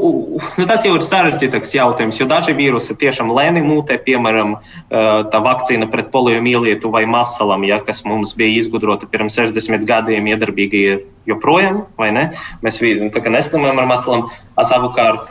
nu, 0.58 0.64
tas 0.66 0.84
jau 0.84 0.92
ir 0.96 1.04
sarežģītāks 1.06 1.74
jautājums, 1.76 2.18
jo 2.20 2.26
daži 2.30 2.54
vīrusi 2.56 2.96
tiešām 2.98 3.30
lēni 3.34 3.62
mutē, 3.64 3.96
piemēram, 4.02 4.56
tā 4.90 5.40
vakcīna 5.44 5.88
pret 5.92 6.10
poliomielietu 6.12 6.90
vai 6.92 7.04
masalam, 7.08 7.64
ja, 7.68 7.78
kas 7.84 8.02
mums 8.08 8.34
bija 8.38 8.60
izgudrota 8.60 9.08
pirms 9.10 9.38
60 9.38 9.86
gadiem, 9.88 10.28
iedarbīgi 10.32 10.82
joprojām, 11.28 11.84
vai 11.98 12.10
ne? 12.14 12.24
Mēs 12.64 12.80
neslimojam 12.82 13.78
ar 13.78 13.88
masalam, 13.88 14.26
savukārt 14.58 15.30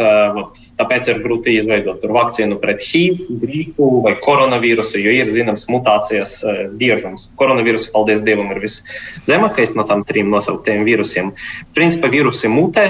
tāpēc 0.80 1.12
ir 1.12 1.22
grūti 1.26 1.58
izveidot 1.60 2.06
vakcīnu 2.08 2.58
pret 2.62 2.82
HIV, 2.86 3.28
gripu 3.44 3.92
vai 4.06 4.16
koronavīrusu, 4.24 5.02
jo 5.04 5.14
ir 5.20 5.30
zināms 5.30 5.68
mutācijas 5.70 6.40
biežums. 6.80 7.30
Koronavīruss, 7.40 7.92
paldies 7.94 8.24
Dievam, 8.26 8.54
ir 8.56 8.64
viszemākais 8.64 9.76
no 9.78 9.86
tām 9.88 10.06
trim 10.08 10.32
nosauktiem 10.34 10.86
vīrusiem. 10.88 11.36
Principā 11.76 12.10
vīrusi 12.14 12.52
mutē 12.52 12.88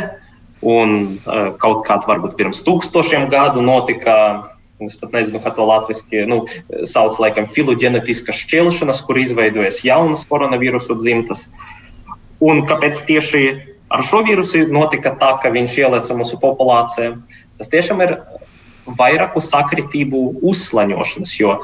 Un 0.62 0.98
uh, 1.26 1.52
kaut 1.62 1.86
kādā 1.88 2.06
varbūt 2.10 2.38
pirms 2.38 2.62
tūkstošiem 2.66 3.30
gadu 3.32 3.64
notika. 3.66 4.16
Es 4.82 4.98
pat 4.98 5.14
nezinu, 5.14 5.38
kā 5.42 5.52
to 5.54 5.66
latviešu 5.66 6.24
nu, 6.26 6.40
sauc, 6.90 7.20
laikam, 7.22 7.46
filoģenētiska 7.46 8.34
šķelšanas, 8.34 9.04
kur 9.06 9.20
izveidojas 9.22 9.84
jaunas 9.86 10.26
koronavīrusu 10.26 10.98
dzimtas. 10.98 11.48
Un 12.42 12.64
kāpēc 12.66 13.04
tieši 13.06 13.44
ar 13.94 14.02
šo 14.08 14.24
vīrusu 14.26 14.66
notika 14.74 15.14
tā, 15.22 15.36
ka 15.42 15.52
viņš 15.54 15.78
ielieca 15.84 16.18
mūsu 16.18 16.40
populācijā? 16.42 17.14
Tas 17.62 17.70
tiešām 17.70 18.02
ir 18.06 18.16
vairāku 18.86 19.42
sakritību 19.44 20.24
uzslaņošanas, 20.50 21.36
jo 21.38 21.60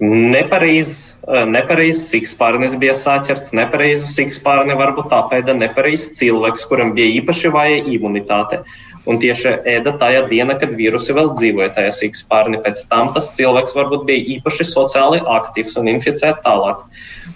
Nepareizs 0.00 1.10
nepareiz 1.28 1.98
sikspārnis 2.08 2.72
bija 2.80 2.94
saķerts, 2.96 3.52
nepareizu 3.56 4.08
sikspārni 4.08 4.76
varbūt 4.78 5.10
tāpēc 5.12 5.50
nepareizs 5.56 6.14
cilvēks, 6.18 6.64
kuram 6.70 6.94
bija 6.96 7.20
īpaši 7.20 7.50
vāja 7.52 7.82
imunitāte. 7.84 8.62
Un 9.08 9.16
tieši 9.20 9.54
ēda 9.68 9.94
tajā 10.00 10.26
dienā, 10.28 10.58
kad 10.60 10.74
vīrusi 10.76 11.14
vēl 11.16 11.30
dzīvoja 11.32 11.70
tajā 11.76 11.92
sikspārnī. 11.96 12.60
Pēc 12.64 12.82
tam 12.90 13.12
tas 13.14 13.30
cilvēks 13.36 13.76
varbūt 13.76 14.04
bija 14.08 14.26
īpaši 14.36 14.66
sociāli 14.68 15.22
aktīvs 15.24 15.78
un 15.80 15.88
inficēts 15.94 16.44
tālāk. 16.44 16.84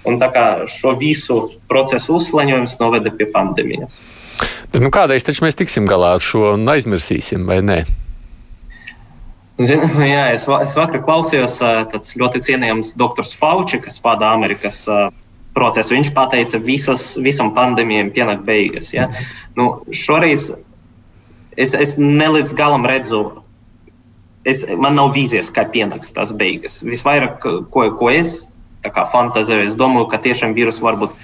Un 0.05 0.21
tā 0.21 0.29
kā 0.33 0.47
šo 0.69 0.93
visu 1.01 1.39
procesu 1.69 2.19
uzslaņojums 2.19 2.77
noveda 2.83 3.13
pie 3.17 3.29
pandēmijas. 3.33 4.01
Bet 4.73 4.85
nu, 4.85 4.93
kādreiz 4.93 5.25
taču 5.25 5.47
mēs 5.47 5.57
tiksim 5.57 5.89
galā 5.89 6.17
ar 6.19 6.25
šo 6.25 6.51
un 6.59 6.69
aizmirsīsim, 6.69 7.49
vai 7.49 7.63
ne? 7.65 7.85
Zin, 9.63 9.85
jā, 10.15 10.25
es, 10.35 10.47
es 10.49 10.75
vakar 10.75 11.03
klausījos 11.05 11.61
tāds 11.63 12.15
ļoti 12.19 12.43
cienījams 12.49 12.95
doktors 12.99 13.35
Fauci, 13.39 13.79
kas 13.83 14.01
vada 14.03 14.33
Amerikas 14.35 14.83
procesu. 15.55 15.95
Viņš 15.95 16.11
teica, 16.33 16.59
ka 16.59 16.97
visam 17.23 17.53
pandēmijam 17.55 18.11
pienāk 18.15 18.43
beigas. 18.47 18.91
Ja? 18.95 19.11
Nu, 19.55 19.85
šoreiz 19.95 20.51
es, 21.57 21.75
es 21.75 21.95
ne 22.01 22.29
līdz 22.39 22.55
galam 22.59 22.87
redzu. 22.87 23.23
Es, 24.45 24.67
man 24.77 24.99
nav 24.99 25.15
vīzijas, 25.15 25.49
kā 25.55 25.65
pienāks 25.73 26.13
tās 26.13 26.35
beigas. 26.37 26.83
Visvairāk, 26.85 27.39
ko, 27.73 27.87
ko 27.97 28.11
es 28.13 28.51
fantāzēju, 28.85 29.71
es 29.71 29.79
domāju, 29.79 30.11
ka 30.13 30.21
tiešām 30.21 30.53
vīrusu 30.57 30.85
varbūt 30.85 31.15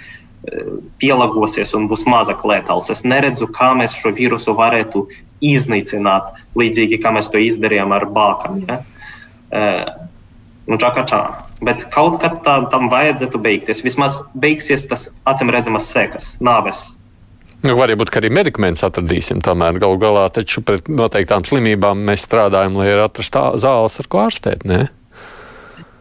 pielāgosies 1.01 1.75
un 1.77 1.89
būs 1.91 2.07
mazāk 2.09 2.45
letāls. 2.49 2.91
Es 2.93 3.05
neredzu, 3.05 3.51
kā 3.53 3.73
mēs 3.77 3.97
šo 3.99 4.13
vīrusu 4.17 4.55
varētu 4.57 5.07
iznīcināt, 5.45 6.33
līdzīgi 6.57 7.01
kā 7.03 7.13
mēs 7.17 7.29
to 7.33 7.41
izdarījām 7.43 7.93
ar 7.97 8.07
bākām. 8.09 8.63
Ja? 8.69 8.81
Nu, 10.71 10.79
tā 10.81 10.93
kā 10.97 11.05
tā. 11.09 11.21
Bet 11.61 11.89
kaut 11.93 12.21
kad 12.23 12.41
tā, 12.45 12.57
tam 12.73 12.89
vajadzētu 12.93 13.41
beigties. 13.43 13.83
Vismaz 13.85 14.23
beigsies 14.33 14.87
tas 14.89 15.09
acīm 15.29 15.53
redzamas 15.53 15.91
sekas, 15.93 16.35
nāves. 16.41 16.85
Nu, 17.61 17.75
varbūt 17.77 18.15
arī 18.17 18.31
medikaments 18.33 18.85
atradīsim. 18.87 19.43
Tomēr 19.45 19.77
galu 19.83 19.99
galā 20.01 20.25
taču 20.33 20.63
pret 20.65 20.89
noteiktām 20.89 21.45
slimībām 21.45 22.07
mēs 22.09 22.25
strādājam, 22.25 22.79
lai 22.81 22.95
atrastu 22.97 23.43
zāles, 23.61 23.99
ar 24.01 24.09
ko 24.09 24.23
ārstēt. 24.25 24.65
Ne? 24.65 24.87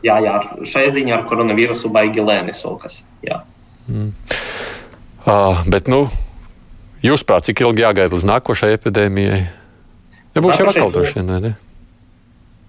Jā, 0.06 0.16
jā, 0.24 0.38
šai 0.64 0.86
ziņā 0.96 1.18
ar 1.18 1.26
koronavīrusu 1.28 1.92
baigi 1.92 2.24
lēni 2.24 2.56
sokas. 2.56 3.02
Jā. 3.26 3.42
Mm. 3.90 4.12
Uh, 5.26 5.60
bet, 5.68 5.90
nu, 5.92 6.06
Jūsuprāt, 7.00 7.46
cik 7.48 7.62
ilgi 7.64 7.86
jāgaida 7.86 8.12
līdz 8.12 8.26
nākošajai 8.28 8.76
epidēmijai? 8.76 9.44
Ja 10.36 10.42
būs 10.44 10.60
jau 10.60 10.68
atkal 10.68 10.92
droši 10.92 11.22
vien, 11.22 11.30
ne? 11.46 11.52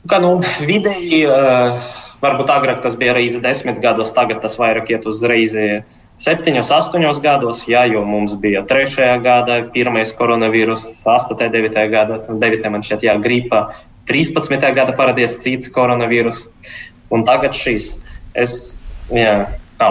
Kā 0.08 0.20
nu, 0.22 0.36
vidēji, 0.62 1.24
uh, 1.26 1.80
varbūt 2.22 2.52
agrāk 2.54 2.78
tas 2.84 2.94
bija 3.00 3.16
reizi 3.16 3.40
desmit 3.42 3.80
gados, 3.82 4.14
tagad 4.14 4.38
tas 4.44 4.54
vairāk 4.60 4.92
iet 4.94 5.08
uz 5.10 5.22
reizi 5.26 5.82
septiņos, 6.20 6.70
astoņos 6.76 7.18
gados, 7.24 7.64
jā, 7.68 7.82
jo 7.90 8.04
mums 8.06 8.36
bija 8.38 8.62
trešajā 8.68 9.16
gadā 9.24 9.58
pirmais 9.74 10.12
koronavīrus, 10.14 10.84
8, 11.08 11.34
9 11.50 11.84
gada, 11.90 12.20
9 12.30 12.70
man 12.70 12.86
šķiet, 12.86 13.08
jā, 13.08 13.16
gripa, 13.24 13.64
13. 14.10 14.62
gada 14.76 14.94
parādījās 14.94 15.40
cits 15.42 15.72
koronavīrus, 15.74 16.44
un 17.10 17.26
tagad 17.26 17.58
šīs. 17.58 17.96
Es, 18.38 18.78
jā, 19.10 19.34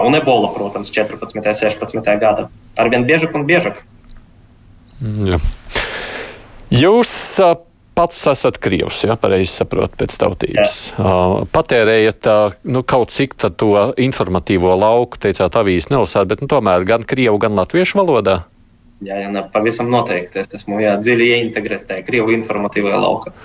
un 0.05 0.17
ebola, 0.19 0.51
protams, 0.53 0.91
14. 0.93 1.39
un 1.39 1.47
16. 1.47 2.11
gada. 2.21 2.49
Arvien 2.77 3.07
biežāk 3.07 3.33
un 3.35 3.47
biežāk. 3.49 3.81
Jā. 4.99 5.39
Jūs 6.69 7.11
pats 7.99 8.19
esat 8.31 8.59
krievs, 8.63 9.01
ja 9.03 9.17
pareizi 9.19 9.51
saprotu, 9.51 9.97
pēc 9.99 10.13
tautības. 10.21 10.77
Jā. 10.93 11.15
Patērējat 11.51 12.29
nu, 12.71 12.83
kaut 12.87 13.11
cik 13.15 13.35
to 13.39 13.73
informatīvo 13.99 14.75
lauku, 14.79 15.19
teicāt, 15.19 15.57
avīzes 15.59 15.89
nelasāt, 15.91 16.29
bet 16.31 16.43
nu, 16.43 16.47
tomēr 16.51 16.85
gan 16.87 17.03
krievu, 17.03 17.39
gan 17.41 17.59
latviešu 17.59 17.99
valodā. 17.99 18.43
Jā, 19.03 19.15
jā 19.23 19.29
ne, 19.31 19.45
pavisam 19.51 19.87
noteikti. 19.91 20.43
Es 20.43 20.51
esmu 20.59 20.81
jā, 20.83 20.97
dziļi 20.99 21.27
ieintegrēts 21.35 21.87
tajā 21.87 22.03
krievu 22.07 22.35
informatīvajā 22.35 22.99
laukā. 22.99 23.35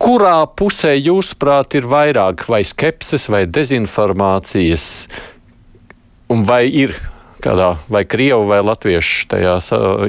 Kurā 0.00 0.38
pusē, 0.56 0.92
jūsuprāt, 0.96 1.76
ir 1.78 1.88
vairāk 1.88 2.44
vai 2.52 2.62
skepses 2.68 3.28
vai 3.32 3.44
dezinformācijas? 3.48 4.86
Un 6.32 6.42
vai 6.46 6.64
ir 6.66 6.94
kādā 7.44 7.76
vai 7.92 8.02
krievu 8.08 8.48
vai 8.48 8.62
latviešu 8.64 9.28
tajā 9.30 9.58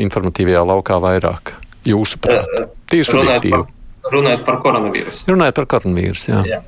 informatīvajā 0.01 0.63
laukā 0.65 0.97
vairāk? 1.03 1.53
Jūsuprāt, 1.87 2.47
tīri 2.89 3.05
subjektīvi. 3.07 3.61
Runājot 4.07 4.47
par 4.47 4.57
koronavīrusu. 4.63 5.27
Runājot 5.29 5.59
par 5.59 5.67
koronavīrusu, 5.75 6.31
jā. 6.31 6.41
jā. 6.47 6.63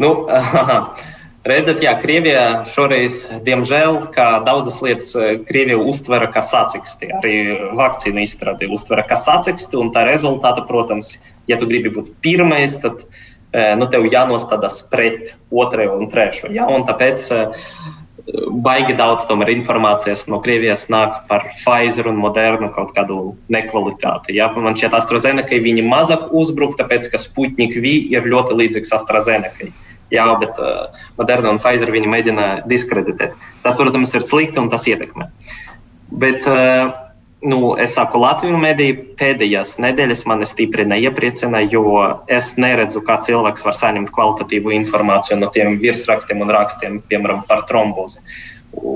Nu, 0.00 0.14
Redzat, 1.46 1.78
jā, 1.78 1.92
Krievijā 2.02 2.64
šoreiz, 2.66 3.20
diemžēl, 3.46 4.00
kā 4.14 4.40
daudzas 4.42 4.80
lietas, 4.82 5.12
Krievija 5.46 5.78
uztvera 5.78 6.26
kā 6.34 6.42
saciksti. 6.42 7.12
Arī 7.20 7.34
vakcīnu 7.78 8.24
izstrāde 8.24 8.66
uztvera 8.74 9.04
kā 9.06 9.18
saciksti, 9.20 9.78
un 9.78 9.92
tā 9.94 10.02
rezultāta, 10.08 10.64
protams, 10.66 11.12
ja 11.46 11.58
tu 11.60 11.68
gribi 11.70 11.92
būt 11.94 12.10
pirmais, 12.24 12.74
tad 12.82 13.04
nu, 13.54 13.86
tev 13.92 14.08
jānostādās 14.10 14.80
pret 14.90 15.36
otro 15.54 15.86
un 16.00 16.10
trešo. 16.10 16.50
Ja? 16.50 16.66
Un 16.66 16.82
tāpēc 16.88 17.30
baigi 18.50 18.96
daudz 18.98 19.26
tomēr 19.28 19.52
informācijas 19.54 20.24
no 20.30 20.40
Krievijas 20.42 20.86
nāk 20.90 21.22
par 21.28 21.46
Pfizer 21.54 22.08
un 22.10 22.18
Modernu 22.18 22.72
kaut 22.74 22.90
kādu 22.96 23.36
nekvalitāti. 23.52 24.34
Ja? 24.38 24.48
Man 24.50 24.74
šķiet, 24.78 24.96
AstraZeneca 24.98 25.60
viņi 25.62 25.84
mazāk 25.86 26.32
uzbruk, 26.34 26.74
tāpēc 26.78 27.06
ka 27.12 27.22
Sputnik 27.22 27.76
V 27.78 27.94
ir 28.10 28.26
ļoti 28.26 28.58
līdzīgs 28.58 28.94
AstraZeneca. 28.98 29.70
Jā, 30.10 30.26
bet 30.38 30.58
uh, 30.62 30.94
Moderna 31.18 31.54
un 31.54 31.62
Pfizer 31.62 31.90
viņi 31.90 32.10
mēģina 32.10 32.44
diskreditēt. 32.70 33.34
Tas, 33.64 33.78
protams, 33.78 34.14
ir 34.14 34.26
slikti 34.26 34.62
un 34.62 34.70
tas 34.70 34.86
ietekmē. 34.86 35.30
Bet 36.10 36.46
uh, 36.50 37.05
nu, 37.46 37.76
es 37.78 37.94
saku, 37.94 38.18
Latvijas 38.20 38.58
mediju 38.60 38.98
pēdējās 39.18 39.76
nedēļas 39.82 40.24
mani 40.26 40.48
stipri 40.48 40.86
neiepriecina, 40.88 41.62
jo 41.70 41.86
es 42.26 42.54
neredzu, 42.60 43.02
kā 43.06 43.20
cilvēks 43.22 43.64
var 43.66 43.78
saņemt 43.78 44.10
kvalitatīvu 44.14 44.74
informāciju 44.80 45.38
no 45.40 45.50
tiem 45.54 45.78
virsrakstiem 45.82 46.42
un 46.42 46.52
rakstiem, 46.56 47.00
piemēram, 47.10 47.44
par 47.48 47.64
trombozi. 47.70 48.18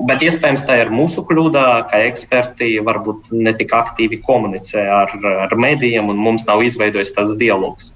Bet 0.08 0.24
iespējams, 0.26 0.64
tā 0.68 0.80
ir 0.82 0.90
mūsu 0.92 1.22
kļūda, 1.28 1.62
ka 1.88 2.02
eksperti 2.10 2.74
varbūt 2.84 3.30
ne 3.32 3.54
tik 3.56 3.72
aktīvi 3.76 4.18
komunicē 4.26 4.82
ar, 4.92 5.14
ar 5.46 5.54
medijiem, 5.56 6.10
un 6.12 6.20
mums 6.20 6.44
nav 6.48 6.64
izveidojis 6.66 7.14
tāds 7.16 7.38
dialogs. 7.40 7.94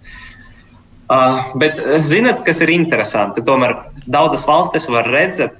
Uh, 1.04 1.42
bet 1.60 1.82
zinot, 2.00 2.40
kas 2.46 2.62
ir 2.64 2.72
interesanti, 2.72 3.44
tomēr 3.44 3.76
daudzas 4.08 4.46
valstis 4.48 4.88
var 4.88 5.10
redzēt, 5.12 5.58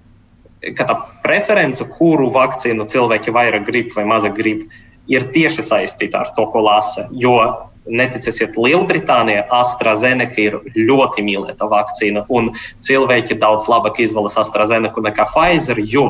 ka 0.73 0.87
tā 0.89 0.97
preference, 1.25 1.85
kuru 1.99 2.31
vakcīnu 2.33 2.87
cilvēki 2.89 3.35
vairāk 3.35 3.67
grib 3.69 3.93
vai 3.93 4.07
mazāk 4.09 4.39
grib, 4.39 4.65
ir 5.11 5.29
tieši 5.35 5.65
saistīta 5.65 6.25
ar 6.25 6.33
to, 6.37 6.47
ko 6.51 6.63
lasa. 6.65 7.09
Jo 7.13 7.37
neticēsiet, 7.85 8.57
Lielbritānijā 8.57 9.45
AstraZeneca 9.53 10.41
ir 10.41 10.61
ļoti 10.77 11.25
mīlēta 11.25 11.69
vakcīna, 11.69 12.25
un 12.33 12.55
cilvēki 12.85 13.37
daudz 13.41 13.69
labāk 13.69 14.01
izvēlas 14.05 14.39
AstraZeneca 14.41 15.05
nekā 15.05 15.27
Pfizer. 15.29 15.83
Jo 15.85 16.07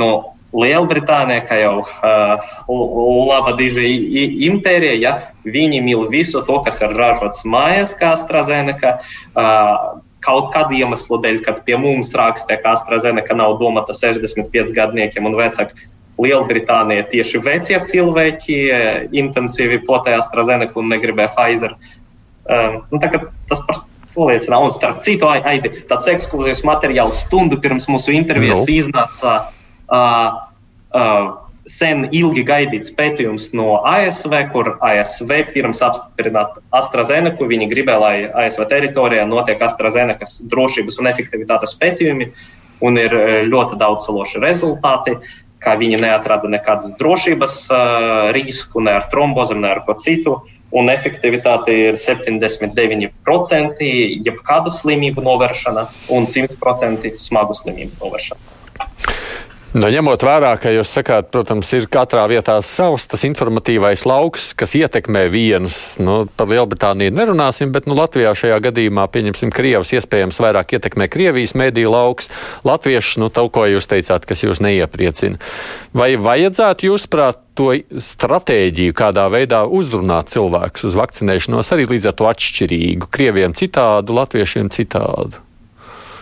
nu, 0.00 0.10
Lielbritānija, 0.54 1.42
kā 1.48 1.58
jau 1.58 1.76
uh, 1.82 2.54
laba 3.28 3.56
diža 3.58 3.84
impērija, 4.48 4.96
ja, 5.02 5.14
viņi 5.44 5.82
mīl 5.82 6.06
visu 6.12 6.44
to, 6.46 6.60
kas 6.64 6.78
ir 6.84 6.94
ražots 6.94 7.42
mājās, 7.48 7.96
kā 7.98 8.14
AstraZeneca. 8.14 8.98
Uh, 9.34 10.02
kaut 10.24 10.54
kādu 10.54 10.78
iemeslu 10.78 11.18
dēļ, 11.20 11.42
kad 11.44 11.58
pie 11.66 11.76
mums 11.76 12.14
rakstē, 12.16 12.56
ka 12.62 12.78
AstraZeneca 12.78 13.36
nav 13.36 13.58
domāta 13.60 13.92
65 13.92 14.72
gadniekiem 14.72 15.28
un 15.28 15.36
vecākiem, 15.36 15.90
Lielbritānija 16.20 17.08
tieši 17.10 17.40
vecie 17.42 17.80
cilvēki 17.82 18.58
intensīvi 19.18 19.80
potēja 19.86 20.20
AstraZeneca 20.22 20.78
un 20.78 20.92
negribēja 20.92 21.32
Pfizer. 21.34 21.74
Um, 22.44 22.82
nu, 22.92 23.00
tas 23.00 23.62
par 23.66 23.80
to 24.14 24.28
liecina. 24.28 24.60
Un 24.62 24.72
starp 24.72 25.02
citu, 25.04 25.28
Aidi, 25.28 25.72
tāds 25.90 26.08
ekskluzīvs 26.12 26.62
materiāls 26.66 27.24
stundu 27.26 27.58
pirms 27.62 27.88
mūsu 27.90 28.14
intervijas 28.14 28.62
no. 28.62 28.74
iznāca. 28.74 29.38
Uh, 29.84 30.36
uh, 30.94 31.32
sen 31.68 32.08
ilgi 32.12 32.44
gaidīts 32.44 32.92
pētījums 32.94 33.50
no 33.56 33.78
ASV, 33.88 34.34
kur 34.52 34.74
ASV 34.84 35.30
pirms 35.54 35.80
apstiprināt 35.84 36.58
AstraZeneca, 36.74 37.48
viņi 37.48 37.68
gribēja, 37.70 38.00
lai 38.02 38.16
ASV 38.44 38.66
teritorijā 38.68 39.24
notiek 39.28 39.62
AstraZeneca 39.64 40.28
drošības 40.52 41.00
un 41.00 41.08
efektivitātes 41.08 41.72
pētījumi, 41.80 42.28
un 42.84 43.00
ir 43.00 43.16
ļoti 43.48 43.78
daudz 43.80 44.04
sološi 44.04 44.42
rezultāti. 44.44 45.16
Uh, 45.64 45.70
ka 45.74 45.78
viņi 45.80 46.00
neatrada 46.02 46.50
nekādas 46.50 46.92
drošības 47.00 47.56
uh, 47.72 47.78
risku, 48.36 48.82
ne 48.84 48.94
ar 48.98 49.08
trombozi, 49.12 49.56
ne 49.56 49.72
ar 49.72 49.82
ko 49.86 49.96
citu. 50.00 50.38
Un 50.74 50.90
efektivitāte 50.90 51.74
ir 51.88 51.98
79%, 52.00 53.84
jebkādu 54.26 54.74
slimību 54.74 55.22
novēršana 55.24 55.86
un 56.16 56.26
100% 56.26 57.14
smagu 57.22 57.54
slimību 57.54 58.00
novēršana. 58.02 59.13
Nu, 59.74 59.88
ņemot 59.90 60.22
vērā, 60.22 60.52
ka 60.62 60.70
jūs 60.70 60.92
sakāt, 60.94 61.32
protams, 61.34 61.72
ir 61.74 61.88
katrā 61.90 62.22
vietā 62.30 62.54
savs 62.62 63.08
tas 63.10 63.24
informatīvais 63.26 64.04
lauks, 64.06 64.52
kas 64.54 64.76
ietekmē 64.78 65.24
vienus. 65.32 65.96
Nu, 65.98 66.28
par 66.38 66.46
Lielbritāniju 66.52 67.10
nerunāsim, 67.10 67.72
bet 67.74 67.88
nu, 67.90 67.96
Latvijā 67.98 68.30
šajā 68.38 68.60
gadījumā, 68.68 69.08
pieņemsim, 69.10 69.50
Krievijas 69.50 69.90
iespējams 69.98 70.38
vairāk 70.44 70.76
ietekmē 70.78 71.08
Krievijas 71.10 71.56
mediju 71.58 71.90
lauks. 71.90 72.30
Latvieši, 72.62 73.18
nu, 73.24 73.32
to, 73.34 73.48
ko 73.50 73.66
jūs 73.66 73.90
teicāt, 73.90 74.28
kas 74.30 74.44
jūs 74.46 74.62
neiepriecina. 74.62 75.42
Vai 75.90 76.12
vajadzētu, 76.22 76.92
jūsuprāt, 76.92 77.42
to 77.58 77.74
stratēģiju, 77.98 78.94
kādā 78.94 79.26
veidā 79.30 79.64
uzrunāt 79.66 80.30
cilvēkus 80.30 80.86
uz 80.86 81.00
vakcinēšanos, 81.02 81.72
arī 81.74 81.88
līdz 81.96 82.12
ar 82.12 82.20
to 82.22 82.30
atšķirīgu, 82.30 83.10
krieviem 83.10 83.58
citādu, 83.58 84.14
latviešiem 84.22 84.70
citādu? 84.74 85.42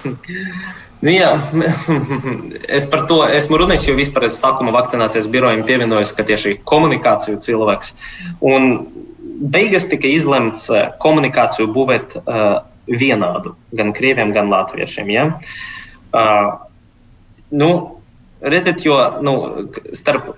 Nu, 1.03 1.11
jā, 1.11 1.32
es 2.78 2.86
par 2.90 3.07
to 3.11 3.22
esmu 3.26 3.59
runājis, 3.64 3.88
jo 3.88 3.96
vispār 3.98 4.28
es 4.28 4.38
sākuma 4.38 4.74
vakcinācijas 4.74 5.26
birojam 5.30 5.64
pievienojos, 5.66 6.12
ka 6.14 6.22
tieši 6.28 6.61
komunikāciju 6.68 7.40
cilvēks. 7.42 7.96
Un 8.46 8.86
beigas 9.42 9.88
tika 9.90 10.07
izlemts 10.07 10.68
eh, 10.70 10.92
komunikāciju 11.03 11.66
būvēt 11.74 12.14
uh, 12.22 12.62
vienādu 12.86 13.57
gan 13.74 13.90
krieviem, 13.96 14.30
gan 14.34 14.50
latviešiem. 14.53 15.11
Ja? 15.11 15.26
Uh, 16.14 16.55
nu, 17.50 17.72
redziet, 18.40 18.86
jo 18.86 18.98
nu, 19.26 19.36
starp 19.98 20.36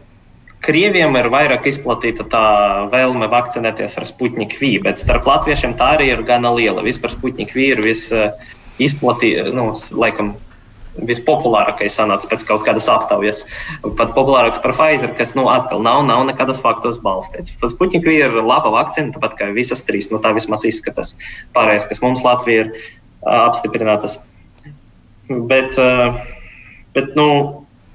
Krieviem 0.65 1.13
ir 1.21 1.27
vairāk 1.29 1.67
izplatīta 1.69 2.25
tā 2.33 2.45
vēlme 2.89 3.27
vakcinēties 3.29 3.99
ar 4.01 4.07
Sputnik 4.09 4.55
V, 4.57 4.79
bet 4.81 5.03
starp 5.03 5.27
latviešiem 5.29 5.75
tā 5.77 5.91
arī 5.99 6.07
ir 6.15 6.23
gana 6.25 6.55
liela. 6.57 6.81
Vispār 6.87 7.13
Sputnik 7.13 7.53
V 7.53 7.67
ir 7.75 7.83
visizplatītākais, 7.85 9.53
nu, 9.53 9.67
laikam, 10.01 10.33
vispopulārākais 10.95 11.97
sanāca 11.99 12.29
pēc 12.31 12.45
kaut 12.49 12.65
kādas 12.67 12.87
aptaujas. 12.93 13.45
Pat 13.99 14.15
populārāks 14.17 14.61
par 14.63 14.75
Pfizer, 14.77 15.15
kas 15.19 15.35
nu, 15.39 15.49
atkal 15.53 15.83
nav, 15.85 16.05
nav 16.07 16.23
nekādas 16.29 16.63
faktos 16.63 17.01
balstīts. 17.03 17.55
Sputnik 17.73 18.07
ir 18.13 18.37
laba 18.43 18.73
vakcīna, 18.75 19.15
tāpat 19.17 19.37
kā 19.41 19.51
visas 19.57 19.85
trīs. 19.87 20.11
Nu, 20.13 20.23
tā 20.23 20.35
vismaz 20.37 20.67
izskatās. 20.69 21.17
Pārējais, 21.57 21.89
kas 21.91 22.03
mums 22.05 22.25
Latvijā 22.27 22.67
ir 22.67 22.73
apstiprinātas. 23.25 24.21
Bet, 25.29 25.77
bet 26.95 27.15
nu, 27.19 27.29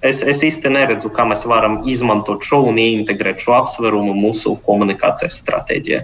es, 0.02 0.22
es 0.24 0.44
īsti 0.46 0.72
neredzu, 0.74 1.12
kā 1.14 1.28
mēs 1.30 1.46
varam 1.50 1.84
izmantot 1.90 2.44
šo 2.46 2.64
un 2.72 2.80
ieintegrēt 2.82 3.44
šo 3.44 3.56
apsvērumu 3.62 4.16
mūsu 4.18 4.58
komunikācijas 4.66 5.40
stratēģijā. 5.44 6.04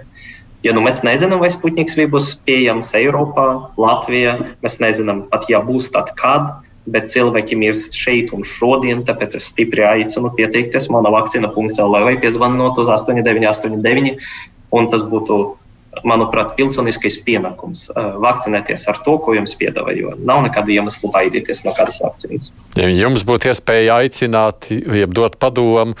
Ja 0.64 0.72
nu 0.74 0.80
mēs 0.82 1.02
nezinām, 1.06 1.38
vai 1.42 1.50
Sputniks 1.52 1.98
būs 2.10 2.32
pieejams 2.46 2.88
Eiropā, 2.98 3.74
Latvijā, 3.78 4.38
mēs 4.64 4.80
nezinām 4.82 5.26
pat, 5.30 5.44
ja 5.52 5.60
būs, 5.62 5.92
tad 5.94 6.14
kad 6.18 6.65
bet 6.86 7.10
cilvēki 7.12 7.58
mirst 7.58 7.96
šeit 7.98 8.32
un 8.36 8.46
šodien, 8.46 9.04
tāpēc 9.06 9.36
es 9.38 9.50
stipri 9.50 9.84
aicinu 9.86 10.32
pieteikties 10.36 10.88
manā 10.94 11.12
vakcīna.cl 11.14 12.00
vai 12.06 12.16
piezvanot 12.22 12.78
uz 12.82 12.90
8989, 12.94 14.16
un 14.76 14.90
tas 14.92 15.04
būtu, 15.06 15.38
manuprāt, 16.04 16.52
pilsoniskais 16.58 17.18
pienākums 17.24 17.86
vakcinēties 17.96 18.86
ar 18.92 18.98
to, 19.04 19.16
ko 19.22 19.32
jums 19.36 19.56
piedāvā, 19.58 19.94
jo 19.96 20.12
nav 20.18 20.42
nekāda 20.44 20.74
iemesla 20.74 21.10
baidīties 21.14 21.64
no 21.64 21.72
kādas 21.76 22.02
vakcīnas. 22.02 22.52
Ja 22.76 22.88
jums 22.92 23.24
būtu 23.26 23.48
iespēja 23.52 24.00
aicināt, 24.02 24.68
jeb 24.70 25.14
dot 25.16 25.38
padomu 25.42 25.96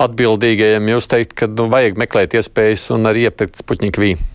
atbildīgajiem, 0.00 0.92
jūs 0.94 1.10
teikt, 1.10 1.34
ka 1.40 1.50
nu, 1.50 1.66
vajag 1.72 1.98
meklēt 2.00 2.38
iespējas 2.38 2.92
un 2.94 3.10
arī 3.10 3.26
iepirkt 3.28 3.58
Sputņiku 3.60 4.06
vīnu. 4.06 4.30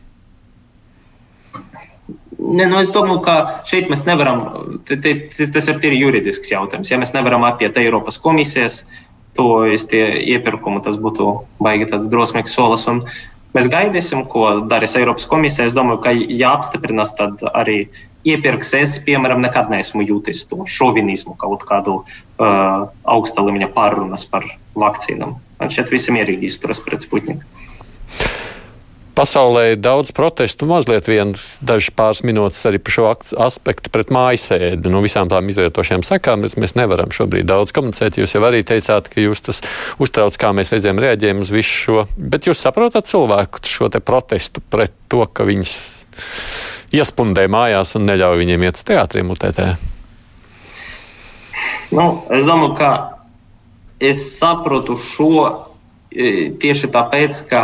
Ne, 2.45 2.67
nu 2.69 2.77
es 2.77 2.91
domāju, 2.93 3.21
ka 3.25 3.35
šeit 3.65 3.87
mēs 3.89 4.03
nevaram, 4.05 4.43
tas 4.85 5.69
ir 5.71 5.79
tīri 5.81 5.97
juridisks 5.97 6.51
jautājums. 6.51 6.91
Ja 6.91 6.99
mēs 7.01 7.15
nevaram 7.15 7.45
apiet 7.47 7.77
Eiropas 7.81 8.19
komisijas, 8.21 8.83
to 9.35 9.65
iepirkumu, 9.67 10.81
tas 10.83 10.99
būtu 11.01 11.31
baigi 11.63 11.89
tāds 11.91 12.09
drosmīgs 12.11 12.53
solis. 12.55 12.85
Un 12.91 13.01
mēs 13.55 13.69
gaidīsim, 13.71 14.23
ko 14.31 14.61
darīs 14.69 14.95
Eiropas 14.99 15.27
komisija. 15.31 15.67
Es 15.67 15.75
domāju, 15.75 16.01
ka, 16.05 16.13
ja 16.13 16.53
apstiprinās, 16.55 17.15
tad 17.17 17.43
arī 17.51 17.87
iepirks. 18.25 18.73
Es, 18.79 18.97
piemēram, 19.05 19.43
nekad 19.43 19.71
neesmu 19.73 20.05
jūtis 20.05 20.45
to 20.49 20.63
šovinismu, 20.69 21.35
kaut 21.41 21.65
kādu 21.67 21.99
uh, 22.03 22.87
augsta 23.03 23.45
līmeņa 23.45 23.71
pārunas 23.75 24.27
par 24.29 24.47
vakcīnām. 24.77 25.35
Man 25.59 25.71
šķiet, 25.71 25.93
visam 25.93 26.19
ierīgi 26.19 26.51
izturas 26.51 26.83
pret 26.83 27.05
Sputniku. 27.05 27.64
Pasaulē 29.15 29.61
ir 29.71 29.77
daudz 29.79 30.11
protestu, 30.11 30.67
mazliet 30.67 31.07
dažas 31.63 31.93
pāris 31.95 32.21
minūtes 32.27 32.59
arī 32.67 32.81
par 32.83 32.95
šo 32.95 33.05
aspektu 33.45 33.91
pret 33.93 34.11
mājasēdi. 34.11 34.89
No 34.89 34.97
nu, 34.97 35.03
visām 35.05 35.31
tām 35.31 35.47
izrietošajām 35.51 36.03
sekām 36.03 36.43
mēs 36.43 36.75
nevaram 36.75 37.13
šobrīd 37.15 37.47
daudz 37.47 37.71
komunicēt. 37.75 38.19
Jūs 38.19 38.35
jau 38.35 38.43
arī 38.43 38.59
teicāt, 38.67 39.07
ka 39.07 39.23
jūs 39.23 39.45
tas 39.47 39.63
uztrauc, 40.03 40.35
kā 40.35 40.51
mēs 40.51 40.75
redzējām, 40.75 40.99
reaģējam 40.99 41.39
uz 41.45 41.53
visu 41.55 41.79
šo. 41.85 42.05
Bet 42.17 42.49
jūs 42.49 42.59
saprotat 42.59 43.07
cilvēku 43.07 43.63
šo 43.63 43.87
te 43.93 44.03
protestu 44.03 44.59
pret 44.59 44.91
to, 45.07 45.23
ka 45.31 45.47
viņas 45.47 45.77
iespundē 46.95 47.47
mājās 47.51 47.95
un 47.95 48.09
neļauj 48.11 48.43
viņiem 48.43 48.67
iet 48.67 48.79
uz 48.81 48.87
teātriem 48.91 49.31
UTT? 49.31 49.63
Nu, 51.95 52.05
es 52.35 52.43
domāju, 52.43 52.75
ka 52.75 52.91
es 54.03 54.27
saprotu 54.35 54.99
šo 54.99 55.35
e, 56.11 56.51
tieši 56.59 56.91
tāpēc, 56.91 57.45
ka 57.47 57.63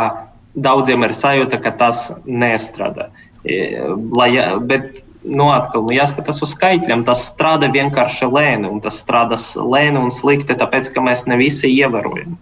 daudziem 0.55 1.05
ir 1.07 1.15
sajūta, 1.15 1.59
ka 1.61 1.71
tas 1.75 2.09
nestrādā. 2.25 3.09
E, 3.41 3.79
lai, 4.13 4.31
bet, 4.67 5.01
nu, 5.23 5.49
atkal, 5.53 5.85
nu, 5.85 5.95
jāskatās 5.95 6.41
uz 6.43 6.55
skaitļiem. 6.55 7.05
Tas 7.07 7.27
strādā 7.31 7.71
vienkārši 7.73 8.29
lēni, 8.29 8.69
un 8.69 8.81
tas 8.83 8.99
strādā 9.01 9.39
lēni 9.55 10.01
un 10.01 10.11
slikti, 10.13 10.57
tāpēc, 10.57 10.91
ka 10.93 11.03
mēs 11.05 11.27
ne 11.29 11.39
visi 11.41 11.71
ievērojam. 11.71 12.37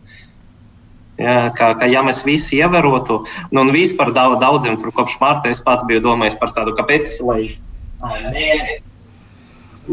Ja, 1.19 1.49
kā, 1.51 1.73
kā 1.75 1.87
ja 1.91 1.99
mēs 2.05 2.21
visi 2.23 2.61
ievērotu, 2.61 3.25
nu, 3.51 3.63
un 3.65 3.73
vispār 3.75 4.13
daudziem 4.15 4.77
tur 4.79 4.93
kopš 4.95 5.17
mārta 5.19 5.51
es 5.51 5.59
pats 5.59 5.83
biju 5.87 6.05
domājis 6.05 6.37
par 6.39 6.53
tādu, 6.55 6.71
kāpēc. 6.77 7.11
Lai, 7.27 7.41
nē, 7.99 8.79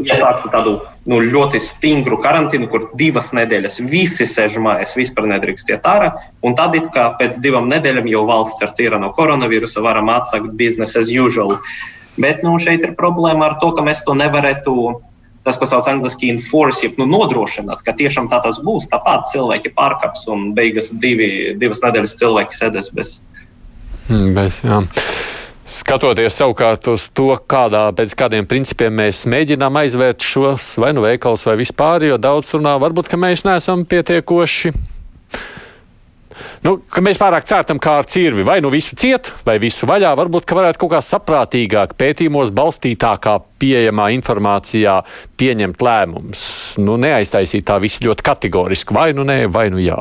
iesāktu 0.05 0.51
tādu 0.53 0.77
nu, 1.09 1.21
ļoti 1.23 1.61
stingru 1.63 2.19
karantīnu, 2.23 2.69
kur 2.71 2.89
divas 2.99 3.33
nedēļas 3.37 3.81
visi 3.89 4.27
sēž 4.29 4.59
mājās, 4.63 4.97
vispār 4.99 5.29
nedrīkst 5.33 5.73
iet 5.73 5.87
ārā. 5.89 6.13
Un 6.45 6.57
tad, 6.59 6.77
kā 6.95 7.09
pēc 7.21 7.39
divām 7.43 7.71
nedēļām, 7.73 8.09
jau 8.13 8.25
valsts 8.29 8.65
ir 8.65 8.75
tīra 8.79 9.01
no 9.03 9.13
koronavirusa, 9.17 9.85
varam 9.85 10.11
atsākt 10.15 10.55
business 10.59 10.99
as 10.99 11.13
usual. 11.13 11.57
Bet 12.17 12.43
nu, 12.45 12.57
šeit 12.63 12.85
ir 12.85 12.97
problēma 12.99 13.51
ar 13.51 13.59
to, 13.61 13.73
ka 13.77 13.85
mēs 13.87 14.03
to 14.07 14.17
nevarētu. 14.17 14.97
Tas, 15.47 15.55
ko 15.61 15.69
sauc 15.71 15.87
angļuiski 15.87 16.33
enforce, 16.33 16.83
jeb 16.83 16.97
nu, 16.99 17.07
nodrošināt, 17.07 17.85
ka 17.87 17.95
tiešām 17.95 18.27
tā 18.33 18.41
tas 18.43 18.59
būs. 18.67 18.89
Tāpat 18.91 19.29
cilvēki 19.31 19.71
pārkāps 19.77 20.27
un 20.33 20.49
beigas 20.57 20.91
divi, 20.91 21.55
divas 21.61 21.85
nedēļas 21.85 22.17
cilvēki 22.19 22.59
sēdēs 22.59 22.91
bez. 22.97 23.21
Bez 24.11 24.65
jā. 24.67 24.83
Skatoties 25.67 26.37
savukārt 26.39 26.87
uz 26.93 27.09
to, 27.11 27.33
kādā, 27.51 27.89
pēc 27.99 28.13
kādiem 28.15 28.47
principiem 28.47 28.95
mēs 29.01 29.25
mēģinām 29.27 29.81
aizvērt 29.83 30.23
šos 30.23 30.77
vai 30.79 30.93
nu 30.95 31.03
veikals 31.03 31.43
vai 31.49 31.57
vispār, 31.59 32.07
jo 32.07 32.19
daudz 32.23 32.53
runā, 32.55 32.77
varbūt, 32.79 33.11
ka 33.11 33.19
mēs 33.19 33.43
neesam 33.49 33.83
pietiekoši. 33.89 34.71
Nu, 36.63 36.77
mēs 37.03 37.19
pārāk 37.19 37.49
cērtam 37.49 37.81
kā 37.83 37.97
ar 38.01 38.07
cirvi, 38.11 38.45
vai 38.47 38.61
nu 38.63 38.71
visu 38.71 38.95
ciet, 38.99 39.33
vai 39.47 39.57
visu 39.63 39.89
vaļā. 39.91 40.13
Varbūt, 40.19 40.47
ka 40.47 40.57
varētu 40.59 40.83
kaut 40.85 40.93
kā 40.95 41.03
saprātīgāk, 41.03 41.97
pētījumos 41.99 42.53
balstītākā 42.55 43.37
pieejamā 43.59 44.13
informācijā 44.17 45.01
pieņemt 45.41 45.83
lēmumus. 45.83 46.47
Nu, 46.83 46.95
neaiztaisīt 47.01 47.67
tā 47.67 47.81
visu 47.83 48.07
ļoti 48.07 48.27
kategoriski, 48.27 48.95
vai 48.95 49.11
nu 49.17 49.27
nē, 49.27 49.45
vai 49.51 49.69
nu 49.75 49.83
jā. 49.83 49.99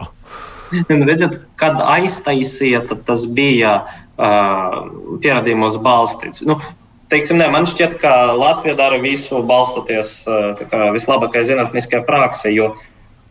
Un 0.92 1.06
redzat, 1.08 1.38
kad 1.60 1.78
aiztaisīja, 1.80 2.82
tad 2.90 3.06
tas 3.08 3.26
bija 3.32 3.78
uh, 4.18 4.82
pierādījumos 5.24 5.78
balstīts. 5.84 6.44
Nu, 6.48 6.58
teiksim, 7.12 7.40
ne, 7.42 7.48
man 7.52 7.68
šķiet, 7.70 7.98
ka 8.02 8.34
Latvija 8.36 8.76
dara 8.80 9.00
visu 9.02 9.42
balstoties 9.46 10.18
uh, 10.30 10.66
vislabākajai 10.96 11.52
zinātniskajai 11.52 12.04
praksē. 12.08 12.52
Jo, 12.56 12.74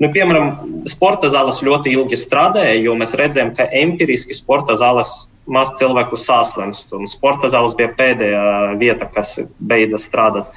nu, 0.03 0.11
piemēram, 0.14 0.51
sporta 0.91 1.30
zāles 1.32 1.62
ļoti 1.64 1.95
ilgi 1.97 2.18
strādāja, 2.20 2.76
jo 2.82 2.97
mēs 2.99 3.16
redzējām, 3.18 3.55
ka 3.59 3.68
empiriski 3.82 4.37
sporta 4.37 4.78
zāles 4.80 5.24
maz 5.45 5.74
cilvēku 5.78 6.16
saslimst. 6.16 6.95
Sporta 7.11 7.51
zāles 7.53 7.76
bija 7.76 7.93
pēdējā 7.97 8.45
vieta, 8.80 9.09
kas 9.12 9.37
beidza 9.61 10.01
strādāt. 10.01 10.49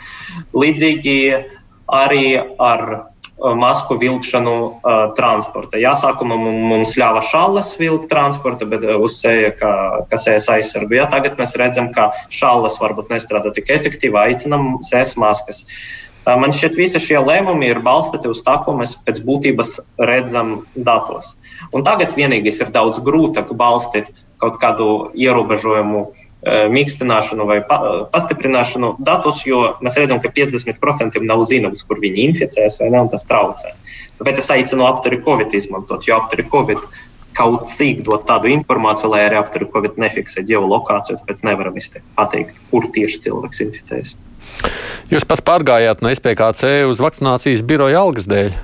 Līdzīgi 0.55 1.17
arī 1.88 2.38
ar 2.59 2.84
masku 3.38 3.97
vilkšanu 4.01 4.53
uh, 4.57 4.95
transporta. 5.17 5.77
Jā, 5.81 5.93
sākumā 5.99 6.38
mums 6.41 6.95
ļāva 6.97 7.21
šāles 7.25 7.75
vilkt 7.77 8.09
transporta, 8.09 8.65
bet 8.69 8.85
uzsēja, 8.97 9.53
ka, 9.59 9.71
kas 10.11 10.27
ēs 10.31 10.49
aizsargu. 10.55 10.97
Jā, 10.97 11.05
tagad 11.11 11.38
mēs 11.38 11.53
redzam, 11.59 11.91
ka 11.93 12.09
šāles 12.33 12.79
varbūt 12.81 13.13
nestrādā 13.13 13.53
tik 13.53 13.69
efektīvi, 13.77 14.17
aicinam 14.17 14.77
sēs 14.85 15.15
maskas. 15.21 15.63
Uh, 16.25 16.33
man 16.41 16.55
šķiet, 16.55 16.77
visi 16.79 17.01
šie 17.03 17.21
lēmumi 17.21 17.69
ir 17.69 17.83
balstīti 17.85 18.31
uz 18.31 18.41
tā, 18.45 18.57
ko 18.65 18.73
mēs 18.79 18.97
pēc 19.05 19.21
būtības 19.27 19.77
redzam 20.01 20.63
datos. 20.75 21.35
Un 21.71 21.85
tagad 21.88 22.17
vienīgais 22.17 22.63
ir 22.65 22.73
daudz 22.73 23.03
grūtāk 23.05 23.53
balstīt 23.57 24.09
kaut 24.41 24.57
kādu 24.61 25.11
ierobežojumu 25.17 26.01
uh, 26.07 26.26
mīkstināšanu 26.71 27.47
vai 27.49 27.57
pastiprināšanu 28.13 28.93
datus, 29.03 29.41
jo 29.47 29.63
mēs 29.83 29.97
redzam, 29.99 30.21
ka 30.23 30.31
50% 30.33 31.19
nav 31.25 31.43
zināms, 31.49 31.83
kur 31.87 31.99
viņi 32.03 32.27
inficēs 32.29 32.79
vai 32.83 32.91
ne, 32.93 33.03
un 33.03 33.11
tas 33.11 33.27
traucē. 33.27 33.73
Tāpēc 34.19 34.41
es 34.41 34.51
aicinu 34.53 34.87
apturi 34.87 35.19
Covid 35.25 35.53
izmantot, 35.57 36.07
jo 36.07 36.17
apturi 36.17 36.47
Covid 36.51 36.83
kaut 37.37 37.67
cik 37.69 38.01
dot 38.05 38.25
tādu 38.29 38.49
informāciju, 38.49 39.11
lai 39.13 39.25
arī 39.27 39.37
apturi 39.41 39.67
Covid 39.73 39.99
nefiksē 40.01 40.45
geolokāciju, 40.47 41.19
tāpēc 41.19 41.43
nevaram 41.45 41.77
pateikt, 42.17 42.63
kur 42.71 42.87
tieši 42.93 43.27
cilvēks 43.27 43.61
inficējas. 43.67 44.15
Jūs 45.11 45.27
pats 45.27 45.43
pārgājāt 45.45 46.01
no 46.01 46.11
SPKC 46.13 46.87
uz 46.89 47.01
vakcinācijas 47.03 47.63
biroja 47.67 48.01
algas 48.01 48.27
dēļ. 48.31 48.55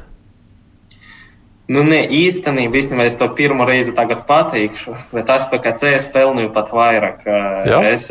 Nu, 1.71 1.79
nē, 1.87 2.01
īstenībā, 2.11 2.75
īstenībā 2.75 3.05
es 3.07 3.15
to 3.15 3.29
pirmo 3.37 3.63
reizi 3.63 3.93
pateikšu, 3.95 4.97
bet 5.15 5.29
SPKC 5.31 5.93
es 5.95 6.09
pelnīju 6.11 6.51
pat 6.55 6.73
vairāk. 6.75 7.23
Jā. 7.23 7.77
Es, 7.87 8.09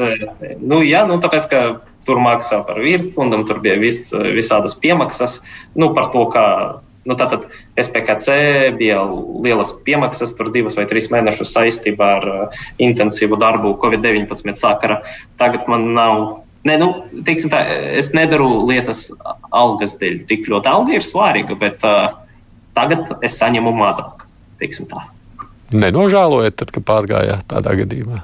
nu, 0.60 0.80
jā, 0.80 1.02
nu, 1.08 1.18
tāpēc, 1.20 1.48
ka 1.50 1.60
tur 2.06 2.22
maksā 2.22 2.62
par 2.64 2.80
virsstundām, 2.80 3.44
tur 3.46 3.60
bija 3.62 3.76
vis, 3.80 4.06
visādas 4.10 4.74
piemaksas 4.80 5.42
nu, 5.76 5.92
par 5.96 6.08
to, 6.14 6.24
kā. 6.32 6.46
Nu, 7.02 7.16
tātad 7.18 7.48
SPKC 7.82 8.34
bija 8.78 9.00
lielas 9.42 9.72
piemaksas, 9.84 10.36
tur 10.38 10.52
divus 10.54 10.76
vai 10.78 10.84
trīs 10.86 11.08
mēnešus 11.10 11.50
saistībā 11.50 12.10
ar 12.20 12.26
uh, 12.30 12.60
intensīvu 12.78 13.34
darbu 13.42 13.72
Covid-19 13.82 14.54
sakarā. 14.54 15.00
Tagad 15.40 15.66
man 15.70 15.90
nav 15.98 16.24
Ne, 16.62 16.76
nu, 16.78 16.92
teiksim, 17.26 17.50
tā, 17.50 17.64
es 17.98 18.12
nedaru 18.14 18.46
lietas 18.68 19.08
algas 19.50 19.96
dēļ. 19.98 20.20
Tik 20.28 20.44
ļoti 20.46 20.70
alga 20.70 20.92
ir 20.94 21.02
svarīga, 21.02 21.56
bet 21.58 21.82
uh, 21.82 22.21
Tagad 22.76 23.18
es 23.24 23.36
saņemu 23.40 23.72
mazāk. 23.76 24.26
Nenožēlojat, 25.72 26.56
tad, 26.60 26.70
kad 26.74 26.84
pārgājāt 26.86 27.48
tādā 27.50 27.74
gadījumā? 27.80 28.20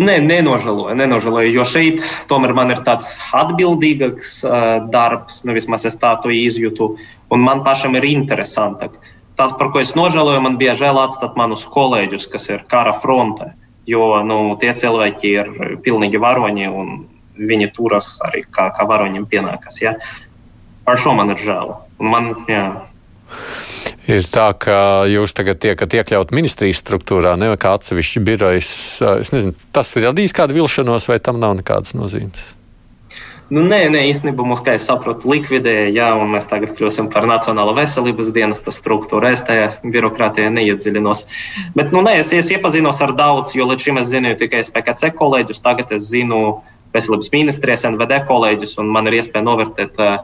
Nē, 0.00 0.20
nenožēloju, 0.22 0.94
nenožēloju, 0.94 1.50
jo 1.50 1.64
šeit 1.66 2.02
tomēr 2.30 2.52
man 2.54 2.70
ir 2.70 2.82
tāds 2.86 3.10
atbildīgāks 3.34 4.36
uh, 4.46 4.58
darbs, 4.90 5.40
nu, 5.46 5.54
vismaz 5.56 5.88
es 5.88 5.98
tā 5.98 6.12
to 6.22 6.30
izjūtu, 6.30 6.92
un 7.34 7.42
man 7.42 7.64
pašam 7.66 7.98
ir 7.98 8.06
interesantāk. 8.06 9.00
Tas, 9.34 9.54
par 9.58 9.72
ko 9.74 9.82
es 9.82 9.96
nožēloju, 9.98 10.42
man 10.44 10.58
bija 10.60 10.76
žēl 10.78 11.00
atstāt 11.00 11.34
manus 11.38 11.66
kolēģus, 11.74 12.28
kas 12.30 12.46
ir 12.52 12.62
kara 12.70 12.94
frontē, 12.94 13.54
jo 13.88 14.20
nu, 14.26 14.38
tie 14.62 14.76
cilvēki 14.78 15.34
ir 15.34 15.50
pilnīgi 15.82 16.22
varoņi, 16.22 16.70
un 16.70 16.92
viņi 17.40 17.70
turas 17.74 18.12
arī 18.28 18.44
kā, 18.46 18.68
kā 18.76 18.86
varoņiem 18.86 19.26
pienākas. 19.26 19.80
Ja? 19.82 19.96
Par 20.86 21.00
šo 21.00 21.16
man 21.18 21.32
ir 21.34 21.42
žēl. 21.42 21.74
Un 21.98 22.12
man, 22.12 22.30
jā, 22.50 22.64
Ir 24.10 24.24
tā, 24.26 24.48
ka 24.58 24.76
jūs 25.10 25.34
tagad 25.36 25.60
tiekat 25.62 25.92
iekļaut 26.00 26.32
ministrijas 26.34 26.80
struktūrā, 26.82 27.36
nevis 27.38 27.60
kā 27.62 27.74
atsevišķi 27.76 28.22
birojas. 28.26 28.72
Es 29.20 29.34
nezinu, 29.34 29.54
tas 29.76 29.92
ir 29.94 30.08
radījis 30.08 30.34
kādu 30.34 30.56
vilšanos, 30.56 31.06
vai 31.10 31.20
tam 31.22 31.38
nav 31.42 31.54
nekādas 31.60 31.94
nozīmes. 31.94 32.54
Nu, 33.50 33.64
nē, 33.66 33.88
nē, 33.90 34.04
īstenībā 34.12 34.44
mums, 34.46 34.60
kā 34.62 34.76
es 34.78 34.84
saprotu, 34.86 35.26
likvidēja, 35.32 35.88
jā, 35.90 36.08
un 36.22 36.28
mēs 36.30 36.46
tagad 36.46 36.70
kļūsim 36.78 37.08
par 37.10 37.24
Nacionālo 37.26 37.72
veselības 37.74 38.28
dienesta 38.34 38.70
struktūru. 38.70 39.26
Es 39.26 39.42
tajā 39.46 39.72
birokrātijā 39.82 40.52
neiedziļinos. 40.54 41.24
Bet, 41.74 41.90
nu, 41.90 42.04
nē, 42.06 42.20
es, 42.22 42.30
es 42.30 42.52
iepazinos 42.54 43.02
ar 43.02 43.16
daudz, 43.18 43.56
jo 43.58 43.66
līdz 43.66 43.88
šim 43.88 43.98
es 43.98 44.12
zinu 44.12 44.36
tikai 44.38 44.62
SPKC 44.62 45.10
kolēģus, 45.18 45.64
tagad 45.66 45.90
es 45.98 46.06
zinu 46.12 46.60
veselības 46.94 47.32
ministrijas, 47.34 47.88
NVD 47.90 48.22
kolēģus, 48.30 48.76
un 48.82 48.94
man 48.94 49.10
ir 49.10 49.18
iespēja 49.18 49.42
novērtēt 49.46 49.98
uh, 49.98 50.22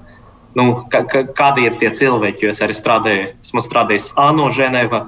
nu, 0.57 0.67
kādi 0.89 1.67
ir 1.69 1.79
tie 1.81 1.93
cilvēki. 1.95 2.47
Jo 2.47 2.55
es 2.55 2.63
arī 2.65 2.77
strādāju, 2.77 3.33
esmu 3.45 3.63
strādājis 3.65 4.13
ANO 4.21 4.49
Ženēvā, 4.55 5.03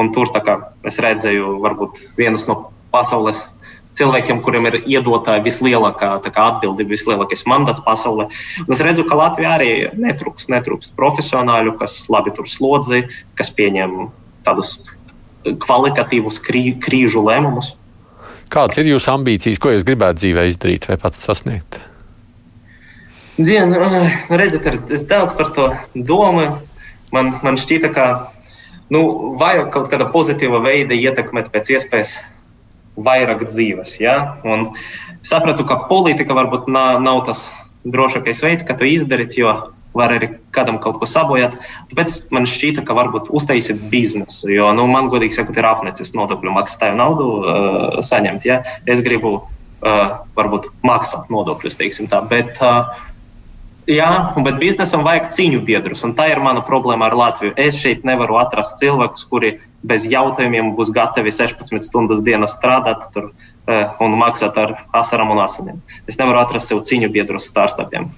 un 0.00 0.12
tur 0.14 0.30
es 0.30 1.00
redzēju 1.00 1.58
varbūt 1.62 2.00
vienus 2.18 2.48
no 2.48 2.72
pasaules 2.94 3.44
cilvēkiem, 3.94 4.40
kuriem 4.42 4.66
ir 4.70 4.80
iedota 4.96 5.36
vislielākā 5.42 6.16
atbildība, 6.18 6.94
vislielākais 6.96 7.46
mandāts 7.50 7.82
pasaulē. 7.84 8.26
Un 8.64 8.74
es 8.74 8.82
redzu, 8.82 9.06
ka 9.06 9.18
Latvijā 9.18 9.54
arī 9.58 9.70
netrūks, 9.94 10.48
netrūks 10.50 10.92
profesionāļu, 10.98 11.76
kas 11.78 12.00
labi 12.10 12.34
tur 12.34 12.50
slodzi, 12.50 13.04
kas 13.38 13.52
pieņem 13.54 14.10
tādus 14.46 14.80
kvalitatīvus 15.44 16.40
krī, 16.42 16.66
krīžu 16.80 17.22
lēmumus. 17.24 17.74
Kādas 18.52 18.78
ir 18.80 18.92
jūsu 18.92 19.10
ambīcijas, 19.14 19.60
ko 19.62 19.72
jūs 19.72 19.86
gribētu 19.86 20.22
dzīvē 20.22 20.48
izdarīt 20.50 20.88
vai 20.90 20.98
pats 21.00 21.22
sasniegt? 21.26 21.80
Diena, 23.34 24.06
redziet, 24.30 24.90
es 24.94 25.02
daudz 25.10 25.32
par 25.34 25.48
to 25.50 25.72
domāju. 25.94 26.60
Man, 27.14 27.32
man 27.42 27.56
šķita, 27.58 27.88
ka 27.90 28.04
nu, 28.94 29.34
vajag 29.40 29.72
kaut 29.74 29.88
kāda 29.90 30.06
pozitīva 30.12 30.60
veida 30.62 30.94
ietekmēt 30.94 31.50
pēc 31.50 31.72
iespējas 31.74 32.20
vairāk 32.94 33.42
dzīves. 33.48 33.96
Ja? 33.98 34.38
Un 34.46 34.68
sapratu, 35.26 35.66
ka 35.66 35.80
politika 35.88 36.36
varbūt 36.36 36.68
nav, 36.70 37.00
nav 37.02 37.24
tas 37.26 37.48
drošākais 37.82 38.42
veids, 38.44 38.66
kā 38.66 38.76
to 38.78 38.86
izdarīt, 38.86 39.34
jo 39.40 39.50
var 39.94 40.14
arī 40.14 40.28
kādam 40.54 40.78
kaut 40.82 41.00
ko 41.02 41.08
sabojāt. 41.10 41.56
Tāpēc 41.90 42.14
man 42.34 42.46
šķita, 42.50 42.84
ka 42.86 42.94
varbūt 42.94 43.32
uztaisīt 43.34 43.82
biznesu. 43.90 44.46
Jo 44.54 44.70
nu, 44.78 44.86
man, 44.90 45.10
godīgi 45.10 45.34
sakot, 45.40 45.58
ir 45.58 45.66
apnicis 45.70 46.14
nodokļu 46.14 46.54
maksātāju 46.54 46.98
naudu 46.98 47.26
uh, 47.34 47.98
saņemt. 47.98 48.46
Ja? 48.46 48.60
Es 48.86 49.02
gribu 49.02 49.34
uh, 49.40 50.22
varbūt 50.38 50.70
maksāt 50.86 51.34
nodokļus, 51.34 51.78
teiksim 51.82 52.10
tā. 52.10 52.22
Bet, 52.30 52.62
uh, 52.62 53.10
Jā, 53.84 54.32
bet 54.40 54.56
biznesam 54.56 55.02
vajag 55.04 55.26
cīņu 55.34 55.58
biedrus, 55.64 56.00
un 56.06 56.14
tā 56.16 56.30
ir 56.32 56.38
mana 56.40 56.62
problēma 56.64 57.10
ar 57.10 57.16
Latviju. 57.18 57.52
Es 57.60 57.76
šeit 57.76 58.06
nevaru 58.08 58.38
atrast 58.40 58.78
cilvēkus, 58.80 59.26
kuri 59.28 59.58
bez 59.84 60.06
jautājumiem 60.08 60.70
būs 60.78 60.88
gatavi 60.94 61.32
16 61.34 61.84
stundas 61.84 62.22
dienā 62.24 62.48
strādāt 62.48 63.04
tur, 63.12 63.34
uh, 63.68 63.92
un 64.00 64.16
maksāt 64.16 64.56
ar 64.60 64.72
asarām 64.96 65.34
un 65.34 65.42
asinīm. 65.44 65.82
Es 66.08 66.16
nevaru 66.16 66.40
atrast 66.40 66.72
sev 66.72 66.80
cīņu 66.80 67.10
biedrus 67.12 67.50
startupiem. 67.52 68.08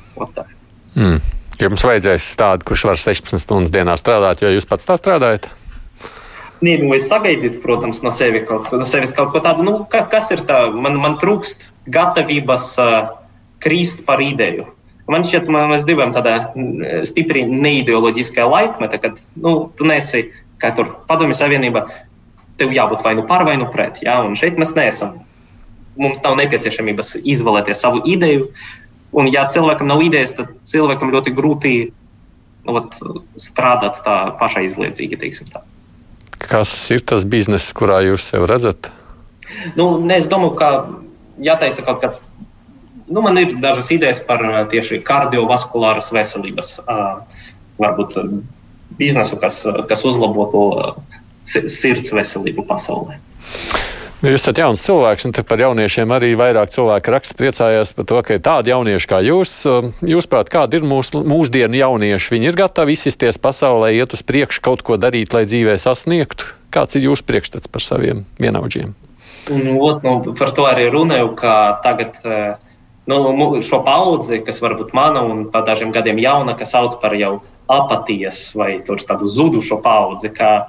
Mm. 0.95 1.19
Jums 1.59 1.87
vajadzēs 1.89 2.29
tādu, 2.39 2.69
kurš 2.71 2.87
var 2.93 3.03
16 3.03 3.43
stundas 3.43 3.75
dienā 3.75 3.99
strādāt, 3.99 4.47
jo 4.47 4.53
jūs 4.55 4.71
pats 4.71 4.87
tā 4.87 4.95
strādājat? 5.01 5.51
Nē, 6.63 6.77
nu 6.85 6.95
es 6.95 7.09
sagaidītu, 7.11 7.59
protams, 7.65 8.05
no, 8.07 8.15
sevi 8.15 8.45
kaut, 8.47 8.71
no 8.71 8.87
sevis 8.87 9.11
kaut 9.17 9.35
ko 9.35 9.43
tādu. 9.43 9.67
Nu, 9.67 9.75
ka, 9.91 10.07
kas 10.15 10.31
ir 10.31 10.47
tā? 10.47 10.69
Man, 10.71 10.95
man 11.03 11.19
trūkst 11.19 11.67
gatavības 11.91 12.71
uh, 12.79 12.97
krīst 13.59 14.07
par 14.07 14.23
ideju 14.23 14.71
Man 15.07 15.23
šķiet, 15.23 15.47
mēs 15.53 15.85
dzīvojam 15.87 16.13
tādā 16.17 16.35
stipri 17.07 17.45
neideoloģiskā 17.47 18.47
laikmetā, 18.51 18.99
kad 19.03 19.21
nu, 19.39 19.53
tu 19.79 19.87
nesi, 19.87 20.25
kā 20.63 20.73
tur 20.75 20.97
padomju 21.07 21.37
savienība, 21.39 21.85
tev 22.59 22.73
jābūt 22.75 23.05
vai 23.05 23.15
nu 23.19 23.27
par, 23.29 23.45
vai 23.47 23.55
nu 23.61 23.69
pret. 23.71 24.01
Ja? 24.03 24.19
Un 24.27 24.35
šeit 24.39 24.59
mēs 24.59 24.75
neesam. 24.79 25.21
Mums 25.97 26.21
nav 26.25 26.35
nepieciešamības 26.41 27.21
izvēlēties 27.23 27.85
savu 27.87 28.03
ideju. 28.09 28.51
Un, 29.17 29.31
ja 29.33 29.47
cilvēkam 29.49 29.89
nav 29.89 30.03
idejas, 30.05 30.35
tad 30.37 30.51
cilvēkam 30.67 31.15
ļoti 31.15 31.33
grūti 31.37 31.73
nu, 32.67 32.75
vat, 32.75 32.99
strādāt 33.41 34.03
tā 34.05 34.19
pašaizliedzīgi. 34.41 35.21
Tā. 35.55 35.63
Kas 36.43 36.73
ir 36.93 37.05
tas 37.07 37.25
bizness, 37.29 37.73
kurā 37.77 38.03
jūs 38.05 38.33
sev 38.33 38.45
redzat? 38.51 38.91
Nu, 39.79 39.97
ne, 40.03 40.19
es 40.19 40.27
domāju, 40.29 40.57
ka 40.59 40.71
jātaisa 41.47 41.85
kaut 41.87 42.03
kāda 42.03 42.19
nu, 43.09 43.23
man 43.23 43.39
ir 43.39 43.57
dažas 43.63 43.91
idejas 43.95 44.21
par 44.27 44.43
tieši 44.71 45.01
kardiovaskulāras 45.07 46.11
veselības, 46.15 46.77
varbūt 47.79 48.19
biznesu, 48.99 49.39
kas, 49.41 49.63
kas 49.89 50.05
uzlabotu 50.09 50.67
sirds 51.47 52.13
veselību 52.15 52.67
pasaulē. 52.67 53.21
Nu, 54.17 54.31
jūs 54.33 54.41
esat 54.41 54.59
jauns 54.63 54.81
cilvēks, 54.81 55.27
un 55.29 55.35
par 55.45 55.61
jauniešiem 55.61 56.13
arī 56.17 56.31
vairāk 56.41 56.71
cilvēku 56.73 57.13
raksta 57.13 57.35
priecājās 57.37 57.93
par 57.93 58.07
to, 58.09 58.21
ka 58.25 58.39
ir 58.39 58.41
tādi 58.43 58.73
jaunieši 58.73 59.11
kā 59.11 59.19
jūs. 59.21 59.53
Jūsuprāt, 60.01 60.49
kādi 60.51 60.81
ir 60.81 60.87
mūsu 60.89 61.21
mūsdienu 61.21 61.77
jaunieši? 61.77 62.33
Viņi 62.33 62.49
ir 62.49 62.57
gatavi 62.57 62.97
izsisties 62.97 63.37
pasaulē, 63.37 63.93
iet 63.93 64.17
uz 64.17 64.25
priekšu, 64.25 64.63
kaut 64.65 64.83
ko 64.89 64.97
darīt, 64.97 65.37
lai 65.37 65.45
dzīvē 65.45 65.77
sasniegtu. 65.79 66.49
Kāds 66.73 66.97
ir 66.97 67.11
jūsu 67.11 67.29
priekšstats 67.29 67.69
par 67.69 67.85
saviem 67.85 68.25
vienaudžiem? 68.41 68.97
Nu, 69.53 69.77
ot, 69.85 70.01
nu, 70.03 70.33
par 70.35 70.51
to 70.57 70.65
arī 70.67 70.89
runāju, 70.91 71.35
ka 71.37 71.77
tagad 71.85 72.17
uh, 72.25 72.57
nu, 73.07 73.49
šo 73.63 73.81
paudzi, 73.87 74.41
kas 74.45 74.59
varbūt 74.63 74.95
mana 74.97 75.23
un 75.27 75.47
pa 75.53 75.63
dažiem 75.67 75.93
gadiem 75.95 76.19
jauna, 76.23 76.57
kas 76.59 76.75
sauc 76.75 76.99
par 77.03 77.15
jau 77.19 77.39
apatijas 77.71 78.51
vai 78.55 78.79
tādu 78.83 79.31
zudušo 79.31 79.81
paudzi, 79.83 80.31
ka 80.35 80.69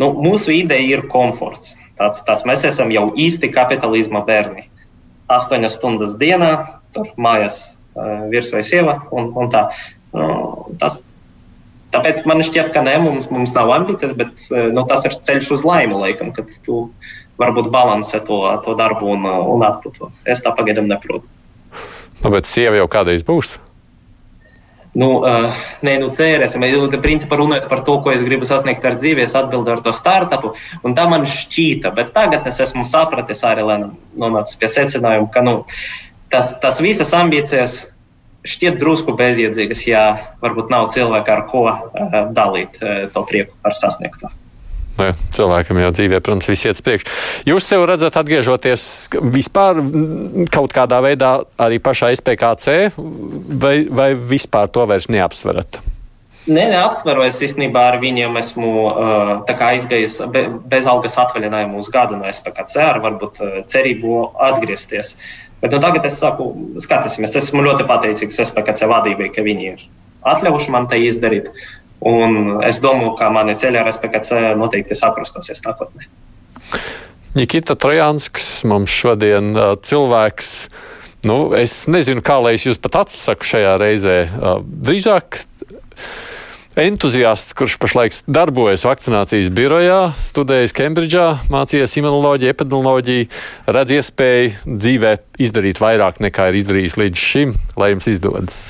nu, 0.00 0.12
mūsu 0.16 0.54
ideja 0.56 0.98
ir 0.98 1.06
komforts. 1.12 1.76
Tāds, 2.00 2.22
tāds 2.24 2.46
mēs 2.48 2.64
esam 2.64 2.92
jau 2.94 3.10
īsti 3.12 3.50
kapitālisma 3.52 4.22
bērni. 4.24 4.70
Astoņas 5.30 5.76
stundas 5.76 6.16
dienā, 6.20 6.80
tur 6.94 7.12
mājās 7.20 7.62
uh, 7.68 8.26
virs 8.32 8.50
vai 8.54 8.64
sieva 8.66 9.02
un, 9.12 9.28
un 9.36 9.50
tā. 9.52 9.66
Nu, 10.16 10.30
tas, 10.80 11.02
tāpēc 11.92 12.24
man 12.26 12.40
šķiet, 12.46 12.72
ka 12.74 12.82
ne, 12.86 12.96
mums, 13.04 13.28
mums 13.30 13.52
nav 13.54 13.70
ambīcijas, 13.76 14.16
bet 14.16 14.48
nu, 14.72 14.86
tas 14.88 15.04
ir 15.06 15.14
ceļš 15.28 15.52
uz 15.58 15.66
laimi, 15.68 16.00
laikam, 16.00 16.32
kad 16.34 16.48
tu 16.64 16.88
varbūt 17.40 17.68
balansē 17.72 18.22
to, 18.24 18.40
to 18.64 18.74
darbu 18.78 19.12
un, 19.12 19.28
un 19.28 19.68
atpūtu. 19.68 20.10
Es 20.28 20.42
tā 20.44 20.52
pagaidām 20.56 20.88
neprotu. 20.90 21.30
Nu, 22.20 22.30
bet 22.32 22.48
sieva 22.48 22.76
jau 22.76 22.88
kādreiz 22.90 23.24
būs. 23.24 23.56
Nu, 24.90 25.20
uh, 25.22 25.54
nē, 25.86 25.94
nu, 26.02 26.08
cerēsim. 26.10 26.64
Principā 27.00 27.38
runājot 27.38 27.68
par 27.70 27.84
to, 27.86 27.94
ko 28.02 28.10
es 28.10 28.24
gribu 28.26 28.48
sasniegt 28.48 28.84
ar 28.84 28.98
dzīvi, 28.98 29.22
es 29.22 29.36
atbildēju 29.38 29.78
ar 29.78 29.84
to 29.86 29.94
startupu. 29.94 30.52
Tā 30.82 31.06
man 31.08 31.28
šķīta, 31.30 31.92
bet 31.94 32.10
tagad 32.16 32.48
es 32.50 32.58
esmu 32.66 32.82
sapratis 32.88 33.44
arī, 33.46 33.64
lai 33.68 33.78
nonācu 34.18 34.58
pie 34.58 34.72
secinājuma, 34.74 35.30
ka 35.30 35.44
nu, 35.46 35.54
tas, 36.32 36.56
tas 36.62 36.82
visas 36.82 37.14
ambīcijas 37.14 37.78
šķiet 38.50 38.80
drusku 38.80 39.14
bezjēdzīgas, 39.14 39.86
ja 39.86 40.04
varbūt 40.42 40.74
nav 40.74 40.90
cilvēka, 40.90 41.38
ar 41.38 41.46
ko 41.52 41.64
uh, 41.70 42.20
dalīt 42.34 42.82
uh, 42.82 43.06
to 43.14 43.22
prieku 43.30 43.54
par 43.62 43.78
sasniegto. 43.78 44.32
Nu, 44.98 45.12
cilvēkam 45.32 45.78
jau 45.80 45.92
dzīvē, 45.94 46.18
protams, 46.24 46.48
viss 46.50 46.66
iet 46.68 46.80
priekš. 46.84 47.06
Jūs 47.48 47.68
sev 47.70 47.86
redzat, 47.88 48.18
atgriežoties 48.20 48.82
vispār 49.32 49.80
kaut 50.52 50.74
kādā 50.76 50.98
veidā 51.04 51.38
arī 51.60 51.78
pašā 51.82 52.10
SPKC, 52.18 52.90
vai, 52.96 53.76
vai 53.86 54.10
vispār 54.14 54.68
to 54.72 54.84
vairs 54.90 55.08
neapsverat? 55.12 55.80
Nē, 56.50 56.66
neapsveru. 56.72 57.22
Es 57.28 57.38
īstenībā 57.44 57.82
ar 57.92 57.98
viņiem 58.02 58.36
esmu 58.40 58.70
uh, 58.88 59.52
aizgājis 59.70 60.18
be, 60.32 60.46
bez 60.72 60.88
algas 60.88 61.18
atvaļinājumu 61.20 61.78
uz 61.82 61.90
gadu 61.92 62.18
no 62.18 62.28
SPKC, 62.28 62.80
ar 62.80 63.00
varbūt 63.04 63.40
cerību 63.70 64.16
atgriezties. 64.48 65.14
Bet 65.60 65.76
nu, 65.76 65.80
tagad 65.82 66.06
es 66.08 66.16
saku, 66.20 66.48
skatīsimies. 66.80 67.36
Es 67.36 67.50
esmu 67.50 67.64
ļoti 67.66 67.84
pateicīgs 67.88 68.40
SPKC 68.48 68.88
vadībai, 68.88 69.28
ka 69.34 69.44
viņi 69.44 69.68
ir 69.74 69.84
atļaujuši 70.26 70.72
man 70.72 70.88
to 70.88 70.98
izdarīt. 71.00 71.52
Un 72.00 72.62
es 72.64 72.80
domāju, 72.80 73.12
ka 73.18 73.28
mani 73.32 73.56
ceļā 73.60 73.82
respektīvi 73.84 74.54
noteikti 74.56 74.96
sakrustosies 74.96 75.60
nākotnē. 75.66 76.08
Nikita 77.36 77.76
Trojānsks 77.78 78.64
mums 78.66 78.90
šodien 78.90 79.52
cilvēks. 79.84 80.48
Nu, 81.28 81.52
es 81.54 81.84
nezinu, 81.90 82.24
kā 82.24 82.38
lai 82.40 82.56
es 82.56 82.64
jūs 82.64 82.80
pat 82.80 83.02
atsaku 83.04 83.46
šajā 83.46 83.76
reizē. 83.82 84.16
Drīzāk 84.64 85.42
entuziasts, 86.80 87.52
kurš 87.58 87.76
pašlaik 87.82 88.16
darbojas 88.30 88.86
vakcinācijas 88.88 89.52
birojā, 89.52 90.00
studējis 90.24 90.74
Kembridžā, 90.80 91.28
mācījies 91.52 91.98
imunoloģiju, 92.00 92.54
epidemioloģiju, 92.56 93.30
redz 93.76 93.96
iespēju 93.98 94.76
dzīvē 94.80 95.14
izdarīt 95.44 95.82
vairāk 95.82 96.24
nekā 96.24 96.50
ir 96.50 96.60
izdarījis 96.64 96.98
līdz 97.04 97.24
šim, 97.30 97.56
lai 97.76 97.92
jums 97.92 98.10
izdodas. 98.10 98.60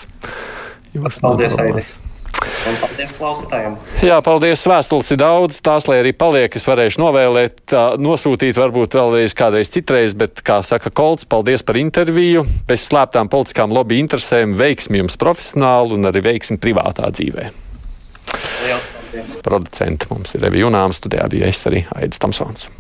Jūs 0.97 1.23
Paldies, 1.23 1.59
Aidis! 1.61 1.99
Un 2.41 2.77
paldies 2.81 3.13
klausītājiem. 3.17 3.77
Jā, 4.05 4.19
paldies. 4.25 4.63
Vēstules 4.69 5.13
ir 5.15 5.21
daudz. 5.21 5.61
Tās, 5.65 5.87
lai 5.91 6.01
arī 6.03 6.13
paliek, 6.17 6.55
es 6.57 6.67
varēšu 6.69 7.03
novēlēt, 7.03 7.75
nosūtīt 8.01 8.59
varbūt 8.61 8.97
vēlreiz 8.99 9.37
kādreiz 9.37 9.73
citreiz, 9.73 10.17
bet, 10.19 10.43
kā 10.47 10.61
saka 10.67 10.93
Kolts, 10.93 11.29
paldies 11.29 11.65
par 11.67 11.81
interviju. 11.81 12.45
Bez 12.69 12.89
slēptām 12.89 13.31
politiskām 13.33 13.75
lobby 13.77 14.01
interesēm, 14.03 14.57
veiksmi 14.59 15.03
jums 15.03 15.19
profesionāli 15.21 15.97
un 15.99 16.11
arī 16.11 16.25
veiksmi 16.31 16.61
privātā 16.63 17.13
dzīvē. 17.13 17.49
Jā, 18.69 18.81
paldies. 18.97 19.41
Producenti 19.45 20.13
mums 20.13 20.37
ir 20.37 20.47
Revija 20.47 20.69
Junām, 20.69 20.97
studijā 20.97 21.29
bija 21.33 21.51
es 21.51 21.65
arī 21.71 21.87
Aidis 21.97 22.23
Tamsons. 22.23 22.71